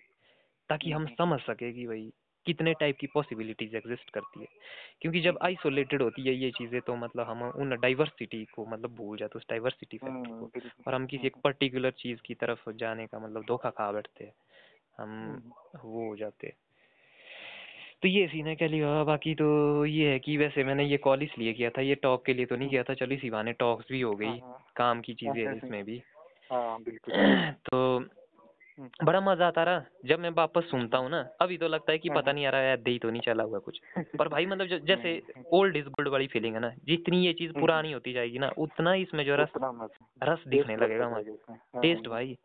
ताकि 0.70 0.92
हम 0.92 1.04
हम्म, 1.04 1.16
समझ 1.16 1.40
सके 1.40 1.74
कि 1.74 1.88
भाई 1.88 2.14
कितने 2.46 2.74
टाइप 2.74 2.98
की 3.00 3.08
पॉसिबिलिटीज 3.08 3.76
एग्जिस्ट 3.76 4.10
करती 4.10 4.40
है। 4.40 4.48
क्योंकि 5.02 5.22
जब 5.22 5.40
आइसोलेटेड 5.42 6.02
होती 6.02 6.22
है 6.22 6.36
ये 6.36 6.52
चीज़ें 6.52 6.82
तो 6.82 6.96
मतलब 6.96 7.28
हम 7.28 7.44
उन 7.44 7.70
डाइवर्सिटी 7.70 8.46
को 8.46 8.66
मतलब 8.66 8.96
भूल 8.96 9.18
जाते 9.18 9.40
उस 9.40 9.46
डाइवर्सिटी 9.50 9.98
फैक्टर 9.98 10.30
हम्म, 10.30 10.46
को। 10.46 10.52
और 10.88 10.96
हम 10.96 11.06
किसी 11.06 11.28
एक 11.28 11.36
पर्टिकुलर 11.44 11.92
चीज़ 11.92 12.20
की 12.26 12.34
तरफ़ 12.34 12.72
जाने 12.72 13.08
का 13.08 13.20
मतलब 13.20 13.44
धोखा 13.44 13.70
खा 13.70 13.92
बैठते 13.92 14.24
हैं। 14.24 14.34
हम 14.98 15.10
हम्म, 15.10 15.90
वो 15.90 16.10
हो 16.10 16.16
जाते 16.16 16.48
हैं। 16.48 16.56
तो 18.02 18.08
ये 18.08 18.28
सीन 18.28 18.48
है 18.48 18.56
कैली 18.56 18.82
बाबा 18.82 19.04
बाकी 19.04 19.36
तो 19.36 19.86
ये 19.86 20.10
है 20.10 20.20
कि 20.20 20.38
वैसे 20.38 20.64
मैंने 20.64 20.86
ये 20.86 20.98
कॉल 20.98 21.24
इसलिए 21.24 21.54
किया 21.54 21.70
था 21.70 21.82
ये 21.82 21.96
टॉक 21.96 22.26
के 22.26 22.34
लिए 22.34 22.46
तो 22.46 22.56
नहीं 22.56 22.70
किया 22.70 22.84
था 22.84 22.94
चलो 22.94 23.16
इसी 23.16 23.30
बहाने 23.30 23.54
टॉक्स 23.54 23.86
भी 23.92 24.02
हो 24.02 24.16
गई 24.16 24.40
हाँ, 24.40 24.68
काम 24.76 25.02
की 25.02 25.14
चीज़ें 25.14 25.46
हाँ, 25.46 25.56
इसमें 25.56 25.84
भी। 25.84 26.04
हाँ, 26.52 26.84
बिल्कुल, 26.84 27.14
तो 27.72 28.00
बड़ा 29.04 29.22
मज़ा 29.22 29.48
आता 29.48 29.64
रहा। 29.64 29.84
जब 30.06 30.20
मैं 30.20 30.30
वापस 30.30 30.64
सुनता 30.64 30.98
हूँ 30.98 31.10
ना 31.10 31.30
अभी 31.42 31.58
तो 31.58 31.68
लगता 31.68 31.92
है 31.92 31.98
कि 31.98 32.10
पता 32.10 32.32
नहीं 32.32 32.46
आ 32.46 32.50
रहा 32.50 32.62
है 32.62 32.78
दे 32.78 32.92
ही 32.92 33.00
तो 33.00 33.10
नहीं 33.10 33.22
चला 33.22 33.44
हुआ 33.44 33.60
कुछ। 33.60 33.80
पर 34.20 34.28
भाई 34.28 34.46
मतलब 34.46 34.68
जैसे 34.86 35.22
ओल्ड 35.54 35.78
इज़ 35.78 35.86
गोल्ड 35.86 36.08
वाली 36.08 36.28
फीलिंग 36.28 36.54
है 36.54 36.60
ना 36.60 36.70
जितनी 36.84 37.26
ये 37.26 37.34
चीज़ 37.34 37.52
पुरानी 37.52 37.92
होती 37.92 38.14
जाएगी 38.14 38.40
ना 38.40 38.52
उतना 38.58 38.92
ही 38.92 39.02
इसमें 39.02 39.26
जो 39.26 39.36
रस 39.36 39.52
रस 40.24 40.44
दिखने 40.48 40.76
लगेगा 40.76 41.10
जाएगा 41.10 41.20
इसमें, 41.20 41.56
हाँ, 41.56 41.82
टेस्ट 41.82 42.08
भाई। 42.08 42.38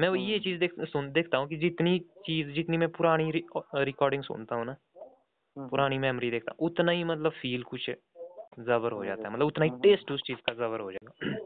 मैं 0.00 0.08
वो 0.08 0.14
ये 0.14 0.38
चीज़ 0.38 0.60
देख 0.60 0.74
सुन 0.80 1.12
देखता 1.12 1.38
हूँ 1.38 1.48
कि 1.48 1.56
जितनी 1.56 1.98
चीज़ 1.98 2.48
जितनी 2.48 2.76
मैं 2.76 2.88
पुरानी 2.88 3.30
रिकॉर्डिंग 3.74 4.22
सुनता 4.22 4.56
हूँ 4.56 4.64
ना 4.66 4.76
हम्म, 5.58 5.68
पुरानी 5.68 5.98
मेमोरी 5.98 6.30
देखता 6.30 6.52
हूँ 6.52 6.68
उतना 6.68 6.92
ही 6.92 7.04
मतलब 7.04 7.32
फील 7.32 7.62
कुछ 7.62 7.90
जबर 8.60 8.92
हो 8.92 9.04
जाता 9.04 9.28
है। 9.28 9.34
मतलब 9.34 9.46
उतना 9.46 9.64
ही 9.64 9.70
हम्म, 9.70 9.80
टेस्ट 9.80 10.12
उस 10.12 10.22
चीज़ 10.26 10.38
का 10.38 10.54
जबर 10.54 10.80
हो 10.80 10.92
जाएगा। 10.92 11.12
हम्म, 11.26 11.36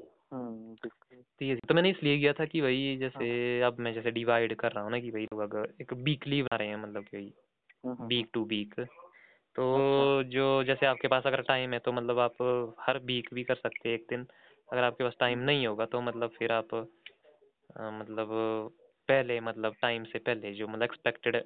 बिल्कुल, 1.40 1.57
तो 1.59 1.68
तो 1.68 1.74
मैंने 1.74 1.90
इसलिए 1.90 2.18
किया 2.18 2.33
था 2.33 2.44
कि 2.44 2.61
भाई 2.61 2.96
जैसे 3.01 3.61
अब 3.62 3.79
मैं 3.79 3.94
जैसे 3.94 4.11
डिवाइड 4.11 4.55
कर 4.57 4.72
रहा 4.72 4.85
हूँ 4.85 4.90
ना 4.90 5.01
कि 5.01 5.11
भाई 5.11 5.24
लोग 5.24 5.40
अगर 5.40 5.72
एक 5.81 5.92
वीकली 5.92 6.42
बना 6.42 6.57
रहे 6.57 6.68
हैं 6.68 6.77
मतलब 6.77 7.05
कि 7.05 7.33
हम्म, 7.85 8.07
वीक 8.07 8.31
टू 8.35 8.44
वीक 8.44 8.74
तो 9.57 9.77
अच्छा, 9.79 10.31
जो 10.31 10.64
जैसे 10.64 10.87
आपके 10.87 11.09
पास 11.09 11.22
अगर 11.27 11.42
टाइम 11.42 11.72
है 11.72 11.79
तो 11.79 11.92
मतलब 11.92 12.18
आप 12.18 12.37
हर 12.81 12.98
वीक 12.98 13.29
भी 13.35 13.44
कर 13.44 13.55
सकते 13.55 13.88
हैं 13.88 13.96
एक 13.96 14.07
दिन। 14.11 14.27
अगर 14.72 14.83
आपके 14.83 15.05
पास 15.05 15.12
टाइम 15.20 15.38
नहीं 15.38 15.66
होगा 15.66 15.85
तो 15.87 16.01
मतलब 16.01 16.31
फिर 16.38 16.53
आप 16.53 16.74
मतलब 17.81 18.29
पहले 19.09 19.40
मतलब 19.40 19.77
टाइम 19.83 20.05
से 20.05 20.18
पहले 20.18 20.53
जो 20.53 20.68
मतलब 20.68 20.83
एक्सपेक्टेड 20.83 21.44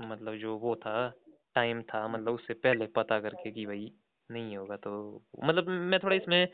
मतलब 0.00 0.34
जो 0.36 0.56
वो 0.56 0.74
था 0.76 1.08
टाइम 1.54 1.82
था 1.82 2.08
मतलब 2.08 2.34
उससे 2.34 2.54
पहले 2.54 2.86
पता 2.86 3.20
करके 3.20 3.50
कि 3.50 3.66
भाई 3.66 3.92
नहीं 4.30 4.56
होगा 4.56 4.76
तो 4.76 5.22
मतलब 5.44 5.68
मैं 5.68 6.00
थोड़ा 6.02 6.16
इसमें 6.16 6.48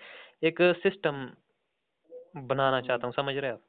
एक 0.45 0.63
सिस्टम 0.63 1.31
बनाना 2.37 2.81
चाहता 2.81 3.07
हूँ 3.07 3.15
समझ 3.15 3.35
रहे 3.37 3.47
हैं 3.47 3.53
आप? 3.53 3.63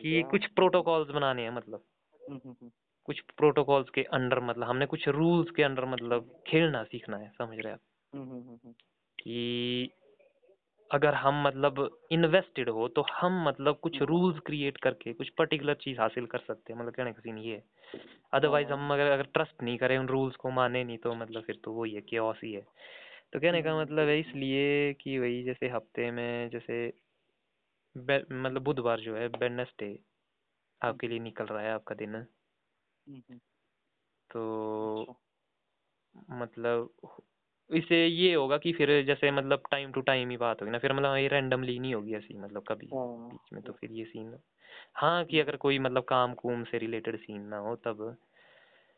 कि 0.00 0.22
कुछ 0.30 0.46
प्रोटोकॉल्स 0.46 1.08
बनाने 1.08 1.42
हैं 1.42 1.50
मतलब। 1.50 1.84
हम्म, 2.30 2.40
हम्म, 2.44 2.56
हम्म, 2.60 2.70
कुछ 3.04 3.20
प्रोटोकॉल्स 3.20 3.90
के 3.90 4.02
अंडर 4.02 4.40
मतलब 4.40 4.64
हमने 4.64 4.86
कुछ 4.86 5.08
रूल्स 5.08 5.50
के 5.50 5.62
अंडर 5.62 5.84
मतलब 5.84 6.42
खेलना 6.46 6.84
सीखना 6.84 7.16
है 7.16 7.32
समझ 7.38 7.58
रहे 7.58 7.66
हैं 7.66 7.72
आप? 7.72 7.80
कि 9.22 9.90
अगर 10.92 11.14
हम 11.14 11.42
मतलब 11.42 11.98
इन्वेस्टेड 12.10 12.68
हो 12.68 12.88
तो 12.88 13.04
हम 13.12 13.48
मतलब 13.48 13.76
कुछ 13.76 14.02
रूल्स 14.02 14.38
क्रिएट 14.38 14.76
करके 14.76 15.12
कुछ 15.12 15.28
पर्टिकुलर 15.28 15.74
चीज़ 15.74 16.00
हासिल 16.00 16.26
कर 16.26 16.38
सकते 16.38 16.72
हैं 16.72 16.80
मतलब 16.80 16.92
कहने 16.92 17.12
का 17.12 17.20
सीन 17.20 17.38
ये 17.38 17.54
है। 17.54 17.64
अदरवाइज़ 18.32 18.68
हम 18.68 18.92
अगर 18.92 19.10
अगर 19.10 19.22
ट्रस्ट 19.22 19.62
नहीं 19.62 19.78
करें 19.78 19.98
उन 19.98 20.06
रूल्स 20.06 20.36
को 20.36 20.50
माने 20.50 20.84
नहीं 20.84 20.98
तो 20.98 21.14
मतलब 21.14 21.42
फिर 21.42 21.60
तो 21.64 21.72
वही 21.72 21.94
है 21.94 22.00
केओस 22.00 22.40
ही 22.44 22.52
है। 22.52 22.66
तो 23.32 23.40
कहने 23.40 23.62
का 23.62 23.80
मतलब 23.80 24.08
है 24.08 24.20
इसलिए 24.20 24.92
कि 24.92 25.18
वही 25.18 25.42
जैसे 25.42 25.68
हफ़्ते 25.68 26.10
में 26.10 26.50
जैसे 26.50 26.92
मतलब 28.32 28.62
बुधवार 28.62 29.00
जो 29.00 29.16
है 29.16 29.26
वेडनेसडे 29.26 29.98
आपके 30.82 31.08
लिए 31.08 31.18
निकल 31.18 31.44
रहा 31.44 31.62
है 31.62 31.72
आपका 31.72 31.94
दिन। 31.94 32.14
हम्म, 32.14 33.16
हम्म, 33.16 33.38
तो 34.30 35.02
अच्छा, 35.02 36.36
मतलब 36.36 36.94
इससे 37.70 38.06
ये 38.06 38.34
होगा 38.34 38.58
कि 38.58 38.72
फिर 38.72 39.04
जैसे 39.04 39.30
मतलब 39.30 39.62
टाइम 39.70 39.92
टू 39.92 40.00
टाइम 40.00 40.30
ही 40.30 40.36
बात 40.36 40.60
होगी 40.60 40.72
ना 40.72 40.78
फिर 40.78 40.92
मतलब 40.92 41.16
ये 41.16 41.28
रैंडमली 41.28 41.78
नहीं 41.78 41.94
होगी 41.94 42.14
ऐसी 42.14 42.38
मतलब 42.38 42.64
कभी 42.68 42.86
हाँ। 42.86 43.28
बीच 43.28 43.52
में 43.52 43.62
तो 43.62 43.72
फिर 43.72 43.92
ये 43.92 44.04
सीन 44.04 44.38
हाँ 44.94 45.24
कि 45.24 45.40
अगर 45.40 45.56
कोई 45.56 45.78
मतलब 45.78 46.02
काम 46.02 46.34
कुम 46.34 46.64
से 46.64 46.78
रिलेटेड 46.78 47.18
सीन 47.20 47.42
ना 47.42 47.58
हो 47.58 47.76
तब। 47.76 48.16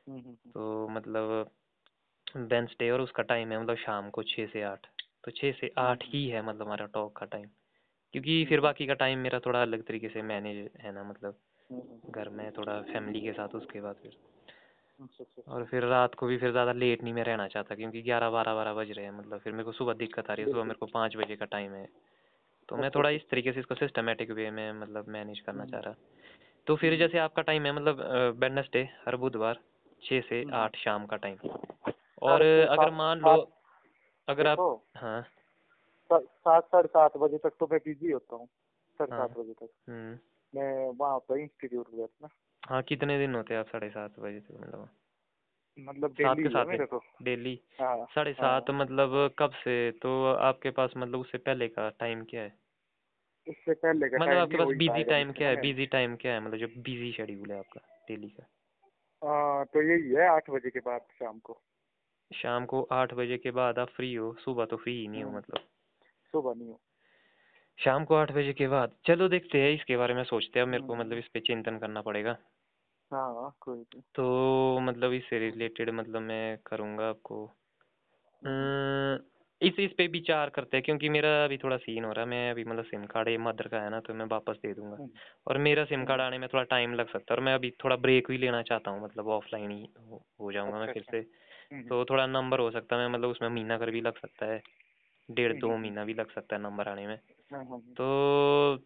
हम्म, 0.09 0.19
हम्म, 0.19 0.29
हम्म। 0.29 0.51
तो 0.51 0.89
मतलब 0.89 1.51
वेंसडे 2.37 2.91
और 2.91 3.01
उसका 3.01 3.23
टाइम 3.23 3.53
है 3.53 3.63
मतलब 3.63 3.77
शाम 3.77 4.11
को 4.11 4.23
छः 4.23 4.47
से 4.47 4.63
आठ। 4.63 4.87
तो 5.25 5.31
छः 5.31 5.53
से 5.53 5.75
आठ 5.79 6.05
ही 6.05 6.29
है 6.29 6.43
मतलब 6.43 6.67
हमारा 6.67 6.87
टॉक 6.87 7.17
का 7.17 7.27
टाइम 7.27 7.47
क्योंकि 8.15 8.45
फिर 8.45 8.61
बाकी 8.61 8.87
का 8.87 8.95
टाइम 8.95 9.19
मेरा 9.19 9.39
थोड़ा 9.39 9.63
अलग 9.63 9.83
तरीके 9.83 10.09
से 10.09 10.23
मैनेज 10.23 10.71
है 10.81 10.93
ना 10.93 11.05
मतलब 11.05 11.39
हम्म, 11.71 11.81
हम्म, 11.81 12.13
घर 12.13 12.29
में 12.29 12.51
थोड़ा 12.53 12.81
फैमिली 12.83 13.21
के 13.21 13.33
साथ 13.33 13.49
उसके 13.49 13.81
बाद 13.81 13.97
फिर। 14.03 14.13
अच्छा, 15.01 15.25
अच्छा, 15.25 15.53
और 15.53 15.65
फिर 15.65 15.85
रात 15.85 16.15
को 16.15 16.27
भी 16.27 16.39
फिर 16.39 16.51
ज़्यादा 16.51 16.73
लेट 16.73 17.03
नहीं 17.03 17.15
मैं 17.15 17.25
रहना 17.25 17.49
चाहता 17.49 17.75
क्योंकि 17.75 18.03
ग्यारह 18.03 18.31
बारह 18.31 18.55
बारह 18.55 18.75
बज 18.75 18.91
रहे 18.91 19.05
हैं 19.05 19.13
मतलब 19.13 19.39
फिर 19.39 19.53
मेरे 19.53 19.65
को 19.65 19.73
सुबह 19.73 19.93
दिक्कत 19.93 20.31
आ 20.31 20.35
रही 20.35 20.45
है 20.45 20.51
सुबह 20.51 20.65
मेरे 20.65 20.79
को 20.79 20.87
पाँच 20.87 21.17
बजे 21.17 21.37
का 21.37 21.45
टाइम 21.45 21.73
है। 21.73 21.89
तो 22.69 22.77
मैं 22.77 22.91
थोड़ा 22.91 23.11
इस 23.11 23.29
तरीके 23.31 23.53
से 23.53 23.61
इसको 23.61 23.75
सिस्टमेटिक 23.75 24.31
वे 24.31 24.51
में 24.51 24.73
मतलब 24.73 25.09
मैनेज 25.09 25.41
करना 25.41 25.65
चाह 25.65 25.81
रहा। 25.81 25.95
तो 26.67 26.77
फिर 26.77 26.97
जैसे 26.99 27.19
आपका 27.19 27.43
टाइम 27.43 27.67
है 27.67 27.73
मतलब 27.73 28.01
वेडनेसडे 28.41 28.89
हर 29.07 29.17
बुधवार 29.17 29.61
छः 30.03 30.21
से 30.21 30.45
आठ 30.53 30.77
शाम 30.77 31.07
का 31.07 31.17
टाइम 31.17 31.37
और 32.23 32.43
अगर 32.43 32.91
मान 32.91 33.21
लो 33.21 33.51
अगर 34.29 34.47
आप 34.47 34.83
हाँ। 34.97 35.27
सात 36.13 36.65
साढ़े 36.65 36.89
सात 36.89 37.17
बजे 37.17 37.39
तक 37.39 37.53
तो 37.61 37.69
मैं 37.73 37.81
बिज़ी 37.85 38.11
होता 38.11 38.37
हूँ। 38.37 38.47
साढ़े 39.01 39.17
हाँ। 39.17 39.29
सात 39.29 39.39
बजे 39.39 39.53
तक। 39.53 39.69
हम्म। 39.89 40.19
मैं 40.55 40.89
वहाँ 40.89 41.19
पर 41.19 41.39
इंस्टीट्यूट 41.39 41.95
गया 41.95 42.07
था 42.07 42.17
ना 42.23 42.29
हाँ 42.69 42.83
कितने 42.83 43.19
दिन 43.19 43.35
होते 43.35 43.55
हैं 43.55 43.61
आप 43.61 43.67
साढ़े 43.67 43.91
सात 43.91 44.19
बजे 44.19 44.41
तक 44.41 44.61
मतलब? 44.61 44.89
मतलब 45.79 46.11
सात 46.13 46.37
डेली 46.37 46.43
के 46.43 46.49
साथ 46.49 47.23
डेली 47.23 47.61
हाँ 47.81 48.07
साढ़े 48.15 48.33
सात 48.33 48.71
मतलब 48.71 49.35
कब 49.39 49.51
से? 49.51 49.91
तो 49.91 50.33
आपके 50.33 50.71
पास 50.71 50.91
मतलब 50.97 51.21
उससे 51.21 51.39
पहले 51.39 51.69
का 51.69 51.89
टाइम 51.91 52.25
क्या 52.25 52.43
है? 52.43 52.59
इससे 53.47 53.75
पहले 53.75 54.09
का 54.09 54.19
मतलब 54.19 54.37
आपके 54.37 54.57
पास 54.57 54.67
बिज़ी 54.67 55.05
टाइम 55.05 55.33
क्या 55.33 55.49
है? 55.49 55.57
बिज़ी 55.57 55.87
टाइम 55.87 56.17
क्या 56.17 56.33
है? 56.33 56.41
मतलब 56.41 56.59
जो 56.59 56.67
बिज़ी 56.67 57.13
शेड्यूल 57.13 57.53
है 57.53 57.59
आपका 57.59 57.81
डेली 58.09 58.29
का? 58.29 58.47
हाँ, 59.25 59.65
तो 59.65 59.83
यही 59.83 60.11
है 60.11 60.29
आठ 60.29 60.51
बजे 60.51 60.71
के 60.71 60.81
बाद 60.81 61.01
शाम 61.01 61.39
को। 61.39 61.61
शाम 62.35 62.67
को 62.67 62.89
आठ 62.93 63.15
बजे 63.15 63.39
के 63.39 63.51
बाद 63.51 63.79
आप 63.79 63.89
फ्री 63.89 64.15
हो? 64.15 64.35
सुबह 64.35 64.65
तो 64.65 64.77
फ्री 64.77 65.01
ही 65.01 65.09
नहीं 65.09 65.25
हो। 65.25 65.31
मतलब? 65.31 65.61
सुबह 66.33 66.55
नहीं 66.55 66.69
हो। 66.69 66.81
शाम 67.79 68.05
को 68.05 68.15
आठ 68.15 68.33
बजे 68.33 68.53
के 68.53 68.69
बाद। 68.69 68.93
चलो 69.07 69.29
देखते 69.29 69.59
हैं 69.59 69.71
इसके 69.73 69.97
बारे 69.97 70.15
में 70.15 70.25
सोचते 70.25 70.61
हैं 70.61 70.67
मेरे 70.67 70.83
को 70.83 70.93
हम्म। 70.93 71.05
मतलब 71.05 71.19
इस 71.19 71.29
पे 71.29 71.41
चिंतन 71.41 71.79
करना 71.79 72.01
पड़ेगा। 72.01 72.37
हाँ 73.11 73.35
हाँ 73.35 73.55
कोई 73.61 73.85
तो 74.15 74.81
मतलब 74.81 75.13
इससे 75.13 75.39
रिलेटेड 75.39 75.91
मतलब 75.91 76.23
मैं 76.23 76.59
करूँगा 76.67 77.09
आपको। 77.09 77.45
इस 79.61 79.79
इस 79.79 79.93
पे 79.93 80.07
विचार 80.07 80.49
करते 80.49 80.77
हैं 80.77 80.85
क्योंकि 80.85 81.09
मेरा 81.09 81.45
अभी 81.45 81.57
थोड़ा 81.59 81.77
सीन 81.77 82.05
हो 82.05 82.13
रहा 82.13 82.25
है। 82.25 82.31
मैं 82.31 82.51
अभी 82.51 82.65
मतलब 82.65 82.85
सिम 82.85 83.05
कार्ड 83.07 83.29
ये 83.29 83.39
मदर 83.39 83.69
का 83.69 83.81
है 83.81 83.91
ना 83.91 84.01
तो 84.01 84.15
मैं 84.15 84.27
वापस 84.27 84.59
दे 84.63 84.73
दूँगा। 84.75 84.97
हम्म। 84.97 85.11
और 85.47 85.59
मेरा 85.59 85.85
सिम 85.85 86.05
कार्ड 86.05 86.21
आने 86.21 86.39
में 86.39 86.49
थोड़ा 86.49 86.65
टाइम 86.65 86.95
लग 86.95 87.09
सकता 87.09 87.35
है 87.35 87.39
और 87.39 87.45
मैं 87.45 87.55
अभी 87.55 87.71
थोड़ा 87.85 87.97
ब्रेक 87.97 88.29
भी 88.29 88.39
लेना 88.39 88.63
चाहता 88.63 88.91
हूँ 88.91 89.03
मतलब 89.05 89.29
ऑफलाइन 89.29 89.71
ही 89.71 89.89
हो, 90.41 90.53
जाऊँगा 90.53 90.79
मैं 90.79 90.89
अच्छा, 90.89 90.93
फिर 90.93 91.03
अच्छा। 91.03 91.19
से। 91.19 91.77
हम्म, 91.77 91.89
तो 91.89 92.05
थोड़ा 92.05 92.27
नंबर 92.27 92.59
हो 92.59 92.71
सकता 92.71 92.97
है 92.97 93.09
मैं 93.09 93.19
मतलब 93.19 93.31
उसमें 93.31 93.49
महीना 93.49 93.79
कर 93.79 93.91
भी 93.91 94.01
लग 94.01 94.19
सकता 94.19 94.47
है। 94.47 94.63
डेढ़ 95.31 95.53
दो 95.53 95.71
हम्म, 95.71 95.81
महीना 95.81 96.05
भी 96.05 96.15
लग 96.15 96.31
सकता 96.33 96.57
है 96.57 96.63
नंबर 96.63 96.89
आने 96.89 97.07
में। 97.07 97.19
हाँ, 97.53 97.65
हाँ, 97.65 97.81
तो 97.81 98.85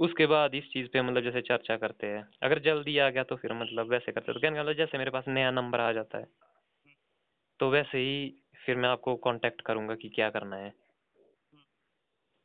उसके 0.00 0.26
बाद 0.26 0.54
इस 0.54 0.64
चीज़ 0.72 0.88
पे 0.88 1.02
मतलब 1.02 1.22
जैसे 1.22 1.40
चर्चा 1.40 1.76
करते 1.76 2.06
हैं 2.06 2.28
अगर 2.42 2.58
जल्दी 2.58 2.98
आ 2.98 3.10
गया 3.10 3.22
तो 3.22 3.36
फिर 3.36 3.52
मतलब 3.52 3.90
वैसे 3.90 4.12
करते 4.12 4.32
हैं। 4.32 4.34
तो 4.34 4.40
कहने 4.40 4.60
मतलब 4.60 4.72
जैसे 4.72 4.98
मेरे 4.98 5.10
पास 5.10 5.24
नया 5.28 5.50
नंबर 5.50 5.80
आ 5.80 5.92
जाता 5.92 6.18
है 6.18 6.26
तो 7.60 7.70
वैसे 7.70 7.98
ही 7.98 8.42
फिर 8.66 8.76
मैं 8.76 8.88
आपको 8.88 9.16
कांटेक्ट 9.16 9.60
करूँगा 9.60 9.94
कि 9.94 10.08
क्या 10.08 10.30
करना 10.30 10.56
है। 10.56 10.72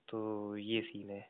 तो 0.08 0.58
ये 0.58 0.82
सीन 0.82 1.10
है। 1.10 1.30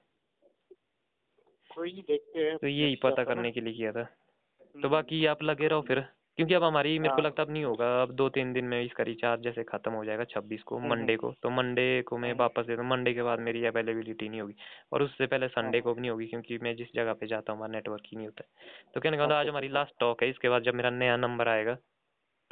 कोई 1.75 1.91
देखते 1.91 2.39
हैं 2.39 2.57
तो 2.57 2.67
यही 2.67 2.95
पता 2.95 3.21
है। 3.21 3.25
करने 3.25 3.51
के 3.51 3.61
लिए 3.61 3.73
किया 3.73 3.91
था। 3.91 4.03
तो 4.03 4.79
हम्म, 4.79 4.89
बाकी 4.89 5.25
आप 5.25 5.43
लगे 5.43 5.67
रहो 5.67 5.81
फिर। 5.81 5.99
क्योंकि 6.37 6.53
अब 6.53 6.63
हमारी 6.63 6.99
मेरे 6.99 7.09
को 7.09 7.21
हाँ। 7.21 7.25
लगता 7.25 7.43
अब 7.43 7.49
नहीं 7.49 7.63
होगा। 7.63 8.01
अब 8.01 8.11
दो 8.11 8.29
तीन 8.29 8.53
दिन 8.53 8.65
में 8.65 8.81
इसका 8.83 9.03
रिचार्ज 9.03 9.41
जैसे 9.41 9.63
खत्म 9.63 9.91
हो 9.91 10.05
जाएगा 10.05 10.23
छब्बीस 10.23 10.63
को 10.63 10.77
हम्म, 10.77 10.89
मंडे 10.89 11.15
को। 11.15 11.33
तो 11.43 11.49
मंडे 11.49 12.01
को 12.01 12.17
मैं 12.17 12.29
हम्म। 12.29 12.39
वापस 12.39 12.65
दे 12.65 12.75
दूँ। 12.75 12.85
मंडे 12.85 13.13
के 13.13 13.23
बाद 13.23 13.39
मेरी 13.39 13.65
अवेलेबिलिटी 13.65 14.29
नहीं 14.29 14.41
होगी। 14.41 14.55
और 14.93 15.03
उससे 15.03 15.27
पहले 15.27 15.47
संडे 15.47 15.81
को 15.81 15.93
भी 15.93 16.01
नहीं 16.01 16.11
होगी 16.11 16.25
क्योंकि 16.25 16.57
मैं 16.57 16.75
जिस 16.75 16.87
जगह 16.95 17.13
पे 17.13 17.27
जाता 17.27 17.51
हूँ 17.51 17.59
वहाँ 17.59 17.69
नेटवर्क 17.69 18.03
ही 18.05 18.17
नहीं 18.17 18.27
होता 18.27 18.43
है। 18.43 18.91
तो 18.93 19.01
कहने 19.01 19.17
का 19.17 19.23
मतलब 19.23 19.35
आज 19.35 19.47
हमारी। 19.47 19.67
लास्ट 19.67 19.93
टॉक 19.99 20.23
है। 20.23 20.29
इसके 20.29 20.49
बाद 20.49 20.63
जब 20.63 20.75
मेरा 20.75 20.89
नया 20.89 21.17
नंबर 21.17 21.47
आएगा 21.47 21.75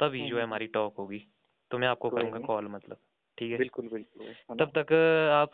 तभी 0.00 0.18
जो 0.18 0.36
है 0.36 0.42
हम्म, 0.42 0.42
हमारी 0.42 0.66
टॉक 0.66 0.96
होगी। 0.98 1.26
तो 1.70 1.78
मैं 1.78 1.88
आपको 1.88 2.10
करूँगा 2.10 2.38
कॉल 2.38 2.68
मतलब। 2.68 2.96
ठीक 3.38 3.52
है? 3.52 3.58
बिल्कुल 3.58 3.88
बिल्कुल। 3.88 4.56
तब 4.56 4.70
तक 4.78 4.92
आप 5.32 5.50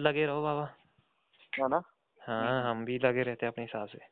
लगे 0.00 0.26
रहो 0.26 0.42
बाबा। 0.42 0.74
हाँ 2.22 2.70
हम 2.70 2.84
भी 2.84 2.98
लगे 2.98 3.22
रहते 3.22 3.46
हैं 3.46 3.52
अपने 3.52 3.64
हिसाब 3.64 3.88
से। 3.88 3.98
है? 3.98 4.08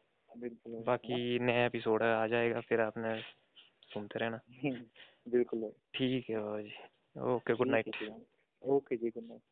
बाकी 0.83 1.39
नया 1.39 1.67
एपिसोड 1.67 2.03
आ 2.03 2.27
जाएगा 2.27 2.61
फिर 2.61 2.81
आपने 2.81 3.42
सुनते 3.95 4.19
रहना। 4.19 4.41
बिल्कुल 5.29 5.71
ठीक 5.95 6.31
है 6.31 6.37
बाबा 6.37 6.61
जी। 6.61 6.73
ओके 7.21 7.55
गुड 7.55 7.69
नाइट 7.69 7.89
ओके 8.63 8.97
जी 8.97 9.11
गुड 9.11 9.29
नाइट 9.29 9.43